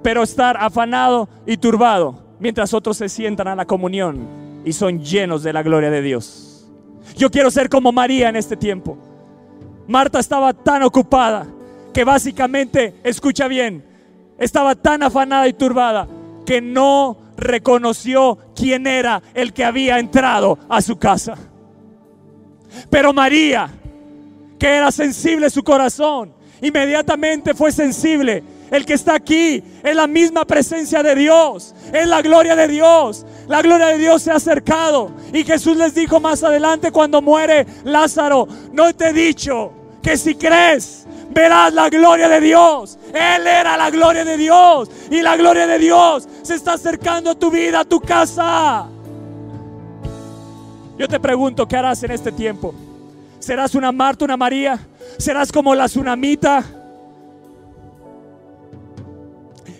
pero 0.02 0.22
estar 0.22 0.56
afanado 0.56 1.28
y 1.46 1.56
turbado 1.56 2.22
mientras 2.38 2.72
otros 2.72 2.96
se 2.96 3.08
sientan 3.08 3.48
a 3.48 3.56
la 3.56 3.66
comunión 3.66 4.62
y 4.64 4.72
son 4.72 5.02
llenos 5.02 5.42
de 5.42 5.52
la 5.52 5.62
gloria 5.62 5.90
de 5.90 6.02
Dios. 6.02 6.68
Yo 7.16 7.30
quiero 7.30 7.50
ser 7.50 7.68
como 7.68 7.90
María 7.90 8.28
en 8.28 8.36
este 8.36 8.56
tiempo. 8.56 8.96
Marta 9.88 10.18
estaba 10.18 10.52
tan 10.52 10.82
ocupada 10.82 11.46
que 11.92 12.04
básicamente, 12.04 12.94
escucha 13.02 13.48
bien, 13.48 13.84
estaba 14.38 14.74
tan 14.74 15.02
afanada 15.02 15.48
y 15.48 15.52
turbada 15.52 16.06
que 16.46 16.60
no 16.60 17.16
reconoció 17.36 18.38
quién 18.54 18.86
era 18.86 19.22
el 19.34 19.52
que 19.52 19.64
había 19.64 19.98
entrado 19.98 20.58
a 20.68 20.80
su 20.80 20.96
casa. 20.96 21.36
Pero 22.90 23.12
María, 23.12 23.70
que 24.58 24.68
era 24.68 24.92
sensible 24.92 25.50
su 25.50 25.62
corazón, 25.62 26.37
inmediatamente 26.60 27.54
fue 27.54 27.72
sensible. 27.72 28.42
El 28.70 28.84
que 28.84 28.94
está 28.94 29.14
aquí 29.14 29.62
es 29.82 29.96
la 29.96 30.06
misma 30.06 30.44
presencia 30.44 31.02
de 31.02 31.14
Dios, 31.14 31.74
es 31.92 32.06
la 32.06 32.20
gloria 32.20 32.54
de 32.54 32.68
Dios. 32.68 33.24
La 33.46 33.62
gloria 33.62 33.86
de 33.86 33.98
Dios 33.98 34.22
se 34.22 34.30
ha 34.30 34.36
acercado. 34.36 35.10
Y 35.32 35.44
Jesús 35.44 35.76
les 35.76 35.94
dijo 35.94 36.20
más 36.20 36.42
adelante 36.44 36.92
cuando 36.92 37.22
muere 37.22 37.66
Lázaro, 37.84 38.46
no 38.72 38.92
te 38.94 39.08
he 39.08 39.12
dicho 39.12 39.72
que 40.02 40.16
si 40.16 40.34
crees 40.34 41.06
verás 41.30 41.72
la 41.72 41.88
gloria 41.88 42.28
de 42.28 42.40
Dios. 42.40 42.98
Él 43.08 43.46
era 43.46 43.76
la 43.76 43.90
gloria 43.90 44.24
de 44.24 44.36
Dios. 44.36 44.90
Y 45.10 45.22
la 45.22 45.36
gloria 45.36 45.66
de 45.66 45.78
Dios 45.78 46.28
se 46.42 46.54
está 46.54 46.74
acercando 46.74 47.30
a 47.30 47.34
tu 47.34 47.50
vida, 47.50 47.80
a 47.80 47.84
tu 47.84 48.00
casa. 48.00 48.86
Yo 50.98 51.08
te 51.08 51.20
pregunto, 51.20 51.66
¿qué 51.66 51.76
harás 51.76 52.02
en 52.02 52.10
este 52.10 52.32
tiempo? 52.32 52.74
¿Serás 53.38 53.74
una 53.74 53.92
Marta, 53.92 54.24
una 54.24 54.36
María? 54.36 54.78
serás 55.18 55.50
como 55.50 55.74
la 55.74 55.86
tsunamita. 55.86 56.64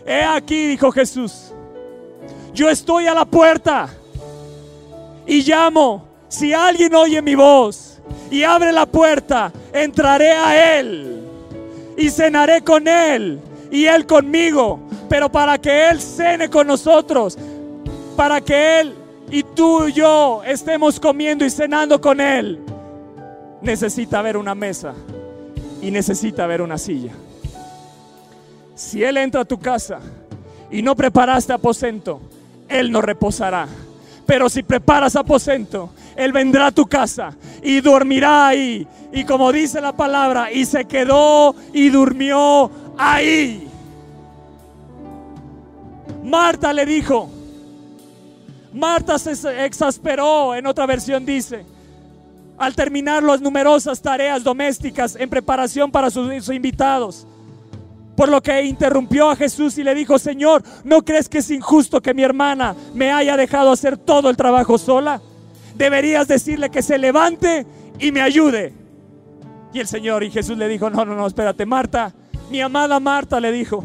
He 0.07 0.23
aquí, 0.23 0.67
dijo 0.67 0.91
Jesús, 0.91 1.53
yo 2.55 2.69
estoy 2.71 3.07
a 3.07 3.15
la 3.15 3.25
puerta 3.25 3.89
y 5.27 5.43
llamo. 5.43 6.07
Si 6.29 6.53
alguien 6.53 6.95
oye 6.95 7.23
mi 7.23 7.35
voz 7.35 8.01
y 8.31 8.43
abre 8.43 8.73
la 8.73 8.87
puerta, 8.87 9.53
entraré 9.73 10.33
a 10.33 10.79
él 10.79 11.23
y 11.97 12.11
cenaré 12.11 12.63
con 12.63 12.87
él 12.89 13.41
y 13.71 13.87
él 13.87 14.07
conmigo. 14.07 14.81
Pero 15.09 15.31
para 15.31 15.59
que 15.59 15.89
él 15.89 16.01
cene 16.01 16.51
con 16.51 16.67
nosotros, 16.67 17.39
para 18.17 18.41
que 18.41 18.81
él 18.81 18.95
y 19.31 19.43
tú 19.43 19.87
y 19.89 19.93
yo 19.93 20.43
estemos 20.45 20.99
comiendo 20.99 21.45
y 21.45 21.51
cenando 21.51 22.01
con 22.01 22.21
él, 22.21 22.59
necesita 23.63 24.19
haber 24.19 24.37
una 24.37 24.55
mesa 24.55 24.95
y 25.83 25.91
necesita 25.91 26.47
ver 26.47 26.63
una 26.63 26.79
silla. 26.79 27.13
si 28.75 29.03
Él 29.03 29.17
entra 29.17 29.41
a 29.43 29.45
tu 29.45 29.59
casa 29.59 30.01
y 30.71 30.83
no 30.83 30.95
preparaste 30.95 31.53
aposento, 31.53 32.21
Él 32.69 32.91
no 32.93 33.01
reposará. 33.01 33.67
Pero 34.27 34.49
si 34.49 34.63
preparas 34.63 35.17
aposento, 35.17 35.91
Él 36.15 36.33
vendrá 36.33 36.67
a 36.67 36.73
tu 36.73 36.87
casa 36.87 37.35
y 37.63 37.81
dormirá 37.81 38.49
ahí. 38.49 38.87
Y 39.13 39.25
como 39.25 39.51
dice 39.53 39.81
la 39.81 39.95
palabra, 39.95 40.53
y 40.53 40.67
se 40.67 40.85
quedó 40.85 41.55
y 41.73 41.89
durmió 41.89 42.71
ahí. 42.99 43.67
Marta 46.23 46.75
le 46.75 46.85
dijo, 46.85 47.31
Marta 48.75 49.19
se 49.19 49.65
exasperó, 49.65 50.55
en 50.55 50.67
otra 50.67 50.85
versión 50.85 51.25
dice, 51.25 51.65
al 52.59 52.75
terminar 52.75 53.23
las 53.23 53.41
numerosas 53.41 54.03
tareas 54.03 54.43
domésticas 54.43 55.17
en 55.17 55.31
preparación 55.31 55.91
para 55.91 56.11
sus, 56.11 56.49
invitados. 56.49 57.27
Por 58.17 58.29
lo 58.29 58.43
que 58.43 58.65
interrumpió 58.65 59.31
a 59.31 59.37
Jesús 59.37 59.79
y 59.79 59.85
le 59.85 59.95
dijo, 59.95 60.19
Señor, 60.19 60.65
¿no 60.83 61.05
crees 61.05 61.29
que 61.29 61.39
es 61.39 61.51
injusto 61.51 62.03
que 62.03 62.15
mi 62.15 62.25
hermana 62.25 62.75
me 62.93 63.13
haya 63.13 63.37
dejado 63.37 63.71
hacer 63.71 63.97
todo 63.97 64.29
el 64.29 64.37
trabajo 64.37 64.77
sola? 64.77 65.21
Deberías 65.77 66.27
decirle 66.27 66.69
que 66.69 66.83
se 66.83 66.99
levante 66.99 67.65
y 68.01 68.11
me 68.11 68.21
ayude. 68.21 68.75
Y 69.73 69.79
el 69.79 69.87
Señor 69.87 70.25
y 70.25 70.31
Jesús 70.33 70.59
le 70.59 70.67
dijo, 70.67 70.91
no, 70.91 71.05
no, 71.05 71.15
no, 71.15 71.29
espérate, 71.29 71.65
Marta, 71.65 72.13
mi 72.51 72.61
amada 72.61 72.99
Marta 72.99 73.39
le 73.39 73.53
dijo, 73.53 73.85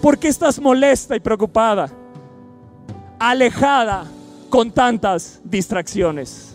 ¿por 0.00 0.18
qué 0.18 0.28
estás 0.28 0.58
molesta 0.58 1.14
y 1.14 1.20
preocupada? 1.20 1.90
Alejada 3.18 4.06
con 4.48 4.70
tantas 4.70 5.40
distracciones 5.44 6.45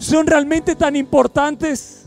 son 0.00 0.26
realmente 0.26 0.74
tan 0.74 0.96
importantes. 0.96 2.06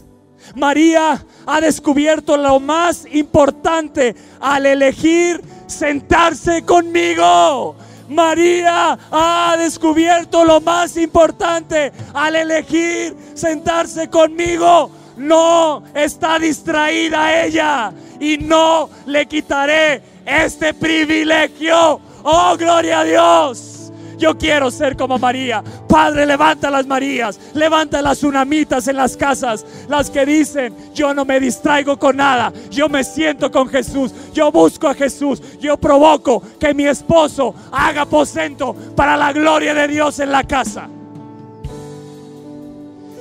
María 0.55 1.23
ha 1.45 1.61
descubierto 1.61 2.35
lo 2.35 2.59
más 2.59 3.05
importante 3.11 4.15
al 4.41 4.65
elegir 4.65 5.41
sentarse 5.67 6.63
conmigo. 6.63 7.75
María 8.09 8.97
ha 9.11 9.55
descubierto 9.57 10.43
lo 10.43 10.59
más 10.59 10.97
importante 10.97 11.93
al 12.13 12.35
elegir 12.35 13.15
sentarse 13.35 14.09
conmigo. 14.09 14.91
No 15.15 15.83
está 15.93 16.39
distraída 16.39 17.45
ella 17.45 17.93
y 18.19 18.37
no 18.37 18.89
le 19.05 19.27
quitaré 19.27 20.01
este 20.25 20.73
privilegio. 20.73 22.01
Oh, 22.23 22.55
gloria 22.57 23.01
a 23.01 23.03
Dios. 23.03 23.72
Yo 24.17 24.37
quiero 24.37 24.71
ser 24.71 24.95
como 24.95 25.17
María. 25.17 25.63
Padre, 25.87 26.25
levanta 26.25 26.69
las 26.69 26.85
Marías, 26.85 27.39
levanta 27.53 28.01
las 28.01 28.17
tsunamitas 28.17 28.87
en 28.87 28.97
las 28.97 29.15
casas, 29.17 29.65
las 29.87 30.09
que 30.09 30.25
dicen, 30.25 30.75
yo 30.93 31.13
no 31.13 31.25
me 31.25 31.39
distraigo 31.39 31.97
con 31.97 32.17
nada, 32.17 32.51
yo 32.69 32.89
me 32.89 33.03
siento 33.03 33.51
con 33.51 33.67
Jesús, 33.69 34.13
yo 34.33 34.51
busco 34.51 34.87
a 34.87 34.93
Jesús, 34.93 35.41
yo 35.59 35.77
provoco 35.77 36.41
que 36.59 36.73
mi 36.73 36.85
esposo 36.85 37.53
haga 37.71 38.01
aposento 38.01 38.75
para 38.95 39.15
la 39.17 39.31
gloria 39.33 39.73
de 39.73 39.87
Dios 39.87 40.19
en 40.19 40.31
la 40.31 40.43
casa. 40.43 40.89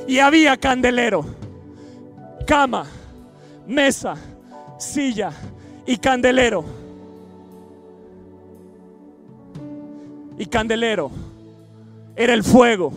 Y 0.08 0.18
había 0.18 0.56
candelero, 0.56 1.24
cama, 2.46 2.86
mesa, 3.66 4.14
silla 4.78 5.30
y 5.86 5.96
candelero 5.96 6.81
y 10.42 10.46
candelero. 10.46 11.08
Era 12.16 12.34
el 12.34 12.42
fuego. 12.42 12.92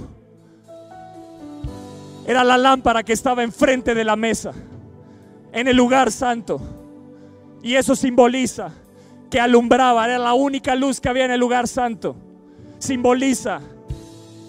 Era 2.25 2.43
la 2.43 2.57
lámpara 2.57 3.03
que 3.03 3.13
estaba 3.13 3.43
enfrente 3.43 3.93
de 3.93 4.03
la 4.03 4.15
mesa, 4.15 4.51
en 5.53 5.67
el 5.67 5.77
lugar 5.77 6.11
santo. 6.11 6.59
Y 7.61 7.75
eso 7.75 7.95
simboliza 7.95 8.71
que 9.29 9.39
alumbraba, 9.39 10.05
era 10.05 10.17
la 10.17 10.33
única 10.33 10.73
luz 10.73 10.99
que 10.99 11.07
había 11.07 11.25
en 11.25 11.31
el 11.31 11.39
lugar 11.39 11.67
santo. 11.67 12.15
Simboliza 12.79 13.61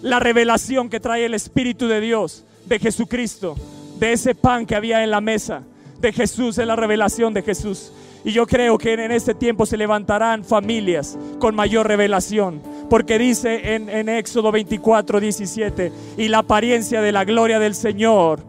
la 0.01 0.19
revelación 0.19 0.89
que 0.89 0.99
trae 0.99 1.25
el 1.25 1.35
Espíritu 1.35 1.87
de 1.87 2.01
Dios, 2.01 2.45
de 2.65 2.79
Jesucristo, 2.79 3.55
de 3.99 4.13
ese 4.13 4.33
pan 4.33 4.65
que 4.65 4.75
había 4.75 5.03
en 5.03 5.11
la 5.11 5.21
mesa, 5.21 5.61
de 5.99 6.11
Jesús, 6.11 6.57
es 6.57 6.65
la 6.65 6.75
revelación 6.75 7.31
de 7.31 7.43
Jesús. 7.43 7.91
Y 8.23 8.31
yo 8.31 8.45
creo 8.45 8.77
que 8.77 8.93
en 8.93 9.11
este 9.11 9.33
tiempo 9.33 9.65
se 9.65 9.77
levantarán 9.77 10.43
familias 10.43 11.17
con 11.39 11.55
mayor 11.55 11.87
revelación. 11.87 12.61
Porque 12.89 13.17
dice 13.17 13.75
en, 13.75 13.89
en 13.89 14.09
Éxodo 14.09 14.51
24, 14.51 15.19
17, 15.19 15.91
y 16.17 16.27
la 16.27 16.39
apariencia 16.39 17.01
de 17.01 17.11
la 17.11 17.25
gloria 17.25 17.59
del 17.59 17.75
Señor 17.75 18.39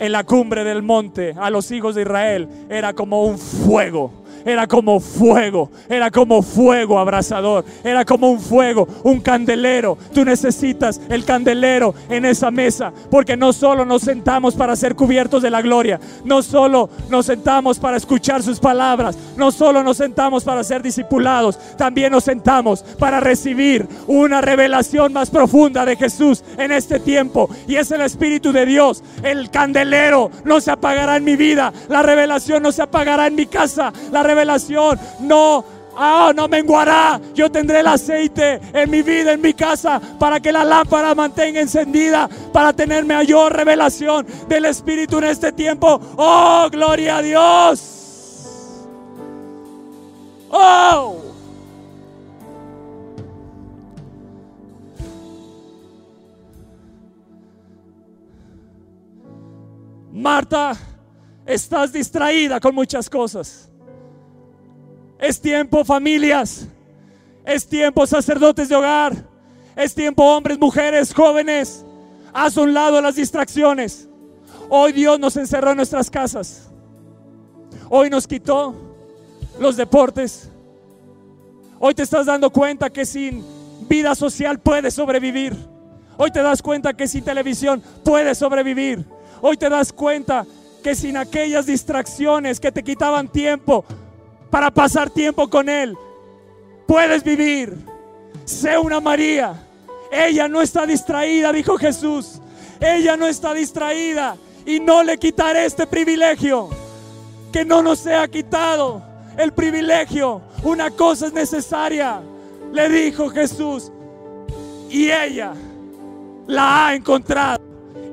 en 0.00 0.12
la 0.12 0.24
cumbre 0.24 0.64
del 0.64 0.82
monte 0.82 1.34
a 1.36 1.50
los 1.50 1.70
hijos 1.70 1.94
de 1.94 2.02
Israel 2.02 2.48
era 2.70 2.92
como 2.92 3.24
un 3.24 3.38
fuego 3.38 4.12
era 4.44 4.66
como 4.66 5.00
fuego, 5.00 5.70
era 5.88 6.10
como 6.10 6.42
fuego 6.42 6.98
abrasador, 6.98 7.64
era 7.84 8.04
como 8.04 8.30
un 8.30 8.40
fuego, 8.40 8.88
un 9.04 9.20
candelero. 9.20 9.96
Tú 10.12 10.24
necesitas 10.24 11.00
el 11.08 11.24
candelero 11.24 11.94
en 12.08 12.24
esa 12.24 12.50
mesa, 12.50 12.92
porque 13.10 13.36
no 13.36 13.52
solo 13.52 13.84
nos 13.84 14.02
sentamos 14.02 14.54
para 14.54 14.76
ser 14.76 14.94
cubiertos 14.94 15.42
de 15.42 15.50
la 15.50 15.62
gloria, 15.62 16.00
no 16.24 16.42
solo 16.42 16.90
nos 17.08 17.26
sentamos 17.26 17.78
para 17.78 17.96
escuchar 17.96 18.42
sus 18.42 18.60
palabras, 18.60 19.16
no 19.36 19.50
solo 19.50 19.82
nos 19.82 19.96
sentamos 19.96 20.44
para 20.44 20.64
ser 20.64 20.82
discipulados, 20.82 21.58
también 21.76 22.12
nos 22.12 22.24
sentamos 22.24 22.82
para 22.98 23.20
recibir 23.20 23.88
una 24.06 24.40
revelación 24.40 25.12
más 25.12 25.30
profunda 25.30 25.84
de 25.84 25.96
Jesús 25.96 26.42
en 26.56 26.72
este 26.72 27.00
tiempo. 27.00 27.48
Y 27.66 27.76
es 27.76 27.90
el 27.90 28.00
Espíritu 28.00 28.52
de 28.52 28.66
Dios, 28.66 29.02
el 29.22 29.50
candelero 29.50 30.30
no 30.44 30.60
se 30.60 30.70
apagará 30.70 31.16
en 31.16 31.24
mi 31.24 31.36
vida, 31.36 31.72
la 31.88 32.02
revelación 32.02 32.62
no 32.62 32.72
se 32.72 32.82
apagará 32.82 33.26
en 33.26 33.34
mi 33.34 33.46
casa, 33.46 33.92
revelación 34.28 34.98
no 35.20 35.64
ah, 35.98 36.32
no 36.34 36.48
menguará. 36.48 37.20
Yo 37.34 37.50
tendré 37.50 37.80
el 37.80 37.86
aceite 37.86 38.60
en 38.72 38.90
mi 38.90 39.02
vida, 39.02 39.32
en 39.32 39.40
mi 39.40 39.52
casa, 39.52 40.00
para 40.18 40.40
que 40.40 40.52
la 40.52 40.64
lámpara 40.64 41.14
mantenga 41.14 41.60
encendida, 41.60 42.28
para 42.52 42.72
tener 42.72 43.04
mayor 43.04 43.54
revelación 43.54 44.26
del 44.48 44.66
Espíritu 44.66 45.18
en 45.18 45.24
este 45.24 45.52
tiempo. 45.52 46.00
Oh, 46.16 46.68
gloria 46.70 47.16
a 47.16 47.22
Dios. 47.22 47.94
Oh. 50.50 51.16
Marta, 60.10 60.76
estás 61.46 61.92
distraída 61.92 62.58
con 62.58 62.74
muchas 62.74 63.08
cosas. 63.08 63.67
Es 65.18 65.40
tiempo 65.40 65.84
familias. 65.84 66.66
Es 67.44 67.66
tiempo 67.66 68.06
sacerdotes 68.06 68.68
de 68.68 68.76
hogar. 68.76 69.14
Es 69.74 69.94
tiempo 69.94 70.24
hombres, 70.24 70.58
mujeres, 70.58 71.12
jóvenes. 71.12 71.84
Haz 72.32 72.56
un 72.56 72.74
lado 72.74 73.00
las 73.00 73.16
distracciones. 73.16 74.08
Hoy 74.68 74.92
Dios 74.92 75.18
nos 75.18 75.36
encerró 75.36 75.70
en 75.70 75.76
nuestras 75.76 76.10
casas. 76.10 76.68
Hoy 77.88 78.10
nos 78.10 78.26
quitó 78.26 78.74
los 79.58 79.76
deportes. 79.76 80.50
Hoy 81.80 81.94
te 81.94 82.02
estás 82.02 82.26
dando 82.26 82.50
cuenta 82.50 82.90
que 82.90 83.06
sin 83.06 83.44
vida 83.88 84.14
social 84.14 84.58
puedes 84.60 84.94
sobrevivir. 84.94 85.56
Hoy 86.16 86.30
te 86.32 86.42
das 86.42 86.60
cuenta 86.60 86.94
que 86.94 87.06
sin 87.06 87.24
televisión 87.24 87.82
puedes 88.04 88.38
sobrevivir. 88.38 89.06
Hoy 89.40 89.56
te 89.56 89.68
das 89.68 89.92
cuenta 89.92 90.44
que 90.82 90.94
sin 90.94 91.16
aquellas 91.16 91.66
distracciones 91.66 92.60
que 92.60 92.72
te 92.72 92.82
quitaban 92.82 93.28
tiempo, 93.28 93.84
para 94.50 94.70
pasar 94.70 95.10
tiempo 95.10 95.48
con 95.48 95.68
Él. 95.68 95.96
Puedes 96.86 97.22
vivir. 97.22 97.76
Sé 98.44 98.78
una 98.78 99.00
María. 99.00 99.54
Ella 100.10 100.48
no 100.48 100.62
está 100.62 100.86
distraída, 100.86 101.52
dijo 101.52 101.76
Jesús. 101.76 102.40
Ella 102.80 103.16
no 103.16 103.26
está 103.26 103.52
distraída 103.52 104.36
y 104.64 104.80
no 104.80 105.02
le 105.02 105.18
quitaré 105.18 105.66
este 105.66 105.86
privilegio. 105.86 106.70
Que 107.52 107.64
no 107.64 107.82
nos 107.82 107.98
sea 108.00 108.28
quitado 108.28 109.02
el 109.36 109.52
privilegio. 109.52 110.42
Una 110.62 110.90
cosa 110.90 111.26
es 111.26 111.32
necesaria, 111.32 112.20
le 112.72 112.88
dijo 112.88 113.28
Jesús. 113.28 113.90
Y 114.90 115.10
ella 115.10 115.52
la 116.46 116.88
ha 116.88 116.94
encontrado 116.94 117.62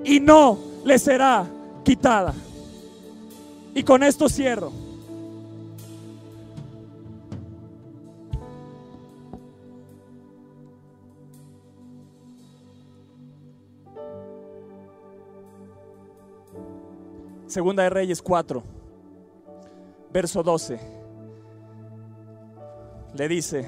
y 0.04 0.20
no 0.20 0.58
le 0.84 1.00
será 1.00 1.46
quitada. 1.84 2.34
Y 3.74 3.84
con 3.84 4.04
esto 4.04 4.30
cierro. 4.30 4.85
Segunda 17.56 17.84
de 17.84 17.90
Reyes 17.90 18.22
4, 18.22 18.62
verso 20.12 20.44
12. 20.44 20.78
Le 23.14 23.28
dice, 23.30 23.66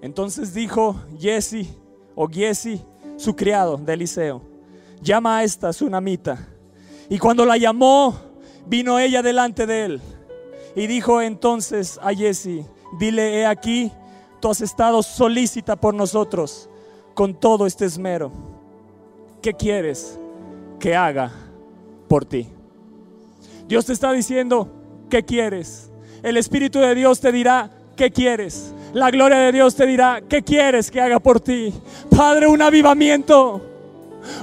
entonces 0.00 0.54
dijo 0.54 0.96
Jesse 1.18 1.66
o 2.14 2.26
Giesi, 2.28 2.80
su 3.18 3.36
criado 3.36 3.76
de 3.76 3.92
Eliseo, 3.92 4.40
llama 5.02 5.36
a 5.36 5.44
esta 5.44 5.68
tsunamita. 5.68 6.48
Y 7.10 7.18
cuando 7.18 7.44
la 7.44 7.58
llamó, 7.58 8.14
Vino 8.64 8.98
ella 8.98 9.20
delante 9.20 9.66
de 9.66 9.84
él 9.84 10.00
y 10.74 10.86
dijo 10.86 11.20
entonces 11.20 12.00
a 12.02 12.14
Jesse, 12.14 12.64
dile, 12.98 13.40
he 13.40 13.44
aquí, 13.44 13.92
tú 14.40 14.48
has 14.48 14.62
estado 14.62 15.02
solícita 15.02 15.76
por 15.76 15.92
nosotros 15.92 16.70
con 17.12 17.34
todo 17.34 17.66
este 17.66 17.84
esmero. 17.84 18.32
¿Qué 19.42 19.52
quieres 19.52 20.18
que 20.80 20.96
haga 20.96 21.41
Dios 23.66 23.86
te 23.86 23.94
está 23.94 24.12
diciendo, 24.12 24.68
¿qué 25.08 25.24
quieres? 25.24 25.90
El 26.22 26.36
Espíritu 26.36 26.78
de 26.78 26.94
Dios 26.94 27.20
te 27.20 27.32
dirá, 27.32 27.70
¿qué 27.96 28.10
quieres? 28.10 28.74
La 28.92 29.10
gloria 29.10 29.38
de 29.38 29.52
Dios 29.52 29.74
te 29.74 29.86
dirá, 29.86 30.20
¿qué 30.28 30.42
quieres 30.42 30.90
que 30.90 31.00
haga 31.00 31.20
por 31.20 31.40
ti? 31.40 31.72
Padre, 32.14 32.46
un 32.46 32.60
avivamiento, 32.60 33.62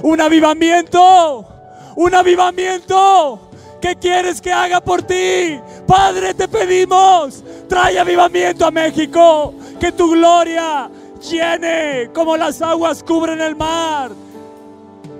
un 0.02 0.20
avivamiento, 0.20 1.46
un 1.94 2.14
avivamiento. 2.14 3.50
¿Qué 3.80 3.94
quieres 3.96 4.40
que 4.40 4.52
haga 4.52 4.80
por 4.80 5.02
ti? 5.02 5.58
Padre, 5.86 6.34
te 6.34 6.48
pedimos, 6.48 7.42
trae 7.68 7.98
avivamiento 7.98 8.66
a 8.66 8.70
México, 8.70 9.54
que 9.78 9.92
tu 9.92 10.10
gloria 10.10 10.90
llene 11.20 12.10
como 12.12 12.36
las 12.36 12.60
aguas 12.60 13.02
cubren 13.02 13.40
el 13.40 13.54
mar, 13.54 14.10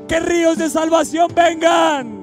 que 0.09 0.20
ríos 0.20 0.59
de 0.59 0.68
salvación 0.68 1.32
vengan, 1.34 2.20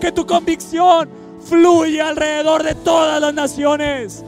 que 0.00 0.12
tu 0.12 0.26
convicción 0.26 1.08
fluya 1.46 2.08
alrededor 2.08 2.62
de 2.62 2.74
todas 2.74 3.20
las 3.20 3.34
naciones. 3.34 4.24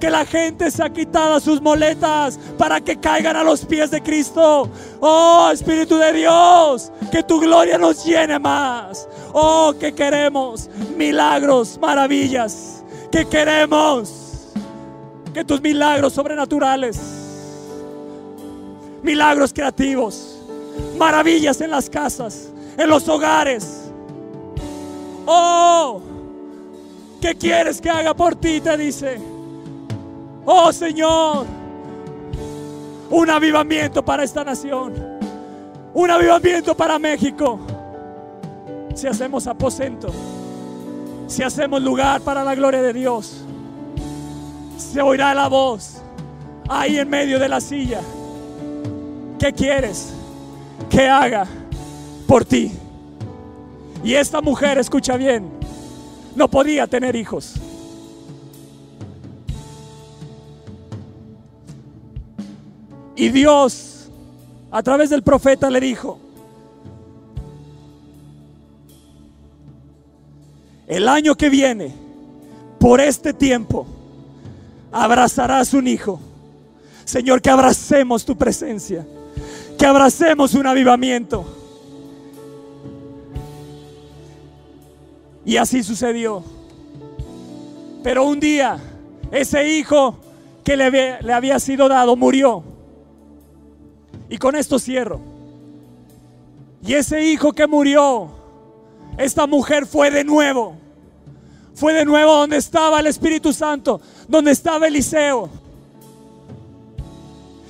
Que 0.00 0.10
la 0.10 0.26
gente 0.26 0.70
se 0.70 0.82
ha 0.82 0.90
quitado 0.90 1.40
sus 1.40 1.62
moletas 1.62 2.38
para 2.58 2.80
que 2.80 2.96
caigan 2.96 3.36
a 3.36 3.44
los 3.44 3.64
pies 3.64 3.90
de 3.90 4.02
Cristo. 4.02 4.68
Oh 5.00 5.50
Espíritu 5.52 5.96
de 5.96 6.12
Dios, 6.12 6.92
que 7.10 7.22
tu 7.22 7.40
gloria 7.40 7.78
nos 7.78 8.04
llene 8.04 8.38
más. 8.38 9.08
Oh, 9.32 9.72
que 9.78 9.94
queremos 9.94 10.68
milagros, 10.96 11.78
maravillas. 11.80 12.82
Que 13.10 13.24
queremos 13.26 14.24
que 15.34 15.44
tus 15.44 15.60
milagros 15.60 16.12
sobrenaturales, 16.12 16.98
milagros 19.02 19.52
creativos, 19.52 20.38
maravillas 20.96 21.60
en 21.60 21.70
las 21.70 21.90
casas, 21.90 22.50
en 22.78 22.88
los 22.88 23.08
hogares. 23.08 23.83
Oh, 25.26 26.00
¿qué 27.20 27.34
quieres 27.34 27.80
que 27.80 27.90
haga 27.90 28.14
por 28.14 28.34
ti? 28.36 28.60
Te 28.60 28.76
dice. 28.76 29.18
Oh 30.44 30.72
Señor, 30.72 31.46
un 33.10 33.30
avivamiento 33.30 34.04
para 34.04 34.24
esta 34.24 34.44
nación, 34.44 34.92
un 35.94 36.10
avivamiento 36.10 36.76
para 36.76 36.98
México. 36.98 37.58
Si 38.94 39.06
hacemos 39.06 39.46
aposento, 39.46 40.08
si 41.26 41.42
hacemos 41.42 41.82
lugar 41.82 42.20
para 42.20 42.44
la 42.44 42.54
gloria 42.54 42.82
de 42.82 42.92
Dios, 42.92 43.42
se 44.76 45.00
oirá 45.00 45.34
la 45.34 45.48
voz 45.48 46.02
ahí 46.68 46.98
en 46.98 47.08
medio 47.08 47.38
de 47.38 47.48
la 47.48 47.60
silla. 47.60 48.00
¿Qué 49.38 49.52
quieres 49.52 50.12
que 50.90 51.08
haga 51.08 51.46
por 52.26 52.44
ti? 52.44 52.72
Y 54.04 54.14
esta 54.14 54.42
mujer, 54.42 54.76
escucha 54.76 55.16
bien, 55.16 55.50
no 56.36 56.48
podía 56.48 56.86
tener 56.86 57.16
hijos. 57.16 57.54
Y 63.16 63.30
Dios, 63.30 64.10
a 64.70 64.82
través 64.82 65.08
del 65.08 65.22
profeta, 65.22 65.70
le 65.70 65.80
dijo, 65.80 66.18
el 70.86 71.08
año 71.08 71.34
que 71.34 71.48
viene, 71.48 71.94
por 72.78 73.00
este 73.00 73.32
tiempo, 73.32 73.86
abrazarás 74.92 75.72
un 75.72 75.88
hijo. 75.88 76.20
Señor, 77.06 77.40
que 77.40 77.48
abracemos 77.48 78.22
tu 78.26 78.36
presencia, 78.36 79.06
que 79.78 79.86
abracemos 79.86 80.52
un 80.52 80.66
avivamiento. 80.66 81.63
Y 85.44 85.56
así 85.56 85.82
sucedió. 85.82 86.42
Pero 88.02 88.24
un 88.24 88.40
día, 88.40 88.78
ese 89.30 89.68
hijo 89.68 90.18
que 90.62 90.76
le 90.76 90.84
había, 91.32 91.58
sido 91.58 91.88
dado 91.88 92.16
murió. 92.16 92.62
Y 94.28 94.38
con 94.38 94.56
esto 94.56 94.78
cierro. 94.78 95.20
Y 96.86 96.94
ese 96.94 97.24
hijo 97.24 97.52
que 97.52 97.66
murió, 97.66 98.28
esta 99.18 99.46
mujer 99.46 99.86
fue 99.86 100.10
de 100.10 100.24
nuevo. 100.24 100.76
Fue 101.74 101.92
de 101.92 102.04
nuevo 102.04 102.36
donde 102.36 102.56
estaba 102.56 103.00
el 103.00 103.06
Espíritu 103.06 103.52
Santo, 103.52 104.00
donde 104.28 104.50
estaba 104.50 104.86
Eliseo. 104.86 105.48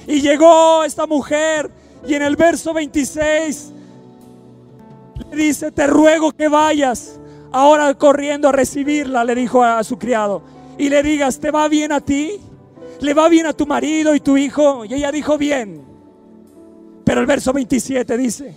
Y 0.07 0.21
llegó 0.21 0.85
esta 0.85 1.07
mujer 1.07 1.71
y 2.07 2.15
en 2.15 2.23
el 2.23 2.37
verso 2.37 2.75
26 2.75 3.73
le 5.31 5.37
dice, 5.37 5.73
te 5.73 5.87
ruego 5.87 6.33
que 6.33 6.49
vayas 6.49 7.19
ahora 7.55 7.95
corriendo 7.95 8.49
a 8.49 8.53
recibirla, 8.53 9.23
le 9.23 9.37
dijo 9.37 9.63
a, 9.63 9.83
su 9.85 9.97
criado, 9.97 10.43
y 10.77 10.89
le 10.89 11.05
digas, 11.05 11.39
¿te 11.39 11.53
va 11.53 11.69
bien 11.69 11.93
a 11.93 12.01
ti? 12.01 12.41
¿Le 13.01 13.15
va 13.15 13.29
bien 13.29 13.47
a 13.47 13.53
tu 13.53 13.65
marido 13.65 14.13
y 14.17 14.19
tu 14.21 14.37
hijo? 14.37 14.85
Y 14.85 14.93
ella 14.93 15.13
dijo, 15.13 15.39
bien. 15.39 15.81
Pero 17.05 17.21
el 17.21 17.27
verso 17.27 17.53
27 17.53 18.17
dice, 18.17 18.57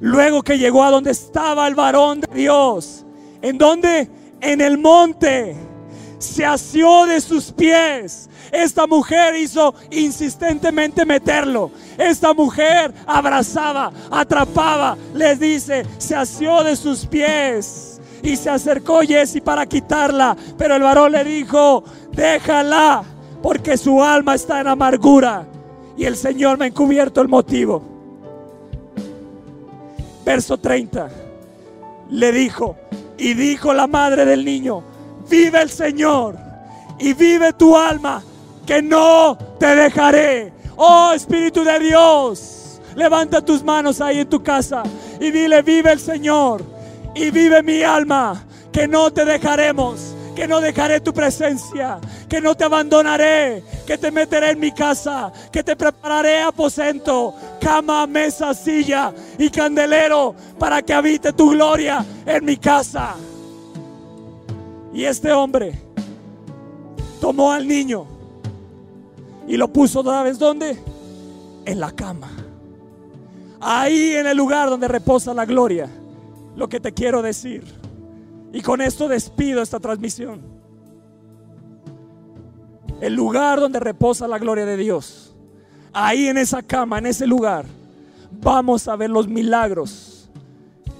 luego 0.00 0.42
que 0.42 0.58
llegó 0.58 0.82
a 0.82 0.90
donde 0.90 1.12
estaba 1.12 1.68
el 1.68 1.76
varón 1.76 2.20
de 2.20 2.34
Dios, 2.34 3.04
¿en 3.40 3.58
donde 3.58 4.10
En 4.40 4.60
el 4.60 4.76
monte. 4.76 5.56
Se 6.24 6.44
asió 6.44 7.06
de 7.06 7.20
sus 7.20 7.52
pies. 7.52 8.28
Esta 8.50 8.86
mujer 8.86 9.34
hizo 9.36 9.74
insistentemente 9.90 11.04
meterlo. 11.04 11.70
Esta 11.98 12.32
mujer 12.32 12.92
abrazaba, 13.06 13.92
atrapaba, 14.10 14.96
les 15.14 15.38
dice, 15.38 15.84
se 15.98 16.14
asió 16.14 16.62
de 16.62 16.76
sus 16.76 17.06
pies. 17.06 18.00
Y 18.22 18.36
se 18.36 18.48
acercó 18.48 19.00
Jesse 19.00 19.40
para 19.42 19.66
quitarla. 19.66 20.36
Pero 20.56 20.76
el 20.76 20.82
varón 20.82 21.12
le 21.12 21.24
dijo, 21.24 21.84
déjala, 22.12 23.04
porque 23.42 23.76
su 23.76 24.02
alma 24.02 24.34
está 24.34 24.60
en 24.60 24.68
amargura 24.68 25.46
y 25.96 26.04
el 26.04 26.16
Señor 26.16 26.58
me 26.58 26.64
ha 26.64 26.68
encubierto 26.68 27.20
el 27.20 27.28
motivo. 27.28 27.82
Verso 30.24 30.58
30. 30.58 31.10
Le 32.10 32.32
dijo, 32.32 32.76
y 33.18 33.34
dijo 33.34 33.72
la 33.72 33.86
madre 33.86 34.24
del 34.24 34.44
niño, 34.44 34.82
vive 35.28 35.62
el 35.62 35.70
Señor 35.70 36.36
y 36.98 37.12
vive 37.12 37.52
tu 37.52 37.76
alma, 37.76 38.22
que 38.66 38.80
no 38.82 39.36
te 39.58 39.74
dejaré. 39.74 40.52
Oh 40.76 41.12
Espíritu 41.14 41.64
de 41.64 41.78
Dios, 41.78 42.80
levanta 42.94 43.40
tus 43.40 43.62
manos 43.62 44.00
ahí 44.00 44.20
en 44.20 44.28
tu 44.28 44.42
casa 44.42 44.82
y 45.20 45.30
dile, 45.30 45.62
vive 45.62 45.92
el 45.92 46.00
Señor 46.00 46.64
y 47.14 47.30
vive 47.30 47.62
mi 47.62 47.82
alma, 47.82 48.44
que 48.72 48.88
no 48.88 49.12
te 49.12 49.24
dejaremos 49.24 50.14
que 50.34 50.48
no 50.48 50.60
dejaré 50.60 51.00
tu 51.00 51.14
presencia, 51.14 51.98
que 52.28 52.40
no 52.40 52.54
te 52.54 52.64
abandonaré, 52.64 53.62
que 53.86 53.96
te 53.96 54.10
meteré 54.10 54.50
en 54.50 54.60
mi 54.60 54.72
casa, 54.72 55.32
que 55.52 55.62
te 55.62 55.76
prepararé 55.76 56.42
aposento, 56.42 57.34
cama, 57.60 58.06
mesa, 58.06 58.52
silla 58.52 59.12
y 59.38 59.48
candelero 59.48 60.34
para 60.58 60.82
que 60.82 60.92
habite 60.92 61.32
tu 61.32 61.50
gloria 61.50 62.04
en 62.26 62.44
mi 62.44 62.56
casa. 62.56 63.14
Y 64.94 65.04
este 65.04 65.32
hombre 65.32 65.76
tomó 67.20 67.50
al 67.50 67.66
niño 67.66 68.06
y 69.48 69.56
lo 69.56 69.72
puso 69.72 70.02
vez 70.22 70.38
¿dónde? 70.38 70.78
En 71.64 71.80
la 71.80 71.90
cama. 71.90 72.30
Ahí 73.60 74.12
en 74.12 74.28
el 74.28 74.36
lugar 74.36 74.70
donde 74.70 74.86
reposa 74.86 75.34
la 75.34 75.44
gloria. 75.44 75.90
Lo 76.54 76.68
que 76.68 76.78
te 76.78 76.92
quiero 76.92 77.22
decir 77.22 77.64
y 78.52 78.60
con 78.62 78.80
esto 78.80 79.08
despido 79.08 79.60
esta 79.60 79.80
transmisión. 79.80 80.40
El 83.00 83.14
lugar 83.14 83.58
donde 83.58 83.80
reposa 83.80 84.28
la 84.28 84.38
gloria 84.38 84.64
de 84.64 84.76
Dios. 84.76 85.34
Ahí 85.92 86.28
en 86.28 86.38
esa 86.38 86.62
cama, 86.62 86.98
en 86.98 87.06
ese 87.06 87.26
lugar, 87.26 87.66
vamos 88.30 88.86
a 88.86 88.94
ver 88.94 89.10
los 89.10 89.26
milagros 89.26 90.30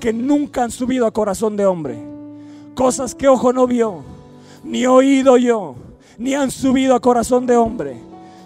que 0.01 0.13
nunca 0.13 0.65
han 0.65 0.73
subido 0.73 1.07
a 1.07 1.13
corazón 1.13 1.57
de 1.57 1.65
hombre. 1.65 2.14
Cosas 2.75 3.15
que 3.15 3.29
ojo 3.29 3.53
no 3.53 3.67
vio, 3.67 4.03
ni 4.63 4.87
oído 4.87 5.37
yo, 5.37 5.77
ni 6.19 6.35
han 6.35 6.51
subido 6.51 6.95
a 6.95 7.01
corazón 7.01 7.47
de 7.47 7.57
hombre. 7.57 7.97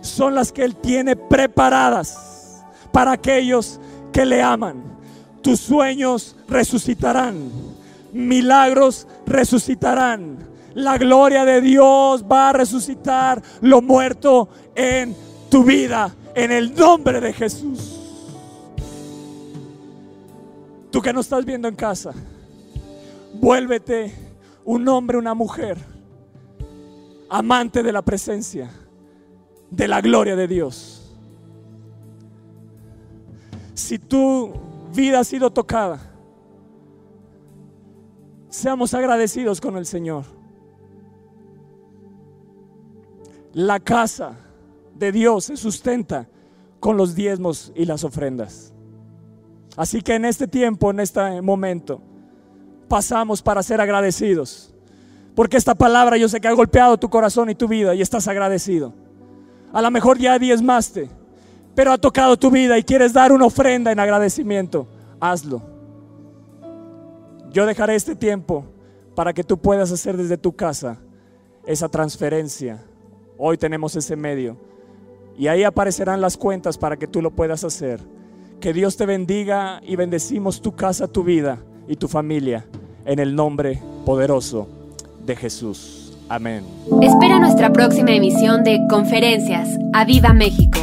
Son 0.01 0.35
las 0.35 0.53
que 0.53 0.65
Él 0.65 0.77
tiene 0.77 1.17
preparadas 1.17 2.65
para 2.93 3.13
aquellos 3.13 3.81
que 4.13 4.25
le 4.25 4.43
aman. 4.43 4.83
Tus 5.43 5.61
sueños 5.61 6.37
resucitarán 6.49 7.51
milagros 8.13 9.07
resucitarán. 9.27 10.39
La 10.75 10.99
gloria 10.99 11.45
de 11.45 11.61
Dios 11.61 12.25
va 12.31 12.51
a 12.51 12.53
resucitar 12.53 13.43
lo 13.63 13.83
muerto 13.83 14.49
en 14.75 15.17
tu 15.51 15.65
vida, 15.65 16.15
en 16.35 16.53
el 16.53 16.75
nombre 16.75 17.21
de 17.21 17.33
Jesús. 17.33 17.95
Tú 20.91 21.03
que 21.03 21.13
no 21.13 21.21
estás 21.21 21.45
viendo 21.45 21.69
en 21.69 21.75
casa, 21.75 22.13
Vuélvete 23.41 24.13
un 24.65 24.87
hombre, 24.89 25.17
una 25.17 25.35
mujer, 25.35 25.79
amante 27.31 27.83
de 27.83 27.93
la 27.93 28.03
presencia, 28.03 28.71
de 29.71 29.89
la 29.89 30.01
gloria 30.01 30.35
de 30.35 30.49
Dios. 30.49 31.17
Si 33.75 33.99
tu 33.99 34.53
vida 34.95 35.21
ha 35.21 35.25
sido 35.25 35.51
tocada, 35.51 36.01
seamos 38.49 38.93
agradecidos 38.93 39.61
con 39.61 39.77
el 39.77 39.87
Señor. 39.87 40.25
La 43.53 43.79
casa 43.79 44.37
de 44.95 45.13
Dios 45.13 45.45
se 45.45 45.57
sustenta 45.57 46.29
con 46.81 46.97
los 46.97 47.15
diezmos 47.15 47.73
y 47.77 47.85
las 47.85 48.03
ofrendas. 48.03 48.75
Así 49.77 50.03
que 50.03 50.17
en 50.17 50.25
este 50.25 50.49
tiempo, 50.49 50.91
en 50.91 51.01
este 51.01 51.41
momento, 51.41 52.03
pasamos 52.89 53.43
para 53.43 53.63
ser 53.63 53.81
agradecidos. 53.81 54.75
Porque 55.35 55.57
esta 55.57 55.75
palabra 55.75 56.17
yo 56.17 56.29
sé 56.29 56.41
que 56.41 56.49
ha 56.49 56.53
golpeado 56.53 56.99
tu 56.99 57.09
corazón 57.09 57.49
y 57.51 57.55
tu 57.55 57.69
vida 57.69 57.95
y 57.95 58.03
estás 58.03 58.27
agradecido. 58.27 58.93
A 59.73 59.81
lo 59.81 59.91
mejor 59.91 60.19
ya 60.19 60.39
diezmaste, 60.39 61.09
pero 61.75 61.93
ha 61.93 61.99
tocado 61.99 62.37
tu 62.37 62.51
vida 62.51 62.77
y 62.77 62.83
quieres 62.83 63.13
dar 63.13 63.31
una 63.31 63.47
ofrenda 63.47 63.93
en 63.93 64.01
agradecimiento. 64.01 64.89
Hazlo. 65.21 65.63
Yo 67.53 67.67
dejaré 67.67 67.95
este 67.95 68.17
tiempo 68.17 68.65
para 69.15 69.33
que 69.33 69.45
tú 69.45 69.59
puedas 69.59 69.93
hacer 69.93 70.17
desde 70.17 70.39
tu 70.39 70.57
casa 70.57 70.99
esa 71.67 71.89
transferencia. 71.89 72.83
Hoy 73.37 73.59
tenemos 73.59 73.95
ese 73.95 74.17
medio. 74.17 74.57
Y 75.37 75.47
ahí 75.47 75.63
aparecerán 75.63 76.21
las 76.21 76.37
cuentas 76.37 76.77
para 76.77 76.97
que 76.97 77.07
tú 77.07 77.23
lo 77.23 77.31
puedas 77.31 77.63
hacer. 77.63 78.01
Que 78.59 78.73
Dios 78.73 78.97
te 78.97 79.07
bendiga 79.07 79.81
y 79.85 79.95
bendecimos 79.95 80.61
tu 80.61 80.75
casa, 80.75 81.07
tu 81.07 81.23
vida 81.23 81.63
y 81.89 81.97
tu 81.97 82.07
familia 82.07 82.65
en 83.05 83.19
el 83.19 83.35
nombre 83.35 83.81
poderoso 84.05 84.69
de 85.25 85.35
Jesús. 85.35 86.13
Amén. 86.29 86.63
Espera 87.03 87.39
nuestra 87.39 87.73
próxima 87.73 88.13
emisión 88.13 88.63
de 88.63 88.81
Conferencias. 88.89 89.71
¡A 89.95 90.05
Viva 90.05 90.33
México! 90.35 90.78